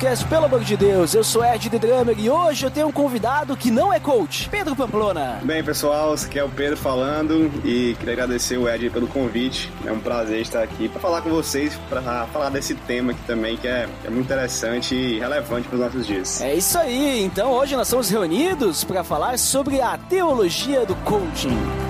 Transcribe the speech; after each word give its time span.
Podcast, 0.00 0.24
pelo 0.28 0.46
amor 0.46 0.60
de 0.60 0.78
Deus. 0.78 1.12
Eu 1.12 1.22
sou 1.22 1.44
Ed 1.44 1.68
The 1.68 1.78
Drummer 1.78 2.18
e 2.18 2.30
hoje 2.30 2.64
eu 2.64 2.70
tenho 2.70 2.88
um 2.88 2.92
convidado 2.92 3.54
que 3.54 3.70
não 3.70 3.92
é 3.92 4.00
coach, 4.00 4.48
Pedro 4.48 4.74
Pamplona. 4.74 5.40
Bem, 5.42 5.62
pessoal, 5.62 6.14
aqui 6.14 6.38
é 6.38 6.42
o 6.42 6.48
Pedro 6.48 6.78
falando 6.78 7.52
e 7.62 7.94
queria 7.98 8.14
agradecer 8.14 8.56
o 8.56 8.66
Ed 8.66 8.88
pelo 8.88 9.06
convite. 9.06 9.70
É 9.84 9.92
um 9.92 10.00
prazer 10.00 10.40
estar 10.40 10.62
aqui 10.62 10.88
para 10.88 10.98
falar 11.02 11.20
com 11.20 11.28
vocês, 11.28 11.78
para 11.90 12.00
falar 12.28 12.48
desse 12.48 12.74
tema 12.74 13.12
aqui 13.12 13.20
também 13.26 13.58
que 13.58 13.68
é, 13.68 13.86
é 14.02 14.08
muito 14.08 14.24
interessante 14.24 14.94
e 14.94 15.18
relevante 15.18 15.68
para 15.68 15.74
os 15.74 15.82
nossos 15.82 16.06
dias. 16.06 16.40
É 16.40 16.54
isso 16.54 16.78
aí. 16.78 17.22
Então 17.22 17.50
hoje 17.50 17.76
nós 17.76 17.86
estamos 17.86 18.08
reunidos 18.08 18.82
para 18.82 19.04
falar 19.04 19.38
sobre 19.38 19.82
a 19.82 19.98
teologia 19.98 20.86
do 20.86 20.96
coaching. 20.96 21.89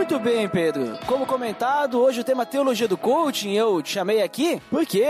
Muito 0.00 0.18
bem, 0.18 0.48
Pedro. 0.48 0.98
Como 1.06 1.26
comentado, 1.26 2.00
hoje 2.00 2.22
o 2.22 2.24
tema 2.24 2.46
teologia 2.46 2.88
do 2.88 2.96
coaching 2.96 3.52
eu 3.52 3.82
te 3.82 3.92
chamei 3.92 4.22
aqui 4.22 4.58
porque 4.70 5.04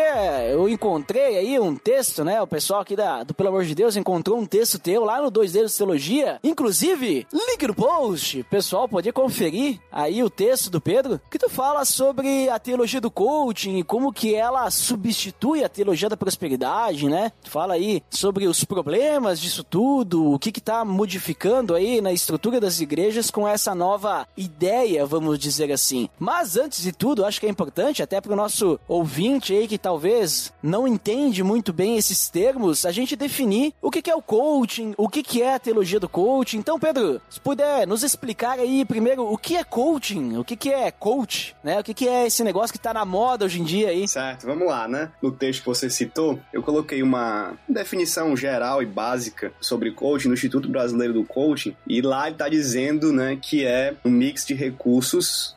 eu 0.50 0.69
encontrei 0.69 1.38
aí 1.38 1.60
um 1.60 1.77
texto, 1.77 2.24
né? 2.24 2.42
O 2.42 2.46
pessoal 2.46 2.80
aqui 2.80 2.96
da, 2.96 3.22
do 3.22 3.33
Pelo 3.33 3.50
Amor 3.50 3.64
de 3.64 3.72
Deus 3.72 3.94
encontrou 3.94 4.36
um 4.36 4.44
texto 4.44 4.80
teu 4.80 5.05
lá 5.05 5.22
no 5.22 5.30
Dois 5.30 5.52
Dedos 5.52 5.77
Teologia. 5.77 6.41
Inclusive, 6.42 7.24
link 7.33 7.66
no 7.68 7.74
post, 7.74 8.42
pessoal 8.50 8.88
poder 8.88 9.12
conferir 9.12 9.78
aí 9.92 10.24
o 10.24 10.28
texto 10.28 10.68
do 10.68 10.80
Pedro, 10.80 11.20
que 11.30 11.38
tu 11.38 11.48
fala 11.48 11.84
sobre 11.84 12.48
a 12.48 12.58
teologia 12.58 13.00
do 13.00 13.12
coaching 13.12 13.78
e 13.78 13.84
como 13.84 14.12
que 14.12 14.34
ela 14.34 14.68
substitui 14.72 15.62
a 15.62 15.68
teologia 15.68 16.08
da 16.08 16.16
prosperidade, 16.16 17.08
né? 17.08 17.30
Tu 17.44 17.50
fala 17.50 17.74
aí 17.74 18.02
sobre 18.11 18.48
os 18.48 18.64
problemas 18.64 19.41
disso 19.41 19.62
tudo, 19.62 20.33
o 20.33 20.38
que 20.38 20.50
que 20.50 20.61
tá 20.61 20.84
modificando 20.84 21.77
aí 21.77 22.00
na 22.00 22.12
estrutura 22.12 22.58
das 22.61 22.80
igrejas 22.80 23.30
com 23.30 23.46
essa 23.46 23.72
nova 23.72 24.27
ideia, 24.36 24.80
vamos 25.06 25.39
dizer 25.39 25.70
assim. 25.73 26.09
Mas 26.19 26.56
antes 26.56 26.83
de 26.83 26.92
tudo, 26.92 27.25
acho 27.25 27.41
que 27.41 27.47
é 27.47 27.50
importante, 27.50 28.03
até 28.03 28.20
para 28.20 28.33
o 28.33 28.36
nosso 28.36 28.78
ouvinte 28.89 29.53
aí 29.53 29.69
que 29.69 29.78
talvez 29.78 30.53
não 30.62 30.86
entende 30.86 31.42
muito 31.42 31.73
bem 31.73 31.97
esses 31.97 32.28
termos, 32.28 32.84
a 32.84 32.92
gente 32.92 33.17
definir 33.17 33.75
o 33.81 33.90
que 33.90 34.11
é 34.11 34.14
o 34.14 34.23
coaching, 34.23 34.95
o 34.96 35.08
que 35.08 35.23
que 35.23 35.42
é 35.42 35.55
a 35.55 35.58
teologia 35.58 36.01
do 36.01 36.08
coaching. 36.08 36.58
Então, 36.58 36.79
Pedro, 36.79 37.20
se 37.29 37.40
puder 37.40 37.86
nos 37.86 38.02
explicar 38.02 38.58
aí 38.58 38.85
primeiro 38.85 39.30
o 39.30 39.36
que 39.36 39.57
é 39.57 39.64
coaching, 39.64 40.36
o 40.36 40.45
que 40.45 40.57
que 40.57 40.70
é 40.70 40.90
coach, 40.90 41.55
né? 41.63 41.79
O 41.80 41.85
que 41.85 41.95
que 41.95 42.08
é 42.08 42.27
esse 42.27 42.42
negócio 42.42 42.73
que 42.73 42.79
tá 42.79 42.95
na 42.95 43.05
moda 43.05 43.45
hoje 43.45 43.61
em 43.61 43.64
dia 43.64 43.89
aí? 43.89 44.08
Certo, 44.08 44.46
vamos 44.46 44.67
lá, 44.67 44.89
né? 44.89 45.13
No 45.23 45.30
texto 45.30 45.61
que 45.61 45.67
você 45.67 45.90
citou, 45.90 46.39
eu 46.52 46.63
coloquei 46.63 47.02
uma 47.02 47.55
definição 47.69 48.36
geral 48.36 48.83
e 48.83 48.86
básica 48.86 49.52
sobre 49.61 49.92
coaching 49.92 50.29
no 50.29 50.35
Instituto 50.35 50.69
Brasileiro 50.69 51.13
do 51.13 51.24
Coaching, 51.24 51.77
e 51.86 52.01
lá 52.01 52.27
ele 52.27 52.36
tá 52.36 52.48
dizendo, 52.48 53.13
né, 53.13 53.39
que 53.40 53.64
é 53.64 53.95
um 54.05 54.11
mix 54.11 54.46
de 54.46 54.55
recursos 54.55 54.70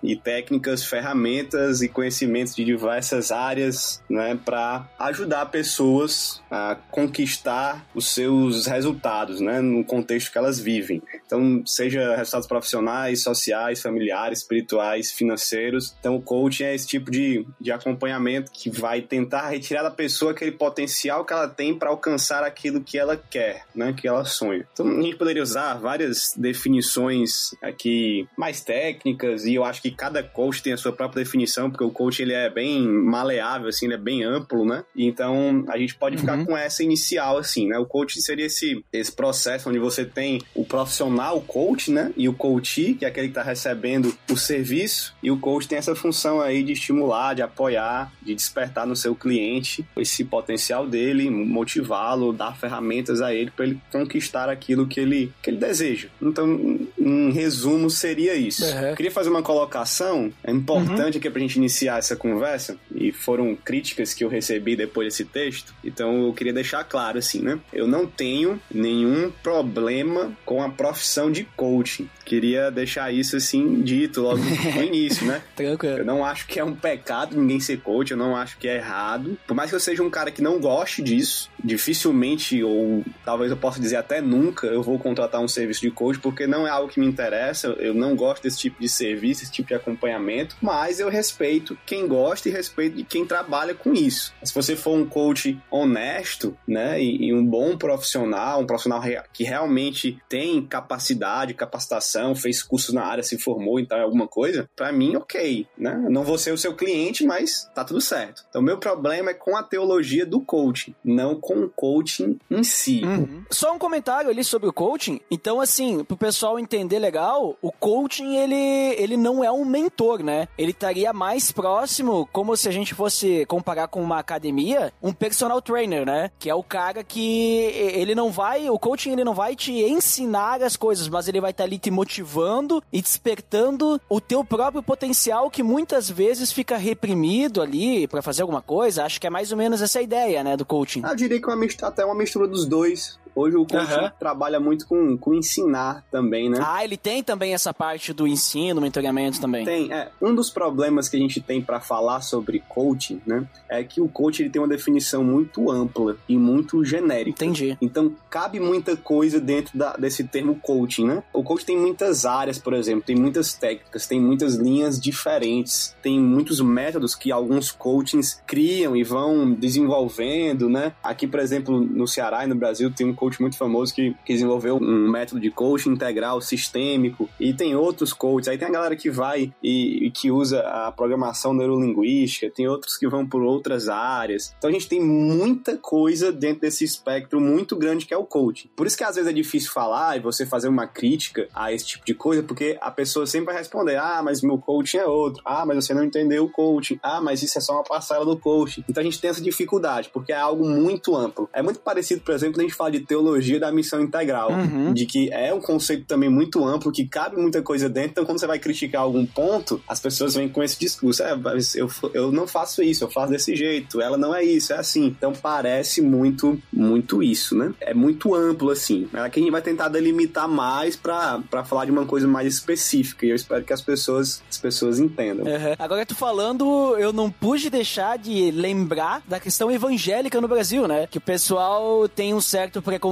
e 0.02 0.16
técnicas, 0.16 0.86
ferramentas 0.86 1.82
e 1.82 1.88
conhecimentos 1.88 2.56
de 2.56 2.64
diversas 2.64 3.32
áreas, 3.32 4.02
né, 4.10 4.38
para 4.44 4.88
ajudar 5.00 5.46
pessoas 5.48 6.42
a 6.50 6.78
conquistar 6.92 7.86
os 7.94 8.08
seus 8.08 8.66
resultados, 8.66 9.40
né, 9.40 9.62
no 9.62 9.84
contexto 9.84 10.32
que 10.32 10.38
elas 10.38 10.60
vivem. 10.60 11.02
Então, 11.26 11.64
seja 11.66 12.16
resultados 12.16 12.48
profissionais, 12.48 13.24
sociais, 13.24 13.82
familiares, 13.82 14.40
espirituais, 14.40 15.12
financeiros. 15.12 15.96
Então, 16.00 16.16
o 16.16 16.22
coaching 16.22 16.64
é 16.64 16.76
esse 16.76 16.88
tipo 16.88 17.10
de, 17.10 17.46
de 17.60 17.72
acompanhamento 17.72 18.52
que 18.52 18.70
vai 18.70 19.02
tentar 19.02 19.50
retirar 19.50 19.84
da 19.84 19.92
pessoa 19.92 20.32
aquele 20.32 20.52
potencial 20.52 21.26
que 21.26 21.34
ela 21.34 21.48
tem 21.48 21.78
para 21.78 21.90
alcançar 21.90 22.44
aquilo 22.44 22.82
que 22.82 22.98
ela 22.98 23.18
quer, 23.18 23.66
né, 23.76 23.94
que 23.94 24.08
ela 24.08 24.26
sonha. 24.26 24.68
Então, 24.72 24.88
a 24.88 25.02
gente 25.02 25.16
poderia 25.16 25.42
usar 25.42 25.76
várias 25.76 26.34
definições 26.38 27.56
aqui 27.62 28.28
mais 28.38 28.62
técnicas 28.62 29.03
e 29.06 29.56
eu 29.56 29.64
acho 29.64 29.82
que 29.82 29.92
cada 29.92 30.24
coach 30.24 30.62
tem 30.62 30.74
a 30.74 30.78
sua 30.78 30.92
própria 30.92 31.24
definição, 31.24 31.70
porque 31.70 31.84
o 31.84 31.92
coach 31.92 32.22
ele 32.22 32.34
é 32.34 32.50
bem 32.50 32.88
maleável, 32.88 33.68
assim, 33.68 33.86
ele 33.86 33.96
é 33.96 33.98
bem 33.98 34.24
amplo, 34.24 34.66
né? 34.66 34.84
Então 34.96 35.66
a 35.68 35.78
gente 35.78 35.96
pode 35.96 36.18
ficar 36.18 36.46
com 36.46 36.58
essa 36.58 36.84
inicial, 36.84 37.38
assim, 37.38 37.68
né? 37.68 37.78
O 37.78 37.86
coach 37.86 38.22
seria 38.22 38.46
esse, 38.46 38.84
esse 38.92 39.12
processo 39.12 39.70
onde 39.70 39.80
você 39.80 40.06
tem 40.06 40.42
o 40.56 40.66
profissional, 40.66 41.42
coach, 41.42 41.92
né? 41.92 42.12
E 42.16 42.28
o 42.30 42.34
coachee, 42.34 42.94
que 42.94 43.06
é 43.06 43.08
aquele 43.08 43.28
que 43.28 43.32
está 43.32 43.44
recebendo 43.44 44.16
o 44.30 44.38
serviço, 44.38 45.16
e 45.22 45.30
o 45.32 45.38
coach 45.38 45.68
tem 45.68 45.78
essa 45.78 45.96
função 45.96 46.42
aí 46.42 46.64
de 46.64 46.74
estimular, 46.74 47.34
de 47.34 47.42
apoiar, 47.42 48.12
de 48.22 48.34
despertar 48.34 48.86
no 48.86 48.96
seu 48.96 49.16
cliente 49.16 49.86
esse 49.98 50.24
potencial 50.24 50.88
dele, 50.88 51.30
motivá-lo, 51.30 52.34
dar 52.34 52.58
ferramentas 52.58 53.22
a 53.22 53.34
ele 53.34 53.52
para 53.52 53.66
ele 53.66 53.82
conquistar 53.92 54.50
aquilo 54.50 54.88
que 54.88 55.00
ele, 55.00 55.32
que 55.42 55.50
ele 55.50 55.58
deseja. 55.58 56.08
Então, 56.22 56.80
em 56.98 57.32
resumo, 57.32 57.90
seria 57.90 58.36
isso. 58.36 58.66
Uhum. 58.66 58.93
Queria 58.96 59.12
fazer 59.12 59.30
uma 59.30 59.44
colocação 59.44 60.32
é 60.44 60.52
importante 60.52 61.18
aqui 61.18 61.30
pra 61.30 61.40
gente 61.42 61.56
iniciar 61.56 62.00
essa 62.00 62.16
conversa, 62.16 62.78
e 62.94 63.12
foram 63.12 63.56
críticas 63.56 64.14
que 64.14 64.24
eu 64.24 64.30
recebi 64.30 64.76
depois 64.76 65.08
desse 65.08 65.26
texto, 65.26 65.74
então 65.84 66.26
eu 66.26 66.34
queria 66.34 66.54
deixar 66.54 66.84
claro 66.84 67.18
assim, 67.18 67.42
né? 67.42 67.60
Eu 67.72 67.88
não 67.88 68.06
tenho 68.06 68.60
nenhum 68.72 69.32
problema 69.42 70.32
com 70.46 70.62
a 70.62 70.70
profissão 70.70 71.32
de 71.32 71.44
coaching. 71.56 72.10
Queria 72.26 72.72
deixar 72.72 73.14
isso 73.14 73.36
assim 73.36 73.82
dito 73.82 74.22
logo 74.22 74.40
no 74.76 74.84
início, 74.84 75.26
né? 75.26 75.42
Eu 75.58 75.78
Tranquilo. 75.78 76.06
não 76.06 76.24
acho 76.24 76.48
que 76.48 76.60
é 76.60 76.64
um 76.64 76.76
pecado 76.76 77.36
ninguém 77.36 77.60
ser 77.60 77.80
coach, 77.80 78.12
eu 78.12 78.18
não 78.18 78.36
acho 78.36 78.58
que 78.58 78.68
é 78.68 78.78
errado. 78.78 79.38
Por 79.48 79.54
mais 79.54 79.70
que 79.70 79.76
eu 79.76 79.80
seja 79.80 80.04
um 80.04 80.10
cara 80.10 80.32
que 80.32 80.42
não 80.42 80.60
goste 80.60 81.02
disso, 81.02 81.50
dificilmente, 81.64 82.64
ou 82.64 83.04
talvez 83.26 83.52
eu 83.52 83.58
possa 83.58 83.80
dizer 83.80 83.98
até 83.98 84.22
nunca, 84.22 84.68
eu 84.68 84.82
vou 84.82 84.98
contratar 84.98 85.42
um 85.42 85.48
serviço 85.48 85.82
de 85.82 85.92
coach, 85.92 86.20
porque 86.20 86.48
não 86.48 86.68
é 86.68 86.70
algo 86.70 86.90
que 86.90 87.00
me 87.00 87.06
interessa, 87.06 87.68
eu 87.80 87.94
não 87.94 88.16
gosto 88.16 88.44
desse 88.44 88.58
tipo 88.58 88.73
de 88.80 88.90
serviço, 88.90 89.44
esse 89.44 89.52
tipo 89.52 89.68
de 89.68 89.76
acompanhamento, 89.76 90.56
mas 90.62 91.00
eu 91.00 91.10
respeito 91.10 91.78
quem 91.86 92.08
gosta 92.08 92.50
e 92.50 92.52
respeito 92.52 92.98
de 92.98 93.04
quem 93.04 93.26
trabalha 93.26 93.74
com 93.74 93.94
isso. 93.94 94.34
Se 94.44 94.54
você 94.54 94.76
for 94.76 94.98
um 94.98 95.06
coach 95.06 95.60
honesto, 95.70 96.58
né, 96.68 97.02
e, 97.02 97.28
e 97.28 97.34
um 97.34 97.46
bom 97.46 97.78
profissional, 97.78 98.62
um 98.62 98.66
profissional 98.66 99.02
que 99.32 99.44
realmente 99.44 100.18
tem 100.30 100.66
capacidade, 100.66 101.54
capacitação, 101.54 102.36
fez 102.36 102.62
cursos 102.62 102.94
na 102.94 103.04
área, 103.04 103.24
se 103.24 103.38
formou 103.38 103.80
em 103.80 103.86
tal 103.86 104.00
alguma 104.00 104.28
coisa, 104.28 104.70
pra 104.76 104.92
mim, 104.92 105.16
ok, 105.16 105.68
né? 105.78 106.02
Eu 106.06 106.12
não 106.12 106.24
vou 106.24 106.38
ser 106.38 106.52
o 106.52 106.58
seu 106.58 106.76
cliente, 106.76 107.26
mas 107.26 107.70
tá 107.74 107.84
tudo 107.84 108.02
certo. 108.02 108.44
Então, 108.50 108.62
meu 108.62 108.78
problema 108.78 109.32
é 109.32 109.34
com 109.34 109.56
a 109.56 109.64
teologia 109.64 110.26
do 110.26 110.42
coaching, 110.42 110.96
não 111.04 111.36
com 111.40 111.56
o 111.56 111.70
coaching 111.70 112.40
em 112.50 112.64
si. 112.64 113.02
Só 113.50 113.74
um 113.74 113.80
comentário 113.80 114.30
ali 114.30 114.44
sobre 114.44 114.70
o 114.70 114.74
coaching. 114.74 115.20
Então, 115.30 115.60
assim, 115.60 116.04
pro 116.04 116.18
pessoal 116.18 116.60
entender 116.60 117.00
legal, 117.00 117.58
o 117.62 117.72
coaching, 117.72 118.36
ele, 118.36 118.56
ele 118.98 119.18
não 119.18 119.44
é 119.44 119.52
um 119.52 119.66
mentor, 119.66 120.24
né? 120.24 120.48
Ele 120.58 120.72
estaria 120.72 121.14
mais 121.14 121.52
próximo, 121.52 122.28
como 122.32 122.56
se 122.56 122.68
a 122.68 122.72
gente 122.72 122.94
fosse 122.94 123.46
comparar 123.46 123.88
com 123.88 124.02
uma 124.02 124.20
academia, 124.20 124.94
um 125.02 125.14
personal 125.14 125.62
trainer, 125.62 126.06
né? 126.06 126.32
Que 126.40 126.50
é 126.50 126.56
o 126.56 126.64
cara 126.64 127.04
que 127.04 127.72
ele 127.74 128.16
não 128.16 128.32
vai, 128.32 128.70
o 128.70 128.80
coaching 128.80 129.12
ele 129.12 129.24
não 129.24 129.34
vai 129.34 129.56
te 129.56 129.72
ensinar 129.72 130.62
as 130.62 130.76
coisas, 130.76 131.08
mas 131.08 131.28
ele 131.28 131.42
vai 131.42 131.52
estar 131.52 131.64
ali 131.64 131.78
te 131.78 131.92
motivando 131.92 132.84
e 132.92 133.02
despertando 133.02 134.00
o 134.10 134.20
teu 134.20 134.44
próprio 134.44 134.84
potencial 134.84 135.50
que 135.50 135.64
muitas 135.64 136.10
vezes 136.10 136.52
fica 136.52 136.78
reprimido 136.78 137.62
ali 137.62 138.08
pra 138.08 138.22
fazer 138.22 138.42
alguma 138.42 138.62
coisa. 138.62 139.04
Acho 139.04 139.20
que 139.20 139.28
é 139.28 139.30
mais 139.30 139.52
ou 139.52 139.58
menos 139.58 139.82
essa 139.82 140.02
ideia, 140.02 140.44
né, 140.44 140.58
do 140.58 140.66
coaching. 140.66 141.02
Eu 141.04 141.16
diria 141.16 141.40
que 141.40 141.48
uma 141.48 141.56
mistura, 141.56 141.88
até 141.88 142.06
uma 142.06 142.16
mistura 142.16 142.48
dos 142.48 142.66
dois. 142.66 143.20
Hoje 143.36 143.58
o 143.58 143.66
coaching 143.66 144.12
trabalha 144.20 144.60
muito 144.60 144.88
com, 144.88 145.18
com 145.18 145.34
ensinar 145.34 146.04
também, 146.12 146.50
né? 146.50 146.60
Ah, 146.62 146.84
ele 146.84 146.98
tem 146.98 147.24
também 147.24 147.54
essa 147.54 147.74
parte 147.74 148.14
do 148.14 148.28
ensino, 148.28 148.80
mentoramento 148.82 149.40
também. 149.42 149.66
Tem, 149.66 149.92
é, 149.92 150.10
um 150.22 150.34
dos 150.36 150.50
problemas 150.50 151.10
que 151.10 151.18
a 151.18 151.20
gente 151.20 151.42
tem 151.42 151.62
para 151.62 151.80
falar 151.80 152.22
sobre 152.22 152.64
coaching, 152.70 153.22
né, 153.26 153.46
é 153.70 153.84
que 153.84 154.00
o 154.02 154.08
coaching 154.08 154.44
ele 154.44 154.50
tem 154.52 154.62
uma 154.62 154.68
definição 154.68 155.24
muito 155.24 155.72
ampla 155.72 156.16
e 156.30 156.38
muito 156.38 156.84
genérica. 156.86 157.44
Entendi. 157.44 157.78
Então, 157.82 158.14
cabe 158.30 158.60
muita 158.60 158.96
coisa 158.96 159.40
dentro 159.40 159.78
da- 159.78 159.94
desse 159.98 160.24
termo 160.24 160.56
coaching, 160.62 161.06
né? 161.06 161.24
O 161.34 161.44
coaching 161.44 161.66
tem 161.66 161.78
muitas 161.78 162.26
áreas, 162.26 162.58
por 162.60 162.74
exemplo, 162.74 163.04
tem 163.04 163.16
muitas 163.16 163.54
técnicas, 163.54 164.06
tem 164.08 164.20
muitas 164.20 164.56
linhas 164.56 165.00
diferentes, 165.00 165.96
tem 166.02 166.20
muitos 166.20 166.60
métodos 166.62 167.16
que 167.16 167.32
alguns 167.32 167.72
coachings 167.72 168.42
criam 168.46 168.96
e 168.96 169.04
vão 169.04 169.52
desenvolvendo, 169.54 170.70
né? 170.70 170.94
Aqui, 171.04 171.28
por 171.28 171.40
exemplo, 171.40 171.80
no 171.80 172.08
Ceará 172.08 172.44
e 172.44 172.48
no 172.48 172.56
Brasil, 172.56 172.92
tem 172.92 173.08
um 173.08 173.14
coach 173.24 173.42
muito 173.42 173.58
famoso 173.58 173.94
que, 173.94 174.14
que 174.26 174.34
desenvolveu 174.34 174.76
um 174.76 175.10
método 175.10 175.40
de 175.40 175.50
coaching 175.50 175.92
integral, 175.92 176.42
sistêmico, 176.42 177.30
e 177.40 177.54
tem 177.54 177.74
outros 177.76 178.12
coaches. 178.12 178.50
Aí 178.50 178.58
tem 178.58 178.68
a 178.68 178.72
galera 178.72 178.96
que 178.98 179.10
vai 179.10 179.54
e, 179.64 180.08
e 180.08 180.12
que 180.12 180.30
usa 180.30 180.60
a 180.60 180.92
programação 180.92 181.54
neurolinguística, 181.54 182.52
tem 182.54 182.68
outros 182.68 182.98
que 182.98 183.08
vão 183.08 183.26
por 183.26 183.42
outras 183.42 183.88
áreas. 183.88 184.54
Então 184.58 184.70
a 184.70 184.74
gente 184.74 184.90
tem 184.90 185.00
muita 185.02 185.78
coisa 185.78 186.32
dentro 186.32 186.62
desse 186.62 186.84
espectro 186.84 187.40
muito 187.40 187.78
grande 187.78 188.06
que 188.06 188.14
é 188.14 188.18
o 188.18 188.26
coaching. 188.26 188.70
Por 188.76 188.86
isso 188.86 188.98
que 188.98 189.04
às 189.04 189.16
vezes 189.16 189.30
é 189.30 189.34
difícil 189.34 189.72
falar 189.72 190.18
e 190.18 190.20
você 190.20 190.46
fazer 190.46 190.68
uma 190.68 190.86
crítica 190.86 191.48
a 191.54 191.72
esse 191.72 191.86
tipo 191.86 192.06
de 192.06 192.14
coisa, 192.14 192.44
porque 192.44 192.78
a 192.82 192.92
pessoa 192.92 193.26
sempre 193.26 193.48
vai 193.48 193.58
responder: 193.58 193.96
ah, 193.96 194.22
mas 194.22 194.42
meu 194.42 194.58
coaching 194.58 194.98
é 194.98 195.06
outro, 195.06 195.42
ah, 195.46 195.66
mas 195.66 195.86
você 195.86 195.94
não 195.94 196.04
entendeu 196.04 196.44
o 196.44 196.50
coaching, 196.50 197.00
ah, 197.02 197.22
mas 197.22 197.42
isso 197.42 197.58
é 197.58 197.62
só 197.62 197.74
uma 197.74 197.84
parcela 197.84 198.26
do 198.26 198.38
coaching. 198.38 198.84
Então 198.90 199.02
a 199.02 199.04
gente 199.06 199.22
tem 199.22 199.30
essa 199.30 199.42
dificuldade, 199.42 200.10
porque 200.10 200.34
é 200.34 200.38
algo 200.38 200.68
muito 200.68 201.16
amplo. 201.16 201.50
É 201.54 201.62
muito 201.62 201.80
parecido, 201.80 202.22
por 202.22 202.34
exemplo, 202.34 202.56
quando 202.56 202.66
a 202.66 202.68
gente 202.68 202.76
fala 202.76 202.92
de 202.92 203.00
teologia 203.14 203.60
da 203.60 203.72
missão 203.72 204.02
integral, 204.02 204.52
Uhum. 204.52 204.92
de 204.94 205.06
que 205.06 205.32
é 205.32 205.54
um 205.54 205.62
conceito 205.62 206.06
também 206.06 206.30
muito 206.30 206.66
amplo, 206.66 206.92
que 206.92 207.06
cabe 207.08 207.38
muita 207.38 207.62
coisa 207.62 207.88
dentro. 207.88 208.12
Então, 208.12 208.26
quando 208.26 208.40
você 208.40 208.48
vai 208.48 208.58
criticar 208.58 209.02
algum 209.04 209.24
ponto, 209.26 209.80
as 209.88 210.00
pessoas 210.00 210.34
vêm 210.34 210.50
com 210.50 210.64
esse 210.64 210.80
discurso: 210.80 211.22
é, 211.22 211.36
mas 211.36 211.76
eu, 211.76 211.88
eu 212.14 212.32
não 212.32 212.48
faço 212.48 212.82
isso, 212.82 213.04
eu 213.04 213.12
faço 213.12 213.32
desse 213.32 213.56
jeito, 213.56 214.02
ela 214.02 214.18
não 214.18 214.34
é 214.34 214.44
isso, 214.44 214.74
é 214.74 214.78
assim. 214.78 215.06
Então, 215.06 215.32
parece 215.32 216.02
muito, 216.02 216.60
muito 216.72 217.22
isso, 217.22 217.56
né? 217.56 217.72
É 217.80 217.94
muito 217.94 218.34
amplo, 218.34 218.72
assim. 218.72 219.08
Aqui 219.14 219.40
a 219.40 219.44
gente 219.44 219.52
vai 219.52 219.62
tentar 219.62 219.90
delimitar 219.90 220.48
mais 220.48 220.96
pra 220.96 221.42
falar 221.66 221.86
de 221.86 221.92
uma 221.92 222.06
coisa 222.06 222.28
mais 222.28 222.48
específica, 222.52 223.26
e 223.26 223.30
eu 223.30 223.36
espero 223.36 223.64
que 223.64 223.74
as 223.74 223.82
pessoas, 223.82 224.42
as 224.50 224.58
pessoas 224.58 225.00
entendam. 225.00 225.46
Uhum. 225.46 225.76
Agora, 225.78 226.06
tu 226.06 226.16
falando, 226.16 226.96
eu 226.98 227.14
não 227.14 227.30
pude 227.30 227.70
deixar 227.70 228.18
de 228.18 228.50
lembrar 228.52 229.22
da 229.28 229.40
questão 229.40 229.72
evangélica 229.72 230.42
no 230.42 230.48
Brasil, 230.48 230.88
né? 230.88 231.08
Que 231.10 231.20
o 231.20 231.22
pessoal 231.22 232.08
tem 232.10 232.34
um 232.34 232.42
certo 232.42 232.82
preconceito, 232.82 233.03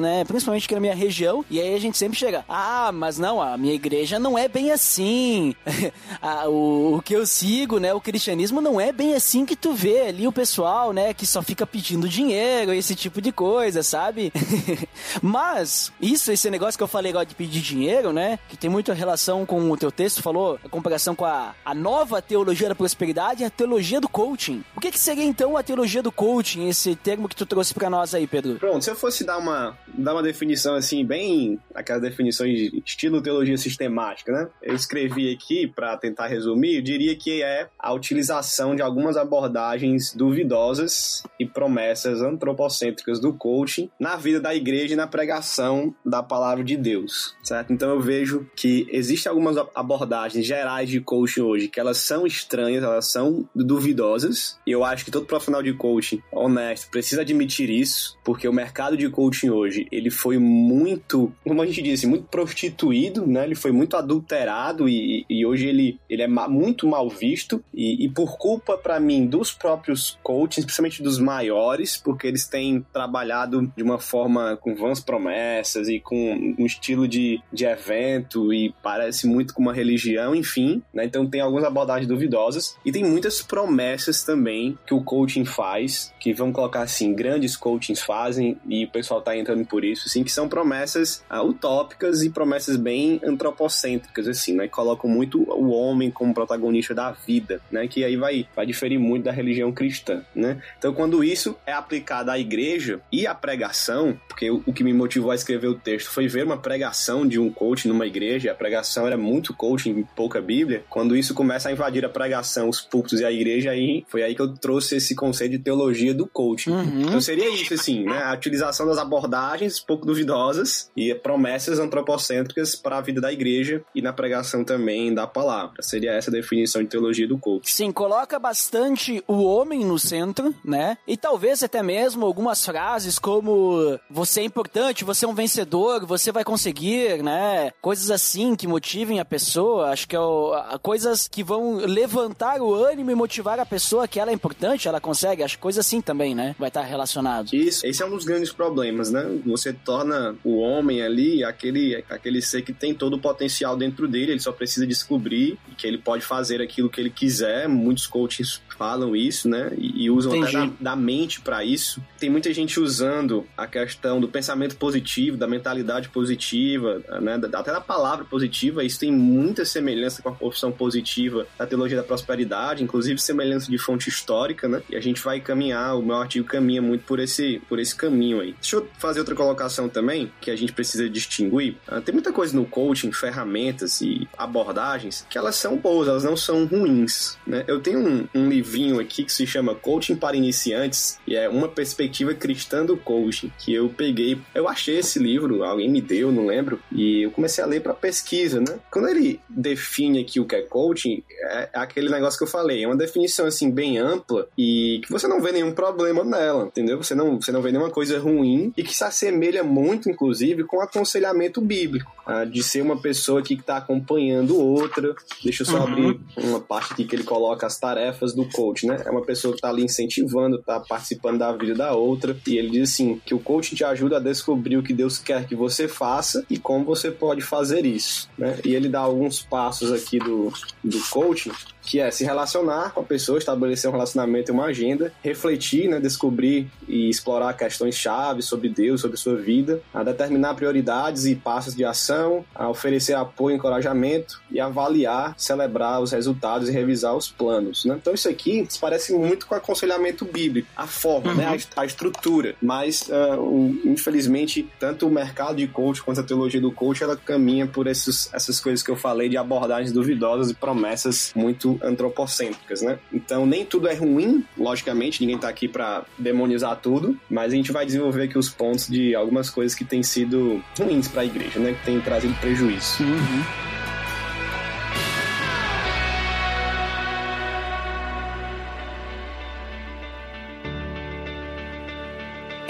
né? 0.00 0.24
Principalmente 0.24 0.64
aqui 0.64 0.74
na 0.74 0.80
minha 0.80 0.94
região. 0.94 1.44
E 1.50 1.60
aí 1.60 1.74
a 1.74 1.80
gente 1.80 1.96
sempre 1.96 2.18
chega, 2.18 2.44
ah, 2.48 2.90
mas 2.92 3.18
não, 3.18 3.40
a 3.40 3.56
minha 3.56 3.74
igreja 3.74 4.18
não 4.18 4.36
é 4.36 4.48
bem 4.48 4.72
assim. 4.72 5.54
Ah, 6.20 6.48
o, 6.48 6.96
o 6.96 7.02
que 7.02 7.14
eu 7.14 7.24
sigo, 7.24 7.78
né? 7.78 7.94
O 7.94 8.00
cristianismo 8.00 8.60
não 8.60 8.80
é 8.80 8.90
bem 8.90 9.14
assim 9.14 9.46
que 9.46 9.54
tu 9.54 9.72
vê 9.72 10.08
ali 10.08 10.26
o 10.26 10.32
pessoal, 10.32 10.92
né? 10.92 11.14
Que 11.14 11.24
só 11.26 11.42
fica 11.42 11.64
pedindo 11.66 12.08
dinheiro, 12.08 12.72
esse 12.72 12.94
tipo 12.94 13.20
de 13.20 13.30
coisa, 13.30 13.82
sabe? 13.82 14.32
mas, 15.22 15.92
isso, 16.00 16.32
esse 16.32 16.50
negócio 16.50 16.76
que 16.76 16.82
eu 16.82 16.88
falei 16.88 17.10
agora 17.10 17.24
de 17.24 17.34
pedir 17.34 17.60
dinheiro, 17.60 18.12
né? 18.12 18.38
Que 18.48 18.56
tem 18.56 18.68
muita 18.68 18.94
relação 18.94 19.46
com 19.46 19.70
o 19.70 19.76
teu 19.76 19.92
texto, 19.92 20.22
falou, 20.22 20.58
a 20.64 20.68
comparação 20.68 21.14
com 21.14 21.24
a, 21.24 21.54
a 21.64 21.74
nova 21.74 22.20
teologia 22.20 22.68
da 22.68 22.74
prosperidade 22.74 23.42
e 23.42 23.46
a 23.46 23.50
teologia 23.50 24.00
do 24.00 24.08
coaching. 24.08 24.64
O 24.76 24.80
que, 24.80 24.90
que 24.90 24.98
seria 24.98 25.24
então 25.24 25.56
a 25.56 25.62
teologia 25.62 26.02
do 26.02 26.10
coaching, 26.10 26.68
esse 26.68 26.96
termo 26.96 27.28
que 27.28 27.36
tu 27.36 27.46
trouxe 27.46 27.72
pra 27.74 27.88
nós 27.88 28.14
aí, 28.14 28.26
Pedro? 28.26 28.56
Pronto, 28.56 28.82
se 28.82 28.90
eu 28.90 28.96
fosse 28.96 29.24
dar 29.28 29.36
uma, 29.36 29.78
dar 29.86 30.14
uma 30.14 30.22
definição 30.22 30.74
assim, 30.74 31.04
bem 31.04 31.60
aquelas 31.74 32.00
definições 32.00 32.58
de 32.58 32.82
estilo 32.84 33.20
teologia 33.20 33.58
sistemática, 33.58 34.32
né? 34.32 34.48
Eu 34.62 34.74
escrevi 34.74 35.30
aqui 35.30 35.66
para 35.66 35.96
tentar 35.98 36.28
resumir, 36.28 36.76
eu 36.76 36.82
diria 36.82 37.14
que 37.14 37.42
é 37.42 37.68
a 37.78 37.92
utilização 37.92 38.74
de 38.74 38.80
algumas 38.80 39.18
abordagens 39.18 40.14
duvidosas 40.14 41.22
e 41.38 41.44
promessas 41.44 42.22
antropocêntricas 42.22 43.20
do 43.20 43.34
coaching 43.34 43.90
na 44.00 44.16
vida 44.16 44.40
da 44.40 44.54
igreja 44.54 44.94
e 44.94 44.96
na 44.96 45.06
pregação 45.06 45.94
da 46.02 46.22
palavra 46.22 46.64
de 46.64 46.76
Deus, 46.76 47.36
certo? 47.42 47.70
Então 47.70 47.90
eu 47.90 48.00
vejo 48.00 48.46
que 48.56 48.86
existem 48.90 49.28
algumas 49.28 49.58
abordagens 49.74 50.46
gerais 50.46 50.88
de 50.88 51.00
coaching 51.00 51.42
hoje 51.42 51.68
que 51.68 51.78
elas 51.78 51.98
são 51.98 52.26
estranhas, 52.26 52.82
elas 52.82 53.06
são 53.06 53.46
duvidosas, 53.54 54.58
e 54.66 54.70
eu 54.70 54.82
acho 54.84 55.04
que 55.04 55.10
todo 55.10 55.26
profissional 55.26 55.62
de 55.62 55.74
coaching 55.74 56.22
honesto 56.32 56.90
precisa 56.90 57.20
admitir 57.20 57.68
isso, 57.68 58.18
porque 58.24 58.48
o 58.48 58.52
mercado 58.52 58.96
de 58.96 59.10
coaching 59.18 59.50
hoje, 59.50 59.88
ele 59.90 60.10
foi 60.10 60.38
muito, 60.38 61.32
como 61.44 61.60
a 61.60 61.66
gente 61.66 61.82
disse, 61.82 62.06
muito 62.06 62.28
prostituído, 62.28 63.26
né? 63.26 63.42
Ele 63.42 63.56
foi 63.56 63.72
muito 63.72 63.96
adulterado 63.96 64.88
e, 64.88 65.26
e 65.28 65.44
hoje 65.44 65.66
ele, 65.66 65.98
ele 66.08 66.22
é 66.22 66.28
ma- 66.28 66.48
muito 66.48 66.86
mal 66.86 67.08
visto 67.08 67.60
e, 67.74 68.04
e 68.04 68.08
por 68.08 68.38
culpa, 68.38 68.78
para 68.78 69.00
mim, 69.00 69.26
dos 69.26 69.52
próprios 69.52 70.16
coachings, 70.22 70.64
principalmente 70.64 71.02
dos 71.02 71.18
maiores, 71.18 71.96
porque 71.96 72.28
eles 72.28 72.46
têm 72.46 72.86
trabalhado 72.92 73.72
de 73.76 73.82
uma 73.82 73.98
forma 73.98 74.56
com 74.56 74.76
vãs 74.76 75.00
promessas 75.00 75.88
e 75.88 75.98
com 75.98 76.54
um 76.56 76.64
estilo 76.64 77.08
de, 77.08 77.40
de 77.52 77.64
evento 77.64 78.54
e 78.54 78.72
parece 78.80 79.26
muito 79.26 79.52
com 79.52 79.62
uma 79.62 79.74
religião, 79.74 80.32
enfim, 80.32 80.80
né? 80.94 81.04
Então 81.04 81.26
tem 81.26 81.40
algumas 81.40 81.64
abordagens 81.64 82.06
duvidosas 82.06 82.76
e 82.84 82.92
tem 82.92 83.02
muitas 83.02 83.42
promessas 83.42 84.22
também 84.22 84.78
que 84.86 84.94
o 84.94 85.02
coaching 85.02 85.44
faz, 85.44 86.14
que 86.20 86.32
vamos 86.32 86.54
colocar 86.54 86.82
assim, 86.82 87.12
grandes 87.12 87.56
coachings 87.56 88.00
fazem 88.00 88.56
e 88.68 88.84
o 88.84 88.88
pessoal 88.88 89.07
tá 89.20 89.36
entrando 89.36 89.64
por 89.64 89.84
isso, 89.84 90.04
assim, 90.06 90.22
que 90.22 90.32
são 90.32 90.48
promessas 90.48 91.22
ah, 91.28 91.42
utópicas 91.42 92.22
e 92.22 92.30
promessas 92.30 92.76
bem 92.76 93.20
antropocêntricas, 93.24 94.28
assim, 94.28 94.54
né? 94.54 94.64
Que 94.64 94.72
colocam 94.72 95.08
muito 95.08 95.42
o 95.42 95.70
homem 95.70 96.10
como 96.10 96.34
protagonista 96.34 96.94
da 96.94 97.10
vida, 97.10 97.60
né? 97.70 97.86
Que 97.88 98.04
aí 98.04 98.16
vai, 98.16 98.46
vai 98.54 98.66
diferir 98.66 98.98
muito 98.98 99.24
da 99.24 99.32
religião 99.32 99.72
cristã, 99.72 100.22
né? 100.34 100.60
Então, 100.78 100.92
quando 100.92 101.22
isso 101.22 101.56
é 101.66 101.72
aplicado 101.72 102.30
à 102.30 102.38
igreja 102.38 103.00
e 103.12 103.26
à 103.26 103.34
pregação, 103.34 104.18
porque 104.28 104.50
o, 104.50 104.62
o 104.66 104.72
que 104.72 104.84
me 104.84 104.92
motivou 104.92 105.30
a 105.30 105.34
escrever 105.34 105.68
o 105.68 105.74
texto 105.74 106.10
foi 106.10 106.28
ver 106.28 106.44
uma 106.44 106.58
pregação 106.58 107.26
de 107.26 107.38
um 107.38 107.50
coach 107.50 107.88
numa 107.88 108.06
igreja, 108.06 108.52
a 108.52 108.54
pregação 108.54 109.06
era 109.06 109.16
muito 109.16 109.54
coaching 109.54 110.06
pouca 110.14 110.40
Bíblia. 110.40 110.84
Quando 110.88 111.16
isso 111.16 111.34
começa 111.34 111.68
a 111.68 111.72
invadir 111.72 112.04
a 112.04 112.08
pregação, 112.08 112.68
os 112.68 112.80
púlpitos 112.80 113.20
e 113.20 113.24
a 113.24 113.30
igreja, 113.30 113.70
aí 113.70 114.04
foi 114.08 114.22
aí 114.22 114.34
que 114.34 114.40
eu 114.40 114.54
trouxe 114.54 114.96
esse 114.96 115.14
conceito 115.14 115.52
de 115.52 115.58
teologia 115.58 116.14
do 116.14 116.26
coaching. 116.26 116.70
Uhum. 116.70 117.02
Então 117.02 117.20
seria 117.20 117.48
isso, 117.50 117.74
assim, 117.74 118.04
né? 118.04 118.22
A 118.22 118.34
utilização 118.34 118.86
das 118.86 118.97
abordagens 118.98 119.80
pouco 119.80 120.04
duvidosas 120.06 120.90
e 120.96 121.14
promessas 121.14 121.78
antropocêntricas 121.78 122.74
para 122.74 122.98
a 122.98 123.00
vida 123.00 123.20
da 123.20 123.32
igreja 123.32 123.82
e 123.94 124.02
na 124.02 124.12
pregação 124.12 124.64
também 124.64 125.12
da 125.14 125.26
palavra. 125.26 125.82
Seria 125.82 126.12
essa 126.12 126.30
a 126.30 126.32
definição 126.32 126.82
de 126.82 126.88
teologia 126.88 127.26
do 127.26 127.38
coaching. 127.38 127.66
Sim, 127.72 127.92
coloca 127.92 128.38
bastante 128.38 129.22
o 129.26 129.42
homem 129.44 129.84
no 129.84 129.98
centro, 129.98 130.54
né? 130.64 130.98
E 131.06 131.16
talvez 131.16 131.62
até 131.62 131.82
mesmo 131.82 132.26
algumas 132.26 132.64
frases 132.64 133.18
como 133.18 133.98
você 134.10 134.40
é 134.40 134.44
importante, 134.44 135.04
você 135.04 135.24
é 135.24 135.28
um 135.28 135.34
vencedor, 135.34 136.04
você 136.04 136.30
vai 136.32 136.44
conseguir, 136.44 137.22
né? 137.22 137.70
Coisas 137.80 138.10
assim 138.10 138.54
que 138.56 138.66
motivem 138.66 139.20
a 139.20 139.24
pessoa. 139.24 139.90
Acho 139.90 140.08
que 140.08 140.16
é 140.16 140.20
o, 140.20 140.52
a- 140.52 140.78
coisas 140.78 141.28
que 141.28 141.42
vão 141.42 141.76
levantar 141.76 142.60
o 142.60 142.74
ânimo 142.74 143.10
e 143.10 143.14
motivar 143.14 143.58
a 143.60 143.66
pessoa 143.66 144.08
que 144.08 144.18
ela 144.20 144.30
é 144.30 144.34
importante, 144.34 144.88
ela 144.88 145.00
consegue. 145.00 145.42
Acho 145.42 145.56
que 145.56 145.62
coisa 145.62 145.80
assim 145.80 146.00
também, 146.00 146.34
né? 146.34 146.54
Vai 146.58 146.68
estar 146.68 146.82
relacionado. 146.82 147.52
Isso, 147.54 147.86
esse 147.86 148.02
é 148.02 148.06
um 148.06 148.10
dos 148.10 148.24
grandes 148.24 148.52
problemas, 148.52 148.77
né? 149.10 149.38
Você 149.46 149.72
torna 149.72 150.34
o 150.44 150.58
homem 150.58 151.02
ali 151.02 151.44
aquele, 151.44 152.04
aquele 152.08 152.40
ser 152.42 152.62
que 152.62 152.72
tem 152.72 152.94
todo 152.94 153.14
o 153.14 153.20
potencial 153.20 153.76
dentro 153.76 154.06
dele, 154.08 154.32
ele 154.32 154.40
só 154.40 154.52
precisa 154.52 154.86
descobrir 154.86 155.58
que 155.76 155.86
ele 155.86 155.98
pode 155.98 156.24
fazer 156.24 156.60
aquilo 156.60 156.88
que 156.88 157.00
ele 157.00 157.10
quiser. 157.10 157.68
Muitos 157.68 158.06
coaches 158.06 158.60
falam 158.78 159.14
isso, 159.16 159.48
né? 159.48 159.72
E, 159.76 160.04
e 160.04 160.10
usam 160.10 160.32
até 160.32 160.52
da, 160.52 160.64
Entendi. 160.64 160.76
da 160.80 160.96
mente 160.96 161.40
para 161.40 161.64
isso. 161.64 162.02
Tem 162.18 162.30
muita 162.30 162.52
gente 162.54 162.78
usando 162.78 163.44
a 163.56 163.66
questão 163.66 164.20
do 164.20 164.28
pensamento 164.28 164.76
positivo, 164.76 165.36
da 165.36 165.46
mentalidade 165.46 166.08
positiva, 166.08 167.02
né? 167.20 167.40
Até 167.52 167.72
da 167.72 167.80
palavra 167.80 168.24
positiva. 168.24 168.84
Isso 168.84 169.00
tem 169.00 169.12
muita 169.12 169.64
semelhança 169.64 170.22
com 170.22 170.28
a 170.28 170.34
profissão 170.34 170.70
positiva 170.70 171.46
da 171.58 171.66
teologia 171.66 171.96
da 171.96 172.04
prosperidade, 172.04 172.82
inclusive 172.82 173.20
semelhança 173.20 173.70
de 173.70 173.78
fonte 173.78 174.08
histórica, 174.08 174.68
né? 174.68 174.82
E 174.88 174.96
a 174.96 175.00
gente 175.00 175.20
vai 175.22 175.40
caminhar, 175.40 175.96
o 175.96 176.02
meu 176.02 176.16
artigo 176.16 176.46
caminha 176.46 176.80
muito 176.80 177.04
por 177.04 177.18
esse, 177.18 177.60
por 177.68 177.78
esse 177.78 177.94
caminho 177.94 178.40
aí. 178.40 178.54
Deixa 178.68 178.84
eu 178.84 178.88
fazer 178.98 179.20
outra 179.20 179.34
colocação 179.34 179.88
também, 179.88 180.30
que 180.42 180.50
a 180.50 180.56
gente 180.56 180.74
precisa 180.74 181.08
distinguir. 181.08 181.78
Ah, 181.86 182.02
tem 182.02 182.12
muita 182.12 182.30
coisa 182.30 182.54
no 182.54 182.66
coaching, 182.66 183.10
ferramentas 183.12 184.02
e 184.02 184.28
abordagens, 184.36 185.26
que 185.30 185.38
elas 185.38 185.56
são 185.56 185.78
boas, 185.78 186.06
elas 186.06 186.22
não 186.22 186.36
são 186.36 186.66
ruins, 186.66 187.38
né? 187.46 187.64
Eu 187.66 187.80
tenho 187.80 187.98
um, 187.98 188.28
um 188.34 188.46
livrinho 188.46 189.00
aqui 189.00 189.24
que 189.24 189.32
se 189.32 189.46
chama 189.46 189.74
Coaching 189.74 190.16
para 190.16 190.36
Iniciantes, 190.36 191.18
e 191.26 191.34
é 191.34 191.48
uma 191.48 191.66
perspectiva 191.66 192.34
cristã 192.34 192.84
do 192.84 192.94
coaching, 192.98 193.50
que 193.58 193.72
eu 193.72 193.88
peguei, 193.88 194.38
eu 194.54 194.68
achei 194.68 194.98
esse 194.98 195.18
livro, 195.18 195.64
alguém 195.64 195.88
me 195.88 196.02
deu, 196.02 196.30
não 196.30 196.44
lembro, 196.44 196.78
e 196.92 197.22
eu 197.22 197.30
comecei 197.30 197.64
a 197.64 197.66
ler 197.66 197.80
para 197.80 197.94
pesquisa, 197.94 198.60
né? 198.60 198.78
Quando 198.90 199.08
ele 199.08 199.40
define 199.48 200.20
aqui 200.20 200.40
o 200.40 200.44
que 200.44 200.56
é 200.56 200.60
coaching, 200.60 201.22
é 201.40 201.70
aquele 201.72 202.10
negócio 202.10 202.36
que 202.36 202.44
eu 202.44 202.48
falei, 202.48 202.84
é 202.84 202.86
uma 202.86 202.96
definição 202.96 203.46
assim 203.46 203.70
bem 203.70 203.96
ampla 203.96 204.46
e 204.58 205.00
que 205.06 205.10
você 205.10 205.26
não 205.26 205.40
vê 205.40 205.52
nenhum 205.52 205.72
problema 205.72 206.22
nela, 206.22 206.66
entendeu? 206.66 207.02
Você 207.02 207.14
não, 207.14 207.40
você 207.40 207.50
não 207.50 207.62
vê 207.62 207.72
nenhuma 207.72 207.90
coisa 207.90 208.18
ruim 208.18 208.57
ruim 208.58 208.72
e 208.76 208.82
que 208.82 208.94
se 208.94 209.04
assemelha 209.04 209.62
muito, 209.62 210.10
inclusive, 210.10 210.64
com 210.64 210.78
o 210.78 210.80
aconselhamento 210.80 211.60
bíblico, 211.60 212.10
ah, 212.26 212.44
de 212.44 212.62
ser 212.62 212.82
uma 212.82 212.96
pessoa 213.00 213.42
que 213.42 213.54
está 213.54 213.76
acompanhando 213.78 214.56
outra. 214.58 215.14
Deixa 215.42 215.62
eu 215.62 215.66
só 215.66 215.78
Uhum. 215.78 215.82
abrir 215.84 216.20
uma 216.36 216.60
parte 216.60 216.92
aqui 216.92 217.04
que 217.04 217.14
ele 217.16 217.24
coloca 217.24 217.66
as 217.66 217.78
tarefas 217.78 218.34
do 218.34 218.44
coach, 218.50 218.86
né? 218.86 219.02
É 219.04 219.10
uma 219.10 219.22
pessoa 219.22 219.52
que 219.52 219.58
está 219.58 219.68
ali 219.68 219.82
incentivando, 219.84 220.56
está 220.56 220.80
participando 220.80 221.38
da 221.38 221.52
vida 221.52 221.74
da 221.74 221.92
outra, 221.94 222.36
e 222.46 222.56
ele 222.58 222.70
diz 222.70 222.92
assim 222.92 223.20
que 223.24 223.34
o 223.34 223.38
coach 223.38 223.74
te 223.74 223.84
ajuda 223.84 224.16
a 224.16 224.20
descobrir 224.20 224.76
o 224.76 224.82
que 224.82 224.92
Deus 224.92 225.18
quer 225.18 225.46
que 225.46 225.54
você 225.54 225.86
faça 225.88 226.44
e 226.50 226.58
como 226.58 226.84
você 226.84 227.10
pode 227.10 227.40
fazer 227.42 227.86
isso, 227.86 228.28
né? 228.36 228.58
E 228.64 228.74
ele 228.74 228.88
dá 228.88 229.00
alguns 229.00 229.40
passos 229.42 229.92
aqui 229.92 230.18
do, 230.18 230.52
do 230.82 230.98
coaching 231.10 231.52
que 231.88 232.00
é 232.00 232.10
se 232.10 232.22
relacionar 232.22 232.92
com 232.92 233.00
a 233.00 233.02
pessoa, 233.02 233.38
estabelecer 233.38 233.88
um 233.88 233.92
relacionamento 233.94 234.50
e 234.50 234.52
uma 234.52 234.66
agenda, 234.66 235.10
refletir, 235.24 235.88
né, 235.88 235.98
descobrir 235.98 236.68
e 236.86 237.08
explorar 237.08 237.54
questões 237.54 237.94
chave 237.94 238.42
sobre 238.42 238.68
Deus, 238.68 239.00
sobre 239.00 239.16
sua 239.16 239.36
vida, 239.36 239.80
a 239.94 240.02
determinar 240.02 240.52
prioridades 240.54 241.24
e 241.24 241.34
passos 241.34 241.74
de 241.74 241.84
ação, 241.86 242.44
a 242.54 242.68
oferecer 242.68 243.14
apoio 243.14 243.54
e 243.54 243.56
encorajamento 243.56 244.38
e 244.50 244.60
avaliar, 244.60 245.34
celebrar 245.38 246.02
os 246.02 246.12
resultados 246.12 246.68
e 246.68 246.72
revisar 246.72 247.16
os 247.16 247.30
planos. 247.30 247.86
Né? 247.86 247.96
Então 247.98 248.12
isso 248.12 248.28
aqui 248.28 248.66
se 248.68 248.78
parece 248.78 249.14
muito 249.14 249.46
com 249.46 249.54
aconselhamento 249.54 250.26
bíblico, 250.26 250.68
a 250.76 250.86
forma, 250.86 251.32
né, 251.34 251.46
a, 251.46 251.56
est- 251.56 251.70
a 251.74 251.86
estrutura, 251.86 252.54
mas 252.60 253.08
ah, 253.10 253.36
o- 253.38 253.74
infelizmente 253.86 254.68
tanto 254.78 255.06
o 255.06 255.10
mercado 255.10 255.56
de 255.56 255.66
coach 255.66 256.02
quanto 256.02 256.20
a 256.20 256.24
teologia 256.24 256.60
do 256.60 256.70
coach 256.70 257.02
ela 257.02 257.16
caminha 257.16 257.66
por 257.66 257.86
esses, 257.86 258.28
essas 258.34 258.60
coisas 258.60 258.82
que 258.82 258.90
eu 258.90 258.96
falei 258.96 259.28
de 259.30 259.38
abordagens 259.38 259.90
duvidosas 259.92 260.50
e 260.50 260.54
promessas 260.54 261.32
muito 261.34 261.77
antropocêntricas, 261.82 262.82
né? 262.82 262.98
Então 263.12 263.46
nem 263.46 263.64
tudo 263.64 263.88
é 263.88 263.94
ruim, 263.94 264.44
logicamente, 264.56 265.20
ninguém 265.20 265.38
tá 265.38 265.48
aqui 265.48 265.68
para 265.68 266.04
demonizar 266.18 266.76
tudo, 266.76 267.18
mas 267.28 267.52
a 267.52 267.56
gente 267.56 267.72
vai 267.72 267.84
desenvolver 267.86 268.24
aqui 268.24 268.38
os 268.38 268.48
pontos 268.48 268.88
de 268.88 269.14
algumas 269.14 269.50
coisas 269.50 269.74
que 269.74 269.84
têm 269.84 270.02
sido 270.02 270.62
ruins 270.78 271.08
para 271.08 271.22
a 271.22 271.24
igreja, 271.24 271.58
né? 271.58 271.74
Que 271.74 271.84
têm 271.84 272.00
trazido 272.00 272.34
prejuízo. 272.40 273.02
Uhum. 273.02 273.77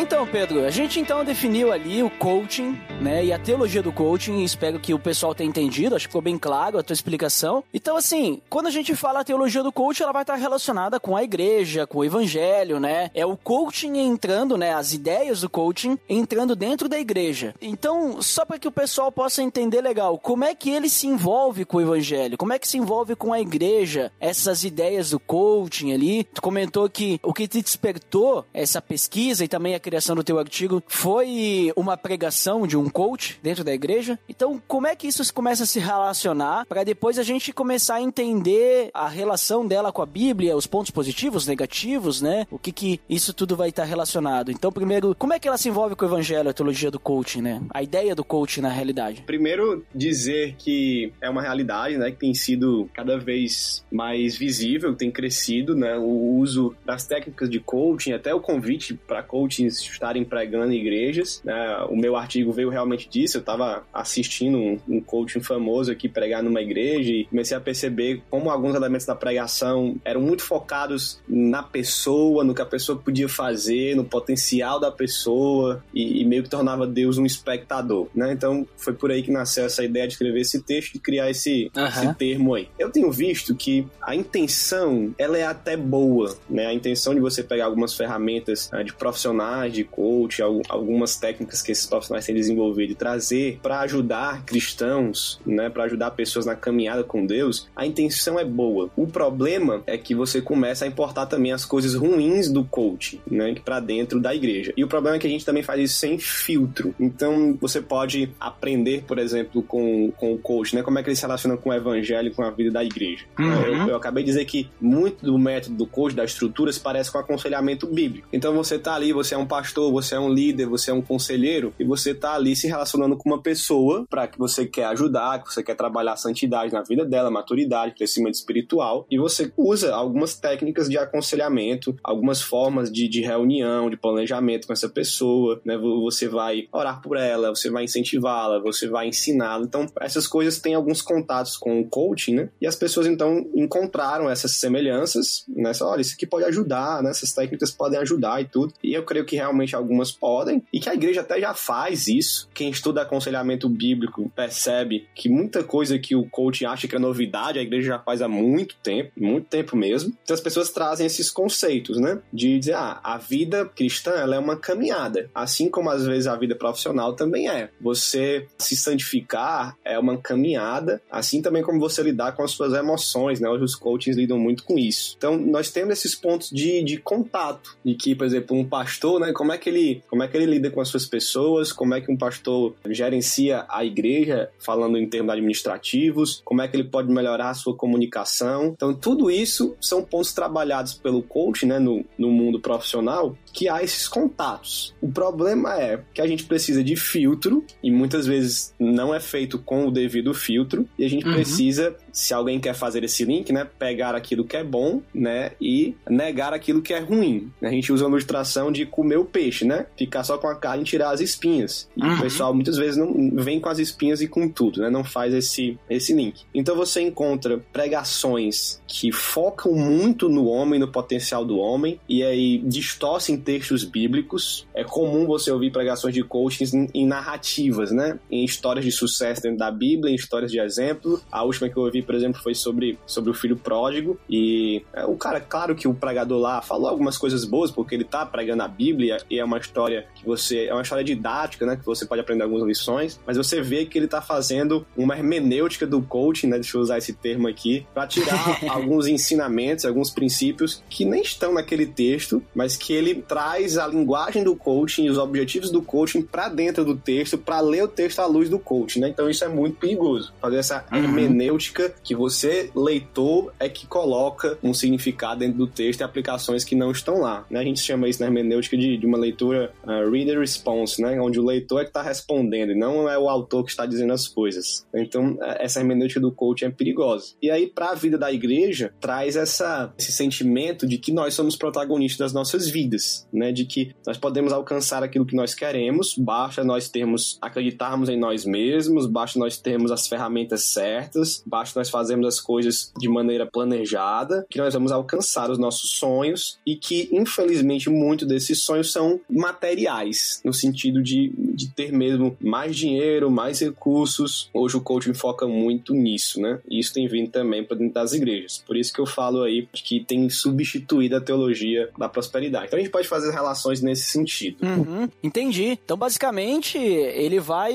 Então, 0.08 0.26
Pedro, 0.26 0.64
a 0.64 0.70
gente 0.70 0.98
então 0.98 1.22
definiu 1.22 1.70
ali 1.70 2.02
o 2.02 2.08
coaching, 2.08 2.80
né, 2.98 3.26
e 3.26 3.30
a 3.30 3.38
teologia 3.38 3.82
do 3.82 3.92
coaching, 3.92 4.42
espero 4.42 4.80
que 4.80 4.94
o 4.94 4.98
pessoal 4.98 5.34
tenha 5.34 5.50
entendido, 5.50 5.94
acho 5.94 6.06
que 6.06 6.12
ficou 6.12 6.22
bem 6.22 6.38
claro 6.38 6.78
a 6.78 6.82
tua 6.82 6.94
explicação. 6.94 7.62
Então, 7.74 7.94
assim, 7.94 8.40
quando 8.48 8.68
a 8.68 8.70
gente 8.70 8.96
fala 8.96 9.20
a 9.20 9.24
teologia 9.24 9.62
do 9.62 9.70
coaching, 9.70 10.04
ela 10.04 10.12
vai 10.14 10.22
estar 10.22 10.36
relacionada 10.36 10.98
com 10.98 11.14
a 11.14 11.22
igreja, 11.22 11.86
com 11.86 11.98
o 11.98 12.04
evangelho, 12.06 12.80
né? 12.80 13.10
É 13.12 13.26
o 13.26 13.36
coaching 13.36 13.98
entrando, 13.98 14.56
né, 14.56 14.72
as 14.72 14.94
ideias 14.94 15.42
do 15.42 15.50
coaching 15.50 15.98
entrando 16.08 16.56
dentro 16.56 16.88
da 16.88 16.98
igreja. 16.98 17.54
Então, 17.60 18.22
só 18.22 18.46
para 18.46 18.58
que 18.58 18.66
o 18.66 18.72
pessoal 18.72 19.12
possa 19.12 19.42
entender 19.42 19.82
legal, 19.82 20.16
como 20.16 20.42
é 20.42 20.54
que 20.54 20.70
ele 20.70 20.88
se 20.88 21.06
envolve 21.06 21.66
com 21.66 21.76
o 21.76 21.82
evangelho? 21.82 22.38
Como 22.38 22.54
é 22.54 22.58
que 22.58 22.66
se 22.66 22.78
envolve 22.78 23.14
com 23.14 23.30
a 23.30 23.42
igreja? 23.42 24.10
Essas 24.18 24.64
ideias 24.64 25.10
do 25.10 25.20
coaching 25.20 25.92
ali. 25.92 26.24
Tu 26.24 26.40
comentou 26.40 26.88
que 26.88 27.20
o 27.22 27.34
que 27.34 27.46
te 27.46 27.60
despertou 27.60 28.46
essa 28.54 28.80
pesquisa 28.80 29.44
e 29.44 29.48
também 29.48 29.74
a 29.74 29.78
criação 29.78 29.97
do 30.06 30.24
teu 30.24 30.38
artigo 30.38 30.82
foi 30.86 31.72
uma 31.76 31.96
pregação 31.96 32.66
de 32.66 32.76
um 32.76 32.88
coach 32.88 33.38
dentro 33.42 33.64
da 33.64 33.72
igreja. 33.72 34.18
Então, 34.28 34.60
como 34.66 34.86
é 34.86 34.96
que 34.96 35.06
isso 35.06 35.32
começa 35.32 35.64
a 35.64 35.66
se 35.66 35.78
relacionar 35.78 36.66
para 36.66 36.84
depois 36.84 37.18
a 37.18 37.22
gente 37.22 37.52
começar 37.52 37.96
a 37.96 38.02
entender 38.02 38.90
a 38.94 39.08
relação 39.08 39.66
dela 39.66 39.92
com 39.92 40.02
a 40.02 40.06
Bíblia, 40.06 40.56
os 40.56 40.66
pontos 40.66 40.90
positivos, 40.90 41.46
negativos, 41.46 42.22
né? 42.22 42.46
O 42.50 42.58
que 42.58 42.72
que 42.72 43.00
isso 43.08 43.32
tudo 43.32 43.56
vai 43.56 43.68
estar 43.70 43.84
relacionado. 43.84 44.50
Então, 44.50 44.72
primeiro, 44.72 45.14
como 45.18 45.32
é 45.32 45.38
que 45.38 45.48
ela 45.48 45.58
se 45.58 45.68
envolve 45.68 45.94
com 45.94 46.04
o 46.04 46.08
evangelho, 46.08 46.48
a 46.48 46.52
teologia 46.52 46.90
do 46.90 47.00
coaching, 47.00 47.42
né? 47.42 47.62
A 47.70 47.82
ideia 47.82 48.14
do 48.14 48.24
coaching 48.24 48.60
na 48.60 48.68
realidade. 48.68 49.22
Primeiro, 49.22 49.84
dizer 49.94 50.54
que 50.58 51.12
é 51.20 51.28
uma 51.28 51.42
realidade, 51.42 51.96
né, 51.96 52.10
que 52.10 52.18
tem 52.18 52.34
sido 52.34 52.88
cada 52.94 53.18
vez 53.18 53.84
mais 53.90 54.36
visível, 54.36 54.94
tem 54.94 55.10
crescido, 55.10 55.74
né, 55.74 55.96
o 55.96 56.36
uso 56.36 56.74
das 56.84 57.06
técnicas 57.06 57.50
de 57.50 57.60
coaching, 57.60 58.12
até 58.12 58.34
o 58.34 58.40
convite 58.40 58.94
para 58.94 59.22
coachings 59.22 59.82
estarem 59.92 60.24
pregando 60.24 60.72
em 60.72 60.78
igrejas. 60.78 61.42
Né, 61.44 61.86
o 61.88 61.96
meu 61.96 62.16
artigo 62.16 62.52
veio 62.52 62.68
realmente 62.68 63.08
disso. 63.08 63.36
Eu 63.36 63.40
estava 63.40 63.84
assistindo 63.92 64.58
um, 64.58 64.78
um 64.88 65.00
coaching 65.00 65.40
famoso 65.40 65.90
aqui 65.90 66.08
pregar 66.08 66.42
numa 66.42 66.60
igreja 66.60 67.10
e 67.10 67.24
comecei 67.26 67.56
a 67.56 67.60
perceber 67.60 68.22
como 68.30 68.50
alguns 68.50 68.74
elementos 68.74 69.06
da 69.06 69.14
pregação 69.14 69.96
eram 70.04 70.20
muito 70.20 70.42
focados 70.42 71.20
na 71.28 71.62
pessoa, 71.62 72.44
no 72.44 72.54
que 72.54 72.62
a 72.62 72.66
pessoa 72.66 72.98
podia 72.98 73.28
fazer, 73.28 73.94
no 73.94 74.04
potencial 74.04 74.80
da 74.80 74.90
pessoa 74.90 75.82
e, 75.94 76.20
e 76.20 76.24
meio 76.24 76.42
que 76.42 76.50
tornava 76.50 76.86
Deus 76.86 77.18
um 77.18 77.26
espectador, 77.26 78.08
né? 78.14 78.32
Então 78.32 78.66
foi 78.76 78.92
por 78.92 79.10
aí 79.10 79.22
que 79.22 79.30
nasceu 79.30 79.64
essa 79.64 79.84
ideia 79.84 80.06
de 80.06 80.14
escrever 80.14 80.40
esse 80.40 80.62
texto 80.62 80.94
e 80.94 80.98
criar 80.98 81.30
esse, 81.30 81.70
Aham. 81.76 81.88
esse 81.88 82.14
termo 82.14 82.54
aí. 82.54 82.68
Eu 82.78 82.90
tenho 82.90 83.10
visto 83.10 83.54
que 83.54 83.86
a 84.02 84.14
intenção 84.14 85.14
ela 85.18 85.38
é 85.38 85.44
até 85.44 85.76
boa, 85.76 86.36
né? 86.48 86.66
A 86.66 86.74
intenção 86.74 87.14
de 87.14 87.20
você 87.20 87.42
pegar 87.42 87.66
algumas 87.66 87.94
ferramentas 87.94 88.68
ah, 88.72 88.82
de 88.82 88.92
profissionais, 88.92 89.72
de 89.78 89.84
coach, 89.84 90.42
al- 90.42 90.62
algumas 90.68 91.16
técnicas 91.16 91.62
que 91.62 91.72
esses 91.72 91.86
profissionais 91.86 92.26
têm 92.26 92.34
desenvolvido 92.34 92.92
e 92.92 92.94
trazer 92.94 93.58
para 93.62 93.80
ajudar 93.80 94.44
cristãos, 94.44 95.40
né? 95.46 95.70
Para 95.70 95.84
ajudar 95.84 96.10
pessoas 96.12 96.46
na 96.46 96.54
caminhada 96.54 97.02
com 97.02 97.24
Deus, 97.24 97.68
a 97.74 97.86
intenção 97.86 98.38
é 98.38 98.44
boa. 98.44 98.90
O 98.96 99.06
problema 99.06 99.82
é 99.86 99.96
que 99.96 100.14
você 100.14 100.40
começa 100.40 100.84
a 100.84 100.88
importar 100.88 101.26
também 101.26 101.52
as 101.52 101.64
coisas 101.64 101.94
ruins 101.94 102.50
do 102.50 102.64
coach, 102.64 103.20
né? 103.30 103.54
Para 103.64 103.80
dentro 103.80 104.20
da 104.20 104.34
igreja. 104.34 104.72
E 104.76 104.84
o 104.84 104.88
problema 104.88 105.16
é 105.16 105.18
que 105.18 105.26
a 105.26 105.30
gente 105.30 105.44
também 105.44 105.62
faz 105.62 105.80
isso 105.80 105.98
sem 105.98 106.18
filtro. 106.18 106.94
Então 106.98 107.56
você 107.60 107.80
pode 107.80 108.30
aprender, 108.38 109.04
por 109.06 109.18
exemplo, 109.18 109.62
com, 109.62 110.10
com 110.16 110.32
o 110.34 110.38
coach, 110.38 110.74
né? 110.74 110.82
Como 110.82 110.98
é 110.98 111.02
que 111.02 111.08
ele 111.08 111.16
se 111.16 111.22
relaciona 111.22 111.56
com 111.56 111.70
o 111.70 111.74
evangelho, 111.74 112.32
com 112.34 112.42
a 112.42 112.50
vida 112.50 112.70
da 112.70 112.84
igreja. 112.84 113.24
Uhum. 113.38 113.62
Eu, 113.82 113.88
eu 113.88 113.96
acabei 113.96 114.22
de 114.22 114.30
dizer 114.30 114.44
que 114.44 114.68
muito 114.80 115.24
do 115.24 115.38
método 115.38 115.76
do 115.76 115.86
coach, 115.86 116.14
da 116.14 116.24
estrutura, 116.24 116.72
se 116.72 116.80
parece 116.80 117.10
com 117.10 117.18
aconselhamento 117.18 117.86
bíblico. 117.86 118.28
Então 118.32 118.54
você 118.54 118.78
tá 118.78 118.94
ali, 118.94 119.12
você 119.12 119.34
é 119.34 119.38
um 119.38 119.46
pastor, 119.46 119.57
você 119.90 120.14
é 120.14 120.20
um 120.20 120.32
líder, 120.32 120.66
você 120.66 120.90
é 120.90 120.94
um 120.94 121.02
conselheiro, 121.02 121.74
e 121.78 121.84
você 121.84 122.14
tá 122.14 122.34
ali 122.34 122.54
se 122.54 122.66
relacionando 122.66 123.16
com 123.16 123.28
uma 123.28 123.42
pessoa 123.42 124.06
para 124.08 124.26
que 124.26 124.38
você 124.38 124.66
quer 124.66 124.84
ajudar, 124.86 125.42
que 125.42 125.52
você 125.52 125.62
quer 125.62 125.74
trabalhar 125.74 126.12
a 126.12 126.16
santidade 126.16 126.72
na 126.72 126.82
vida 126.82 127.04
dela, 127.04 127.30
maturidade, 127.30 127.94
crescimento 127.94 128.34
espiritual, 128.34 129.06
e 129.10 129.18
você 129.18 129.52
usa 129.56 129.94
algumas 129.94 130.34
técnicas 130.34 130.88
de 130.88 130.98
aconselhamento, 130.98 131.96
algumas 132.02 132.40
formas 132.40 132.90
de, 132.90 133.08
de 133.08 133.20
reunião, 133.20 133.90
de 133.90 133.96
planejamento 133.96 134.66
com 134.66 134.72
essa 134.72 134.88
pessoa, 134.88 135.60
né? 135.64 135.76
Você 135.76 136.28
vai 136.28 136.68
orar 136.72 137.00
por 137.00 137.16
ela, 137.16 137.50
você 137.50 137.70
vai 137.70 137.84
incentivá-la, 137.84 138.60
você 138.60 138.88
vai 138.88 139.08
ensiná-la. 139.08 139.64
Então, 139.64 139.86
essas 140.00 140.26
coisas 140.26 140.58
têm 140.58 140.74
alguns 140.74 141.02
contatos 141.02 141.56
com 141.56 141.80
o 141.80 141.88
coaching, 141.88 142.34
né? 142.34 142.48
E 142.60 142.66
as 142.66 142.76
pessoas 142.76 143.06
então 143.06 143.46
encontraram 143.54 144.30
essas 144.30 144.58
semelhanças, 144.58 145.44
né? 145.48 145.72
Olha, 145.82 146.00
isso 146.00 146.14
aqui 146.14 146.26
pode 146.26 146.44
ajudar, 146.44 147.02
né? 147.02 147.10
Essas 147.10 147.32
técnicas 147.32 147.70
podem 147.70 147.98
ajudar 148.00 148.40
e 148.40 148.44
tudo. 148.46 148.72
E 148.82 148.94
eu 148.94 149.04
creio 149.04 149.24
que 149.24 149.36
realmente 149.36 149.47
algumas 149.74 150.10
podem, 150.10 150.62
e 150.72 150.80
que 150.80 150.88
a 150.88 150.94
igreja 150.94 151.20
até 151.20 151.40
já 151.40 151.54
faz 151.54 152.08
isso. 152.08 152.48
Quem 152.54 152.70
estuda 152.70 153.02
aconselhamento 153.02 153.68
bíblico 153.68 154.30
percebe 154.34 155.06
que 155.14 155.28
muita 155.28 155.62
coisa 155.62 155.98
que 155.98 156.14
o 156.14 156.28
coaching 156.28 156.66
acha 156.66 156.88
que 156.88 156.96
é 156.96 156.98
novidade, 156.98 157.58
a 157.58 157.62
igreja 157.62 157.88
já 157.88 157.98
faz 157.98 158.22
há 158.22 158.28
muito 158.28 158.76
tempo, 158.82 159.12
muito 159.16 159.46
tempo 159.46 159.76
mesmo. 159.76 160.12
Então 160.22 160.34
as 160.34 160.40
pessoas 160.40 160.70
trazem 160.70 161.06
esses 161.06 161.30
conceitos, 161.30 161.98
né? 161.98 162.20
De 162.32 162.58
dizer, 162.58 162.74
ah, 162.74 163.00
a 163.02 163.18
vida 163.18 163.64
cristã 163.66 164.12
ela 164.12 164.36
é 164.36 164.38
uma 164.38 164.56
caminhada, 164.56 165.30
assim 165.34 165.68
como 165.68 165.90
às 165.90 166.06
vezes 166.06 166.26
a 166.26 166.36
vida 166.36 166.54
profissional 166.54 167.14
também 167.14 167.48
é. 167.48 167.70
Você 167.80 168.46
se 168.58 168.76
santificar 168.76 169.76
é 169.84 169.98
uma 169.98 170.18
caminhada, 170.18 171.02
assim 171.10 171.42
também 171.42 171.62
como 171.62 171.80
você 171.80 172.02
lidar 172.02 172.32
com 172.32 172.42
as 172.42 172.50
suas 172.50 172.72
emoções, 172.72 173.40
né? 173.40 173.48
Hoje 173.48 173.64
os 173.64 173.74
coaches 173.74 174.16
lidam 174.16 174.38
muito 174.38 174.64
com 174.64 174.78
isso. 174.78 175.14
Então 175.16 175.36
nós 175.36 175.70
temos 175.70 175.98
esses 175.98 176.14
pontos 176.14 176.50
de, 176.50 176.82
de 176.82 176.96
contato, 176.98 177.76
de 177.84 177.94
que, 177.94 178.14
por 178.14 178.26
exemplo, 178.26 178.56
um 178.56 178.64
pastor, 178.64 179.20
né? 179.20 179.32
Como 179.38 179.52
é 179.52 179.56
que 179.56 179.68
ele, 179.70 180.02
como 180.10 180.20
é 180.24 180.26
que 180.26 180.36
ele 180.36 180.46
lida 180.46 180.68
com 180.68 180.80
as 180.80 180.88
suas 180.88 181.06
pessoas? 181.06 181.72
Como 181.72 181.94
é 181.94 182.00
que 182.00 182.10
um 182.10 182.16
pastor 182.16 182.74
gerencia 182.90 183.64
a 183.68 183.84
igreja, 183.84 184.50
falando 184.58 184.98
em 184.98 185.08
termos 185.08 185.32
administrativos? 185.32 186.42
Como 186.44 186.60
é 186.60 186.66
que 186.66 186.74
ele 186.76 186.88
pode 186.88 187.08
melhorar 187.08 187.50
a 187.50 187.54
sua 187.54 187.76
comunicação? 187.76 188.72
Então 188.74 188.92
tudo 188.92 189.30
isso 189.30 189.76
são 189.80 190.02
pontos 190.02 190.32
trabalhados 190.32 190.94
pelo 190.94 191.22
coach, 191.22 191.64
né? 191.64 191.78
No, 191.78 192.04
no 192.18 192.30
mundo 192.32 192.58
profissional, 192.58 193.36
que 193.52 193.68
há 193.68 193.80
esses 193.80 194.08
contatos. 194.08 194.92
O 195.00 195.08
problema 195.12 195.80
é 195.80 196.02
que 196.12 196.20
a 196.20 196.26
gente 196.26 196.42
precisa 196.44 196.82
de 196.82 196.96
filtro 196.96 197.64
e 197.80 197.92
muitas 197.92 198.26
vezes 198.26 198.74
não 198.78 199.14
é 199.14 199.20
feito 199.20 199.56
com 199.58 199.86
o 199.86 199.90
devido 199.92 200.34
filtro 200.34 200.88
e 200.98 201.04
a 201.04 201.08
gente 201.08 201.24
Uhum. 201.28 201.34
precisa 201.34 201.94
se 202.18 202.34
alguém 202.34 202.58
quer 202.58 202.74
fazer 202.74 203.04
esse 203.04 203.24
link, 203.24 203.52
né, 203.52 203.64
pegar 203.78 204.14
aquilo 204.16 204.44
que 204.44 204.56
é 204.56 204.64
bom, 204.64 205.00
né, 205.14 205.52
e 205.60 205.94
negar 206.08 206.52
aquilo 206.52 206.82
que 206.82 206.92
é 206.92 206.98
ruim. 206.98 207.50
A 207.62 207.70
gente 207.70 207.92
usa 207.92 208.04
a 208.04 208.08
ilustração 208.08 208.72
de 208.72 208.84
comer 208.84 209.18
o 209.18 209.24
peixe, 209.24 209.64
né, 209.64 209.86
ficar 209.96 210.24
só 210.24 210.36
com 210.36 210.48
a 210.48 210.54
carne 210.56 210.82
e 210.82 210.86
tirar 210.86 211.10
as 211.10 211.20
espinhas. 211.20 211.88
E 211.96 212.02
Uhum. 212.02 212.14
o 212.14 212.20
pessoal 212.20 212.52
muitas 212.54 212.76
vezes 212.76 212.96
não 212.96 213.30
vem 213.36 213.60
com 213.60 213.68
as 213.68 213.78
espinhas 213.78 214.20
e 214.20 214.26
com 214.26 214.48
tudo, 214.48 214.80
né, 214.80 214.90
não 214.90 215.04
faz 215.04 215.32
esse, 215.32 215.78
esse 215.88 216.12
link. 216.12 216.42
Então 216.52 216.74
você 216.74 217.00
encontra 217.00 217.58
pregações 217.72 218.80
que 218.86 219.12
focam 219.12 219.72
muito 219.74 220.28
no 220.28 220.46
homem, 220.46 220.80
no 220.80 220.88
potencial 220.88 221.44
do 221.44 221.58
homem, 221.58 222.00
e 222.08 222.22
aí 222.24 222.58
distorcem 222.58 223.36
textos 223.36 223.84
bíblicos. 223.84 224.66
É 224.74 224.82
comum 224.82 225.26
você 225.26 225.50
ouvir 225.50 225.70
pregações 225.70 226.14
de 226.14 226.22
coaching 226.24 226.64
em, 226.74 227.02
em 227.02 227.06
narrativas, 227.06 227.90
né? 227.92 228.18
Em 228.30 228.44
histórias 228.44 228.84
de 228.84 228.90
sucesso 228.90 229.42
dentro 229.42 229.58
da 229.58 229.70
Bíblia, 229.70 230.10
em 230.10 230.14
histórias 230.14 230.50
de 230.50 230.58
exemplo. 230.58 231.20
A 231.30 231.44
última 231.44 231.68
que 231.68 231.76
eu 231.76 231.82
ouvi, 231.82 232.02
por 232.08 232.14
exemplo, 232.14 232.40
foi 232.42 232.54
sobre, 232.54 232.98
sobre 233.06 233.30
o 233.30 233.34
filho 233.34 233.54
pródigo. 233.54 234.18
E 234.30 234.82
é, 234.94 235.04
o 235.04 235.14
cara, 235.14 235.40
claro 235.40 235.74
que 235.74 235.86
o 235.86 235.92
pregador 235.92 236.38
lá 236.40 236.62
falou 236.62 236.88
algumas 236.88 237.18
coisas 237.18 237.44
boas, 237.44 237.70
porque 237.70 237.94
ele 237.94 238.04
tá 238.04 238.24
pregando 238.24 238.62
a 238.62 238.68
Bíblia 238.68 239.18
e 239.30 239.38
é 239.38 239.44
uma 239.44 239.58
história 239.58 240.06
que 240.14 240.24
você. 240.24 240.64
É 240.64 240.72
uma 240.72 240.80
história 240.80 241.04
didática, 241.04 241.66
né? 241.66 241.76
Que 241.76 241.84
você 241.84 242.06
pode 242.06 242.22
aprender 242.22 242.44
algumas 242.44 242.66
lições, 242.66 243.20
mas 243.26 243.36
você 243.36 243.60
vê 243.60 243.84
que 243.84 243.98
ele 243.98 244.08
tá 244.08 244.22
fazendo 244.22 244.86
uma 244.96 245.14
hermenêutica 245.18 245.86
do 245.86 246.00
coaching, 246.00 246.46
né? 246.46 246.56
Deixa 246.56 246.78
eu 246.78 246.80
usar 246.80 246.96
esse 246.96 247.12
termo 247.12 247.46
aqui, 247.46 247.86
para 247.92 248.06
tirar 248.06 248.58
alguns 248.70 249.06
ensinamentos, 249.06 249.84
alguns 249.84 250.10
princípios 250.10 250.82
que 250.88 251.04
nem 251.04 251.20
estão 251.20 251.52
naquele 251.52 251.84
texto, 251.84 252.42
mas 252.54 252.74
que 252.74 252.94
ele 252.94 253.16
traz 253.16 253.76
a 253.76 253.86
linguagem 253.86 254.42
do 254.42 254.56
coaching 254.56 255.04
e 255.04 255.10
os 255.10 255.18
objetivos 255.18 255.70
do 255.70 255.82
coaching 255.82 256.22
para 256.22 256.48
dentro 256.48 256.84
do 256.86 256.96
texto, 256.96 257.36
para 257.36 257.60
ler 257.60 257.82
o 257.84 257.88
texto 257.88 258.20
à 258.20 258.26
luz 258.26 258.48
do 258.48 258.58
coaching, 258.58 259.00
né? 259.00 259.08
Então 259.10 259.28
isso 259.28 259.44
é 259.44 259.48
muito 259.48 259.76
perigoso. 259.76 260.32
Fazer 260.40 260.56
essa 260.56 260.78
Uhum. 260.92 260.98
hermenêutica 260.98 261.92
que 262.02 262.14
você, 262.14 262.70
leitor, 262.74 263.52
é 263.58 263.68
que 263.68 263.86
coloca 263.86 264.58
um 264.62 264.72
significado 264.74 265.40
dentro 265.40 265.58
do 265.58 265.66
texto 265.66 266.00
e 266.00 266.04
aplicações 266.04 266.64
que 266.64 266.74
não 266.74 266.90
estão 266.90 267.20
lá. 267.20 267.46
Né? 267.50 267.60
A 267.60 267.64
gente 267.64 267.80
chama 267.80 268.08
isso 268.08 268.20
na 268.20 268.26
hermenêutica 268.26 268.76
de, 268.76 268.96
de 268.96 269.06
uma 269.06 269.18
leitura 269.18 269.72
uh, 269.84 270.10
reader 270.10 270.38
response, 270.38 271.00
né? 271.00 271.20
Onde 271.20 271.38
o 271.38 271.44
leitor 271.44 271.80
é 271.80 271.84
que 271.84 271.90
está 271.90 272.02
respondendo 272.02 272.72
e 272.72 272.74
não 272.74 273.08
é 273.08 273.18
o 273.18 273.28
autor 273.28 273.64
que 273.64 273.70
está 273.70 273.86
dizendo 273.86 274.12
as 274.12 274.26
coisas. 274.26 274.86
Então, 274.94 275.36
eh, 275.40 275.64
essa 275.64 275.80
hermenêutica 275.80 276.20
do 276.20 276.32
coaching 276.32 276.66
é 276.66 276.70
perigosa. 276.70 277.34
E 277.42 277.50
aí, 277.50 277.66
para 277.66 277.90
a 277.90 277.94
vida 277.94 278.18
da 278.18 278.32
igreja, 278.32 278.92
traz 279.00 279.36
essa, 279.36 279.92
esse 279.98 280.12
sentimento 280.12 280.86
de 280.86 280.98
que 280.98 281.12
nós 281.12 281.34
somos 281.34 281.56
protagonistas 281.56 282.18
das 282.18 282.32
nossas 282.32 282.68
vidas, 282.68 283.26
né? 283.32 283.52
De 283.52 283.64
que 283.64 283.94
nós 284.06 284.16
podemos 284.16 284.52
alcançar 284.52 285.02
aquilo 285.02 285.26
que 285.26 285.36
nós 285.36 285.54
queremos, 285.54 286.14
basta 286.16 286.64
nós 286.64 286.88
termos, 286.88 287.38
acreditarmos 287.40 288.08
em 288.08 288.18
nós 288.18 288.44
mesmos, 288.44 289.06
basta 289.06 289.38
nós 289.38 289.58
termos 289.58 289.90
as 289.90 290.06
ferramentas 290.06 290.64
certas, 290.64 291.42
basta 291.46 291.77
nós 291.78 291.90
fazermos 291.90 292.26
as 292.26 292.40
coisas 292.40 292.92
de 292.98 293.08
maneira 293.08 293.46
planejada, 293.46 294.46
que 294.50 294.58
nós 294.58 294.74
vamos 294.74 294.92
alcançar 294.92 295.50
os 295.50 295.58
nossos 295.58 295.92
sonhos 295.92 296.58
e 296.66 296.76
que, 296.76 297.08
infelizmente, 297.12 297.88
muito 297.88 298.26
desses 298.26 298.62
sonhos 298.62 298.92
são 298.92 299.20
materiais, 299.28 300.40
no 300.44 300.52
sentido 300.52 301.02
de, 301.02 301.32
de 301.36 301.68
ter 301.68 301.92
mesmo 301.92 302.36
mais 302.40 302.76
dinheiro, 302.76 303.30
mais 303.30 303.60
recursos. 303.60 304.50
Hoje 304.52 304.76
o 304.76 304.80
coaching 304.80 305.14
foca 305.14 305.46
muito 305.46 305.94
nisso, 305.94 306.40
né? 306.40 306.60
E 306.68 306.78
isso 306.78 306.92
tem 306.92 307.06
vindo 307.08 307.30
também 307.30 307.64
para 307.64 307.76
dentro 307.76 307.94
das 307.94 308.12
igrejas. 308.12 308.62
Por 308.66 308.76
isso 308.76 308.92
que 308.92 309.00
eu 309.00 309.06
falo 309.06 309.42
aí 309.42 309.68
que 309.72 310.04
tem 310.04 310.28
substituído 310.28 311.16
a 311.16 311.20
teologia 311.20 311.90
da 311.96 312.08
prosperidade. 312.08 312.66
Então 312.66 312.78
a 312.78 312.82
gente 312.82 312.92
pode 312.92 313.08
fazer 313.08 313.30
relações 313.30 313.80
nesse 313.80 314.10
sentido. 314.10 314.58
Uhum, 314.62 315.08
entendi. 315.22 315.78
Então, 315.84 315.96
basicamente, 315.96 316.78
ele 316.78 317.40
vai 317.40 317.72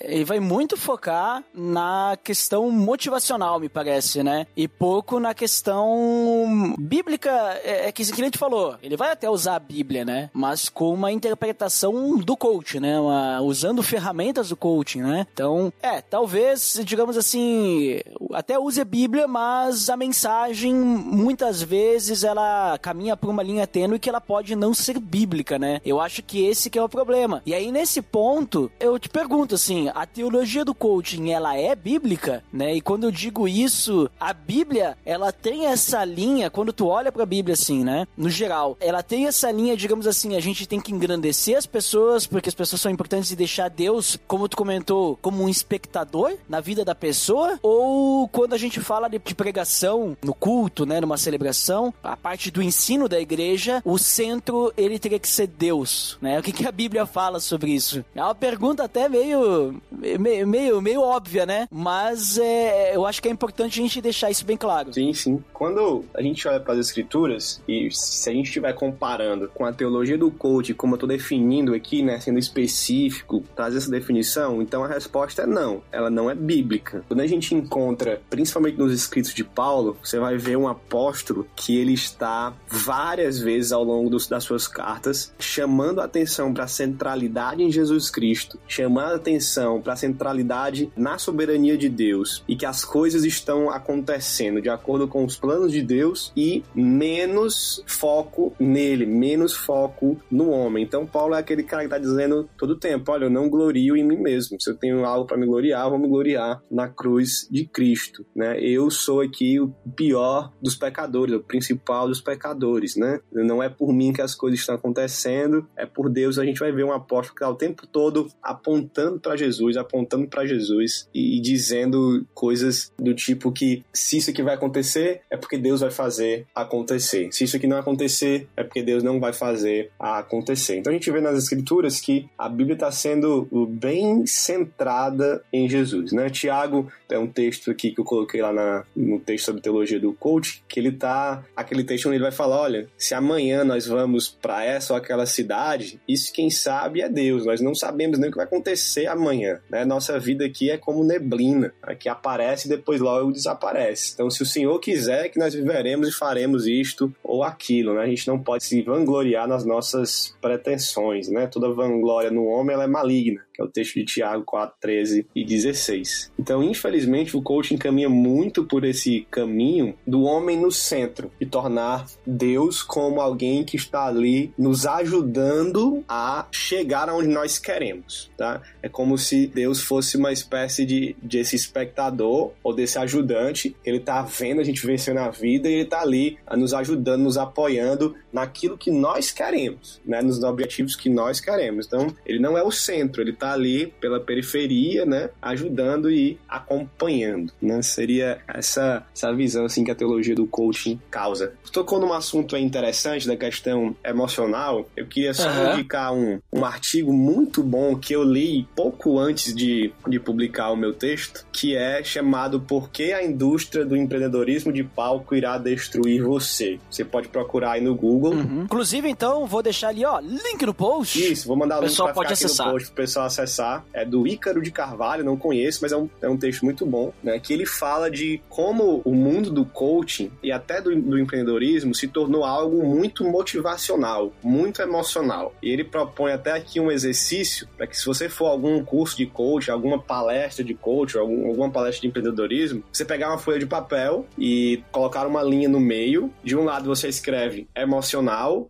ele 0.00 0.24
vai 0.24 0.40
muito 0.40 0.76
focar 0.76 1.42
na 1.54 2.16
questão 2.22 2.70
motivacional, 2.70 3.31
me 3.58 3.68
parece, 3.68 4.22
né? 4.22 4.46
E 4.56 4.68
pouco 4.68 5.18
na 5.18 5.34
questão 5.34 6.74
bíblica, 6.78 7.30
é, 7.64 7.88
é 7.88 7.92
que, 7.92 8.02
a 8.02 8.04
gente 8.04 8.38
falou, 8.38 8.76
ele 8.82 8.96
vai 8.96 9.10
até 9.12 9.28
usar 9.28 9.56
a 9.56 9.58
Bíblia, 9.58 10.04
né? 10.04 10.30
Mas 10.32 10.68
com 10.68 10.92
uma 10.92 11.10
interpretação 11.12 12.18
do 12.18 12.36
coach, 12.36 12.78
né? 12.78 12.98
Uma- 13.00 13.40
usando 13.40 13.82
ferramentas 13.82 14.48
do 14.50 14.56
coaching, 14.56 15.02
né? 15.02 15.26
Então, 15.32 15.72
é, 15.82 16.00
talvez, 16.00 16.80
digamos 16.84 17.16
assim, 17.16 18.00
até 18.32 18.58
use 18.58 18.80
a 18.80 18.84
Bíblia, 18.84 19.26
mas 19.26 19.88
a 19.88 19.96
mensagem, 19.96 20.74
muitas 20.74 21.62
vezes, 21.62 22.24
ela 22.24 22.78
caminha 22.78 23.16
por 23.16 23.30
uma 23.30 23.42
linha 23.42 23.66
tênue 23.66 23.98
que 23.98 24.08
ela 24.08 24.20
pode 24.20 24.54
não 24.56 24.74
ser 24.74 24.98
bíblica, 24.98 25.58
né? 25.58 25.80
Eu 25.84 26.00
acho 26.00 26.22
que 26.22 26.44
esse 26.44 26.70
que 26.70 26.78
é 26.78 26.82
o 26.82 26.88
problema. 26.88 27.42
E 27.46 27.54
aí, 27.54 27.70
nesse 27.72 28.00
ponto, 28.02 28.70
eu 28.78 28.98
te 28.98 29.08
pergunto, 29.08 29.54
assim, 29.54 29.90
a 29.94 30.06
teologia 30.06 30.64
do 30.64 30.74
coaching, 30.74 31.30
ela 31.30 31.56
é 31.56 31.74
bíblica, 31.74 32.42
né? 32.52 32.74
E 32.74 32.80
quando 32.80 33.04
eu 33.04 33.10
digo 33.22 33.46
isso, 33.46 34.10
a 34.18 34.32
Bíblia, 34.32 34.96
ela 35.06 35.30
tem 35.30 35.66
essa 35.66 36.04
linha, 36.04 36.50
quando 36.50 36.72
tu 36.72 36.86
olha 36.88 37.12
pra 37.12 37.24
Bíblia, 37.24 37.54
assim, 37.54 37.84
né? 37.84 38.06
No 38.16 38.28
geral, 38.28 38.76
ela 38.80 39.02
tem 39.02 39.26
essa 39.26 39.50
linha, 39.50 39.76
digamos 39.76 40.06
assim, 40.06 40.36
a 40.36 40.40
gente 40.40 40.66
tem 40.66 40.80
que 40.80 40.92
engrandecer 40.92 41.56
as 41.56 41.66
pessoas, 41.66 42.26
porque 42.26 42.48
as 42.48 42.54
pessoas 42.54 42.80
são 42.80 42.90
importantes 42.90 43.30
e 43.30 43.36
deixar 43.36 43.68
Deus, 43.68 44.18
como 44.26 44.48
tu 44.48 44.56
comentou, 44.56 45.16
como 45.22 45.44
um 45.44 45.48
espectador 45.48 46.34
na 46.48 46.60
vida 46.60 46.84
da 46.84 46.94
pessoa, 46.94 47.58
ou 47.62 48.26
quando 48.28 48.54
a 48.54 48.58
gente 48.58 48.80
fala 48.80 49.08
de 49.08 49.18
pregação 49.18 50.16
no 50.22 50.34
culto, 50.34 50.84
né, 50.84 51.00
numa 51.00 51.16
celebração, 51.16 51.94
a 52.02 52.16
parte 52.16 52.50
do 52.50 52.62
ensino 52.62 53.08
da 53.08 53.20
igreja, 53.20 53.80
o 53.84 53.98
centro 53.98 54.72
ele 54.76 54.98
teria 54.98 55.18
que 55.18 55.28
ser 55.28 55.46
Deus, 55.46 56.18
né? 56.20 56.38
O 56.38 56.42
que, 56.42 56.52
que 56.52 56.66
a 56.66 56.72
Bíblia 56.72 57.06
fala 57.06 57.38
sobre 57.38 57.70
isso? 57.70 58.04
É 58.14 58.22
uma 58.22 58.34
pergunta 58.34 58.84
até 58.84 59.08
meio 59.08 59.80
meio 59.90 60.46
meio, 60.46 60.82
meio 60.82 61.00
óbvia, 61.02 61.46
né? 61.46 61.68
Mas 61.70 62.38
é, 62.38 62.96
eu 62.96 63.06
acho 63.06 63.11
que 63.20 63.28
é 63.28 63.30
importante 63.30 63.78
a 63.78 63.82
gente 63.82 64.00
deixar 64.00 64.30
isso 64.30 64.44
bem 64.44 64.56
claro. 64.56 64.92
Sim, 64.92 65.12
sim. 65.12 65.42
Quando 65.52 66.04
a 66.14 66.22
gente 66.22 66.46
olha 66.46 66.60
para 66.60 66.74
as 66.74 66.78
escrituras 66.80 67.60
e 67.68 67.88
se 67.90 68.30
a 68.30 68.32
gente 68.32 68.46
estiver 68.46 68.72
comparando 68.72 69.48
com 69.54 69.64
a 69.64 69.72
teologia 69.72 70.16
do 70.16 70.30
coach, 70.30 70.72
como 70.74 70.94
eu 70.94 70.96
estou 70.96 71.08
definindo 71.08 71.74
aqui, 71.74 72.02
né, 72.02 72.18
sendo 72.20 72.38
específico, 72.38 73.42
trazer 73.54 73.78
essa 73.78 73.90
definição, 73.90 74.60
então 74.62 74.84
a 74.84 74.88
resposta 74.88 75.42
é 75.42 75.46
não. 75.46 75.82
Ela 75.90 76.10
não 76.10 76.30
é 76.30 76.34
bíblica. 76.34 77.04
Quando 77.08 77.20
a 77.20 77.26
gente 77.26 77.54
encontra, 77.54 78.20
principalmente 78.30 78.78
nos 78.78 78.92
escritos 78.92 79.34
de 79.34 79.44
Paulo, 79.44 79.96
você 80.02 80.18
vai 80.18 80.36
ver 80.36 80.56
um 80.56 80.68
apóstolo 80.68 81.46
que 81.56 81.76
ele 81.76 81.92
está 81.94 82.52
várias 82.68 83.38
vezes 83.38 83.72
ao 83.72 83.84
longo 83.84 84.08
dos- 84.10 84.26
das 84.26 84.44
suas 84.44 84.66
cartas 84.68 85.32
chamando 85.38 86.00
a 86.00 86.04
atenção 86.04 86.52
para 86.52 86.64
a 86.64 86.68
centralidade 86.68 87.62
em 87.62 87.70
Jesus 87.70 88.10
Cristo, 88.10 88.58
chamando 88.66 89.12
a 89.12 89.16
atenção 89.16 89.80
para 89.80 89.92
a 89.94 89.96
centralidade 89.96 90.90
na 90.96 91.18
soberania 91.18 91.76
de 91.76 91.88
Deus 91.88 92.42
e 92.48 92.56
que 92.56 92.66
as 92.66 92.84
coisas 92.84 93.01
estão 93.06 93.70
acontecendo 93.70 94.60
de 94.60 94.68
acordo 94.68 95.08
com 95.08 95.24
os 95.24 95.36
planos 95.36 95.72
de 95.72 95.82
Deus 95.82 96.32
e 96.36 96.62
menos 96.74 97.82
foco 97.86 98.54
nele, 98.58 99.04
menos 99.04 99.54
foco 99.54 100.16
no 100.30 100.50
homem. 100.50 100.84
Então 100.84 101.06
Paulo 101.06 101.34
é 101.34 101.38
aquele 101.38 101.62
cara 101.62 101.82
que 101.82 101.86
está 101.86 101.98
dizendo 101.98 102.48
todo 102.56 102.78
tempo, 102.78 103.10
olha, 103.10 103.24
eu 103.24 103.30
não 103.30 103.48
glorio 103.48 103.96
em 103.96 104.04
mim 104.04 104.16
mesmo. 104.16 104.60
Se 104.60 104.70
eu 104.70 104.76
tenho 104.76 105.04
algo 105.04 105.26
para 105.26 105.36
me 105.36 105.46
gloriar, 105.46 105.90
vou 105.90 105.98
me 105.98 106.08
gloriar 106.08 106.62
na 106.70 106.88
cruz 106.88 107.48
de 107.50 107.66
Cristo, 107.66 108.24
né? 108.34 108.58
Eu 108.60 108.90
sou 108.90 109.20
aqui 109.20 109.60
o 109.60 109.72
pior 109.96 110.52
dos 110.60 110.76
pecadores, 110.76 111.34
o 111.34 111.40
principal 111.40 112.08
dos 112.08 112.20
pecadores, 112.20 112.96
né? 112.96 113.20
Não 113.32 113.62
é 113.62 113.68
por 113.68 113.92
mim 113.92 114.12
que 114.12 114.22
as 114.22 114.34
coisas 114.34 114.60
estão 114.60 114.74
acontecendo, 114.74 115.66
é 115.76 115.86
por 115.86 116.08
Deus. 116.08 116.38
A 116.38 116.44
gente 116.44 116.60
vai 116.60 116.72
ver 116.72 116.84
um 116.84 116.92
apóstolo 116.92 117.34
que 117.34 117.44
está 117.44 117.50
o 117.50 117.56
tempo 117.56 117.86
todo 117.86 118.28
apontando 118.42 119.20
para 119.20 119.36
Jesus, 119.36 119.76
apontando 119.76 120.28
para 120.28 120.46
Jesus 120.46 121.08
e, 121.14 121.38
e 121.38 121.40
dizendo 121.40 122.26
coisas 122.34 122.91
do 122.98 123.14
tipo 123.14 123.52
que 123.52 123.84
se 123.92 124.18
isso 124.18 124.30
aqui 124.30 124.42
vai 124.42 124.54
acontecer, 124.54 125.22
é 125.30 125.36
porque 125.36 125.58
Deus 125.58 125.80
vai 125.80 125.90
fazer 125.90 126.46
acontecer. 126.54 127.32
Se 127.32 127.44
isso 127.44 127.56
aqui 127.56 127.66
não 127.66 127.78
acontecer, 127.78 128.48
é 128.56 128.62
porque 128.62 128.82
Deus 128.82 129.02
não 129.02 129.20
vai 129.20 129.32
fazer 129.32 129.90
acontecer. 129.98 130.78
Então 130.78 130.90
a 130.90 130.94
gente 130.94 131.10
vê 131.10 131.20
nas 131.20 131.36
escrituras 131.36 132.00
que 132.00 132.28
a 132.38 132.48
Bíblia 132.48 132.74
está 132.74 132.90
sendo 132.90 133.48
bem 133.68 134.26
centrada 134.26 135.42
em 135.52 135.68
Jesus, 135.68 136.12
né? 136.12 136.30
Tiago 136.30 136.90
é 137.10 137.18
um 137.18 137.26
texto 137.26 137.70
aqui 137.70 137.90
que 137.90 138.00
eu 138.00 138.04
coloquei 138.04 138.40
lá 138.40 138.52
na, 138.52 138.84
no 138.96 139.20
texto 139.20 139.46
sobre 139.46 139.62
teologia 139.62 140.00
do 140.00 140.12
coach, 140.12 140.62
que 140.68 140.80
ele 140.80 140.92
tá 140.92 141.44
aquele 141.56 141.84
texto 141.84 142.06
onde 142.06 142.16
ele 142.16 142.22
vai 142.22 142.32
falar, 142.32 142.60
olha, 142.60 142.88
se 142.96 143.14
amanhã 143.14 143.64
nós 143.64 143.86
vamos 143.86 144.28
para 144.28 144.64
essa 144.64 144.92
ou 144.92 144.96
aquela 144.96 145.26
cidade, 145.26 146.00
isso 146.08 146.32
quem 146.32 146.50
sabe 146.50 147.00
é 147.00 147.08
Deus. 147.08 147.44
Nós 147.44 147.60
não 147.60 147.74
sabemos 147.74 148.18
nem 148.18 148.28
o 148.28 148.32
que 148.32 148.38
vai 148.38 148.46
acontecer 148.46 149.06
amanhã, 149.06 149.60
né? 149.70 149.84
Nossa 149.84 150.18
vida 150.18 150.44
aqui 150.44 150.70
é 150.70 150.78
como 150.78 151.04
neblina, 151.04 151.72
né? 151.86 151.94
que 151.94 152.08
aparece 152.08 152.68
depois 152.82 153.00
logo 153.00 153.30
desaparece. 153.30 154.12
Então, 154.12 154.28
se 154.28 154.42
o 154.42 154.46
Senhor 154.46 154.76
quiser 154.80 155.28
que 155.28 155.38
nós 155.38 155.54
viveremos 155.54 156.08
e 156.08 156.12
faremos 156.12 156.66
isto 156.66 157.14
ou 157.22 157.44
aquilo, 157.44 157.94
né? 157.94 158.02
A 158.02 158.06
gente 158.06 158.26
não 158.26 158.38
pode 158.38 158.64
se 158.64 158.82
vangloriar 158.82 159.46
nas 159.46 159.64
nossas 159.64 160.36
pretensões, 160.40 161.28
né? 161.28 161.46
Toda 161.46 161.72
vanglória 161.72 162.30
no 162.30 162.46
homem 162.46 162.74
ela 162.74 162.84
é 162.84 162.88
maligna. 162.88 163.40
Que 163.52 163.60
é 163.60 163.64
o 163.64 163.68
texto 163.68 163.94
de 163.94 164.04
Tiago 164.04 164.44
4, 164.44 164.76
13 164.80 165.26
e 165.34 165.44
16. 165.44 166.32
Então, 166.38 166.62
infelizmente, 166.62 167.36
o 167.36 167.42
coaching 167.42 167.76
caminha 167.76 168.08
muito 168.08 168.64
por 168.64 168.84
esse 168.84 169.26
caminho 169.30 169.94
do 170.06 170.22
homem 170.22 170.58
no 170.58 170.70
centro 170.70 171.30
e 171.40 171.46
tornar 171.46 172.06
Deus 172.26 172.82
como 172.82 173.20
alguém 173.20 173.64
que 173.64 173.76
está 173.76 174.06
ali 174.06 174.52
nos 174.56 174.86
ajudando 174.86 176.04
a 176.08 176.46
chegar 176.50 177.08
aonde 177.08 177.28
nós 177.28 177.58
queremos, 177.58 178.30
tá? 178.36 178.62
É 178.82 178.88
como 178.88 179.18
se 179.18 179.46
Deus 179.46 179.82
fosse 179.82 180.16
uma 180.16 180.32
espécie 180.32 180.84
de, 180.84 181.16
de 181.22 181.38
esse 181.38 181.56
espectador 181.56 182.52
ou 182.62 182.74
desse 182.74 182.98
ajudante, 182.98 183.76
ele 183.84 184.00
tá 184.00 184.22
vendo 184.22 184.60
a 184.60 184.64
gente 184.64 184.86
vencer 184.86 185.14
na 185.14 185.30
vida 185.30 185.68
e 185.68 185.74
ele 185.74 185.84
tá 185.84 186.00
ali 186.00 186.38
nos 186.56 186.74
ajudando, 186.74 187.22
nos 187.22 187.36
apoiando 187.36 188.14
naquilo 188.32 188.78
que 188.78 188.90
nós 188.90 189.30
queremos, 189.30 190.00
né? 190.04 190.22
Nos 190.22 190.42
objetivos 190.42 190.96
que 190.96 191.08
nós 191.08 191.40
queremos. 191.40 191.86
Então, 191.86 192.14
ele 192.24 192.38
não 192.38 192.56
é 192.56 192.62
o 192.62 192.70
centro, 192.70 193.20
ele 193.20 193.32
tá 193.32 193.52
ali 193.52 193.86
pela 194.00 194.20
periferia, 194.20 195.04
né? 195.04 195.30
Ajudando 195.40 196.10
e 196.10 196.38
acompanhando, 196.48 197.52
né? 197.60 197.82
Seria 197.82 198.40
essa, 198.48 199.06
essa 199.14 199.32
visão, 199.32 199.64
assim, 199.64 199.84
que 199.84 199.90
a 199.90 199.94
teologia 199.94 200.34
do 200.34 200.46
coaching 200.46 201.00
causa. 201.10 201.54
Tocou 201.72 201.98
num 201.98 202.12
assunto 202.12 202.56
interessante 202.56 203.26
da 203.26 203.36
questão 203.36 203.96
emocional, 204.04 204.86
eu 204.96 205.06
queria 205.06 205.32
só 205.32 205.48
uhum. 205.48 205.74
indicar 205.74 206.12
um, 206.12 206.38
um 206.52 206.64
artigo 206.64 207.12
muito 207.12 207.62
bom 207.62 207.96
que 207.96 208.14
eu 208.14 208.22
li 208.22 208.66
pouco 208.74 209.18
antes 209.18 209.54
de, 209.54 209.92
de 210.06 210.20
publicar 210.20 210.70
o 210.70 210.76
meu 210.76 210.92
texto, 210.92 211.46
que 211.52 211.74
é 211.74 212.02
chamado 212.04 212.60
Por 212.60 212.90
que 212.90 213.12
a 213.12 213.24
indústria 213.24 213.84
do 213.84 213.96
empreendedorismo 213.96 214.72
de 214.72 214.84
palco 214.84 215.34
irá 215.34 215.58
destruir 215.58 216.22
você? 216.22 216.78
Você 216.90 217.04
pode 217.04 217.28
procurar 217.28 217.72
aí 217.72 217.80
no 217.80 217.94
Google. 217.94 218.21
Uhum. 218.30 218.62
Inclusive, 218.62 219.08
então, 219.08 219.46
vou 219.46 219.62
deixar 219.62 219.88
ali, 219.88 220.04
ó, 220.04 220.20
link 220.20 220.64
no 220.64 220.74
post. 220.74 221.32
Isso, 221.32 221.46
vou 221.46 221.56
mandar 221.56 221.80
o 221.80 221.86
link 221.86 221.96
pra 221.96 222.12
pode 222.12 222.32
acessar. 222.32 222.66
no 222.66 222.72
post 222.72 222.88
pro 222.88 222.96
pessoal 222.96 223.26
acessar. 223.26 223.84
É 223.92 224.04
do 224.04 224.26
Ícaro 224.26 224.62
de 224.62 224.70
Carvalho, 224.70 225.24
não 225.24 225.36
conheço, 225.36 225.80
mas 225.82 225.92
é 225.92 225.96
um, 225.96 226.08
é 226.20 226.28
um 226.28 226.36
texto 226.36 226.64
muito 226.64 226.84
bom, 226.86 227.12
né? 227.22 227.38
Que 227.38 227.52
ele 227.52 227.66
fala 227.66 228.10
de 228.10 228.40
como 228.48 229.02
o 229.04 229.14
mundo 229.14 229.50
do 229.50 229.64
coaching 229.64 230.30
e 230.42 230.52
até 230.52 230.80
do, 230.80 230.94
do 230.94 231.18
empreendedorismo 231.18 231.94
se 231.94 232.08
tornou 232.08 232.44
algo 232.44 232.84
muito 232.84 233.24
motivacional, 233.24 234.32
muito 234.42 234.82
emocional. 234.82 235.54
E 235.62 235.70
ele 235.70 235.84
propõe 235.84 236.32
até 236.32 236.52
aqui 236.52 236.80
um 236.80 236.90
exercício 236.90 237.68
para 237.76 237.86
que 237.86 237.96
se 237.96 238.04
você 238.06 238.28
for 238.28 238.46
algum 238.46 238.84
curso 238.84 239.16
de 239.16 239.26
coach, 239.26 239.70
alguma 239.70 239.98
palestra 239.98 240.64
de 240.64 240.74
coach, 240.74 241.16
algum, 241.16 241.46
alguma 241.48 241.70
palestra 241.70 242.02
de 242.02 242.08
empreendedorismo, 242.08 242.82
você 242.92 243.04
pegar 243.04 243.28
uma 243.28 243.38
folha 243.38 243.58
de 243.58 243.66
papel 243.66 244.26
e 244.38 244.82
colocar 244.90 245.26
uma 245.26 245.42
linha 245.42 245.68
no 245.68 245.80
meio. 245.80 246.32
De 246.42 246.56
um 246.56 246.64
lado 246.64 246.84
você 246.86 247.08
escreve 247.08 247.68
emocional, 247.74 248.11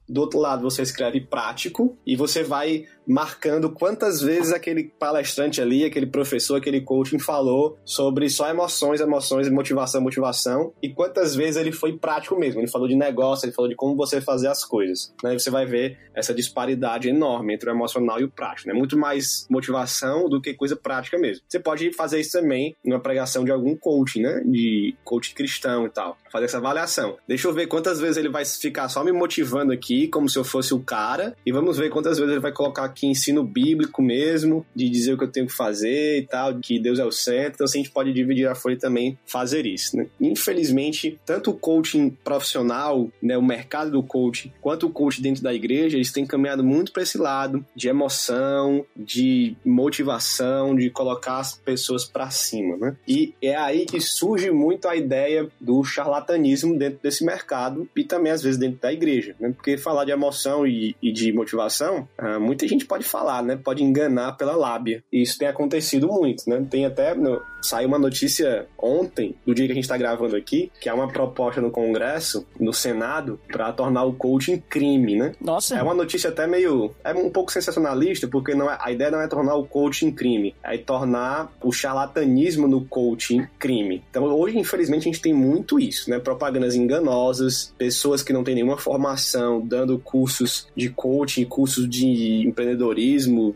do 0.09 0.21
outro 0.21 0.39
lado 0.39 0.63
você 0.63 0.83
escreve 0.83 1.21
prático 1.21 1.99
e 2.07 2.15
você 2.15 2.43
vai 2.43 2.85
marcando 3.07 3.71
quantas 3.71 4.21
vezes 4.21 4.53
aquele 4.53 4.85
palestrante 4.99 5.61
ali, 5.61 5.85
aquele 5.85 6.07
professor, 6.07 6.57
aquele 6.57 6.81
coaching 6.81 7.19
falou 7.19 7.79
sobre 7.85 8.29
só 8.29 8.49
emoções, 8.49 9.01
emoções, 9.01 9.49
motivação, 9.49 10.01
motivação, 10.01 10.73
e 10.83 10.89
quantas 10.89 11.35
vezes 11.35 11.57
ele 11.57 11.73
foi 11.73 11.99
prático 11.99 12.39
mesmo. 12.39 12.61
Ele 12.61 12.69
falou 12.69 12.89
de 12.89 12.95
negócio, 12.95 13.47
ele 13.47 13.55
falou 13.55 13.69
de 13.69 13.77
como 13.77 13.97
você 13.97 14.21
fazer 14.21 14.49
as 14.49 14.65
coisas. 14.65 15.13
Né? 15.23 15.39
Você 15.39 15.51
vai 15.51 15.67
ver 15.67 15.99
essa 16.15 16.35
disparidade 16.35 17.09
enorme 17.09 17.55
entre 17.55 17.71
o 17.71 17.73
emocional 17.73 18.21
e 18.21 18.25
o 18.25 18.31
prático. 18.31 18.69
Né? 18.69 18.75
muito 18.83 18.99
mais 18.99 19.47
motivação 19.49 20.29
do 20.29 20.41
que 20.41 20.55
coisa 20.55 20.75
prática 20.75 21.19
mesmo. 21.19 21.45
Você 21.49 21.61
pode 21.61 21.93
fazer 21.93 22.21
isso 22.21 22.33
também 22.33 22.75
numa 22.85 23.01
pregação 23.01 23.45
de 23.45 23.53
algum 23.53 23.77
coaching, 23.77 24.23
né? 24.23 24.43
De 24.45 24.95
coaching 25.05 25.35
cristão 25.35 25.87
e 25.87 25.91
tal. 25.91 26.17
Fazer 26.31 26.47
essa 26.47 26.59
avaliação. 26.59 27.17
Deixa 27.29 27.47
eu 27.47 27.53
ver 27.53 27.67
quantas 27.67 28.01
vezes 28.01 28.17
ele 28.17 28.29
vai 28.29 28.45
ficar 28.45 28.89
só 28.89 29.05
me 29.05 29.13
motivando 29.13 29.73
aqui, 29.73 30.09
como 30.09 30.29
se 30.29 30.39
eu 30.39 30.45
fosse 30.45 30.75
o 30.75 30.81
cara, 30.81 31.37
e 31.47 31.53
vamos 31.53 31.79
ver 31.79 31.91
quantas 31.91 32.19
vezes 32.19 32.33
ele 32.33 32.41
vai 32.41 32.53
colocar 32.53 32.92
aqui 32.93 33.07
ensino 33.07 33.43
bíblico 33.43 34.03
mesmo, 34.03 34.65
de 34.75 34.89
dizer 34.89 35.15
o 35.15 35.19
que 35.19 35.25
eu 35.25 35.31
tenho 35.31 35.47
que 35.47 35.53
fazer 35.53 36.19
e 36.19 36.27
tal, 36.27 36.59
que 36.59 36.79
Deus 36.79 36.99
é 36.99 37.05
o 37.05 37.11
centro. 37.11 37.55
Então, 37.55 37.65
assim, 37.65 37.81
a 37.81 37.83
gente 37.83 37.93
pode 37.93 38.13
dividir 38.13 38.47
a 38.47 38.55
folha 38.55 38.75
e 38.75 38.79
também 38.79 39.19
fazer 39.27 39.67
isso, 39.67 39.97
né? 39.97 40.07
Infelizmente, 40.21 41.19
tanto 41.25 41.51
o 41.51 41.55
coaching 41.55 42.11
profissional, 42.11 43.11
né, 43.23 43.37
o 43.37 43.43
mercado 43.43 43.91
do 43.91 44.03
coaching, 44.03 44.53
quanto 44.61 44.87
o 44.87 44.91
coaching 44.91 45.23
dentro 45.23 45.43
da 45.43 45.53
igreja, 45.53 45.97
eles 45.97 46.13
têm 46.13 46.27
caminhado 46.27 46.63
muito 46.63 46.93
para 46.93 47.03
esse 47.03 47.19
lado 47.19 47.65
de 47.75 47.89
emoção, 47.89 48.85
de 48.97 49.57
motivação, 49.65 50.75
de 50.75 50.91
colocar 50.91 51.39
as 51.39 51.57
pessoas 51.57 52.05
para 52.05 52.31
cima, 52.31 52.77
né? 52.77 52.97
E 53.09 53.35
é 53.41 53.57
aí 53.57 53.87
que 53.87 54.01
surge 54.01 54.51
muito 54.51 54.89
a 54.89 54.97
ideia 54.97 55.49
do 55.61 55.83
charlatanismo 55.83 56.79
dentro 56.79 57.01
desse 57.03 57.25
mercado 57.25 57.89
e 57.97 58.05
também 58.05 58.33
às 58.33 58.43
vezes 58.43 58.59
dentro 58.59 58.81
da 58.81 58.93
igreja, 58.93 59.35
né? 59.41 59.51
Porque 59.51 59.77
falar 59.77 60.05
de 60.05 60.11
emoção 60.11 60.67
e, 60.67 60.95
e 61.03 61.13
de 61.13 61.33
motivação, 61.33 62.09
ah, 62.19 62.39
muita 62.39 62.67
gente 62.67 62.82
pode 62.85 63.05
falar, 63.05 63.43
né? 63.43 63.57
Pode 63.57 63.83
enganar 63.83 64.33
pela 64.33 64.57
lábia. 64.57 65.03
E 65.13 65.23
isso 65.23 65.39
tem 65.39 65.49
acontecido 65.49 66.09
muito, 66.09 66.49
né? 66.49 66.65
Tem 66.69 66.87
até 66.87 67.15
no, 67.15 67.41
saiu 67.63 67.89
uma 67.89 67.99
notícia 67.99 68.67
ontem, 68.77 69.35
do 69.47 69.55
dia 69.55 69.67
que 69.67 69.73
a 69.73 69.75
gente 69.75 69.85
está 69.85 69.97
gravando 69.97 70.37
aqui, 70.37 70.71
que 70.81 70.89
é 70.89 70.93
uma 70.93 71.09
proposta 71.09 71.61
no 71.61 71.71
Congresso, 71.71 72.47
no 72.59 72.73
Senado, 72.73 73.41
para 73.47 73.73
tornar 73.73 74.05
o 74.05 74.13
coaching 74.13 74.59
crime, 74.59 75.17
né? 75.17 75.33
Nossa. 75.41 75.77
É 75.77 75.83
uma 75.83 75.95
notícia 75.95 76.31
até 76.31 76.47
meio 76.47 76.95
é 77.05 77.15
um 77.15 77.31
pouco 77.31 77.53
sensacionalista, 77.53 78.27
porque 78.27 78.55
não 78.55 78.71
é, 78.71 78.77
a 78.81 78.91
ideia 78.91 79.11
não 79.11 79.21
é 79.21 79.29
tornar 79.29 79.55
o 79.55 79.65
coaching 79.65 80.11
crime, 80.11 80.55
é 80.63 80.77
tornar 80.77 81.53
o 81.63 81.73
charlatanismo 81.73 82.67
no 82.67 82.85
coaching 82.85 83.47
crime. 83.59 84.03
Então, 84.11 84.25
hoje, 84.25 84.59
infelizmente, 84.59 85.03
a 85.03 85.13
gente 85.13 85.23
tem 85.23 85.33
muito 85.33 85.79
isso, 85.79 86.11
né? 86.11 86.19
Propagandas 86.19 86.75
enganosas, 86.75 87.73
pessoas 87.79 88.23
que 88.23 88.33
não 88.33 88.43
têm 88.43 88.55
nenhuma 88.55 88.77
formação, 88.77 89.61
dando 89.61 89.99
cursos 89.99 90.67
de 90.77 90.91
coaching, 90.91 91.45
cursos 91.45 91.89
de 91.89 92.47
empreendedorismo, 92.47 92.72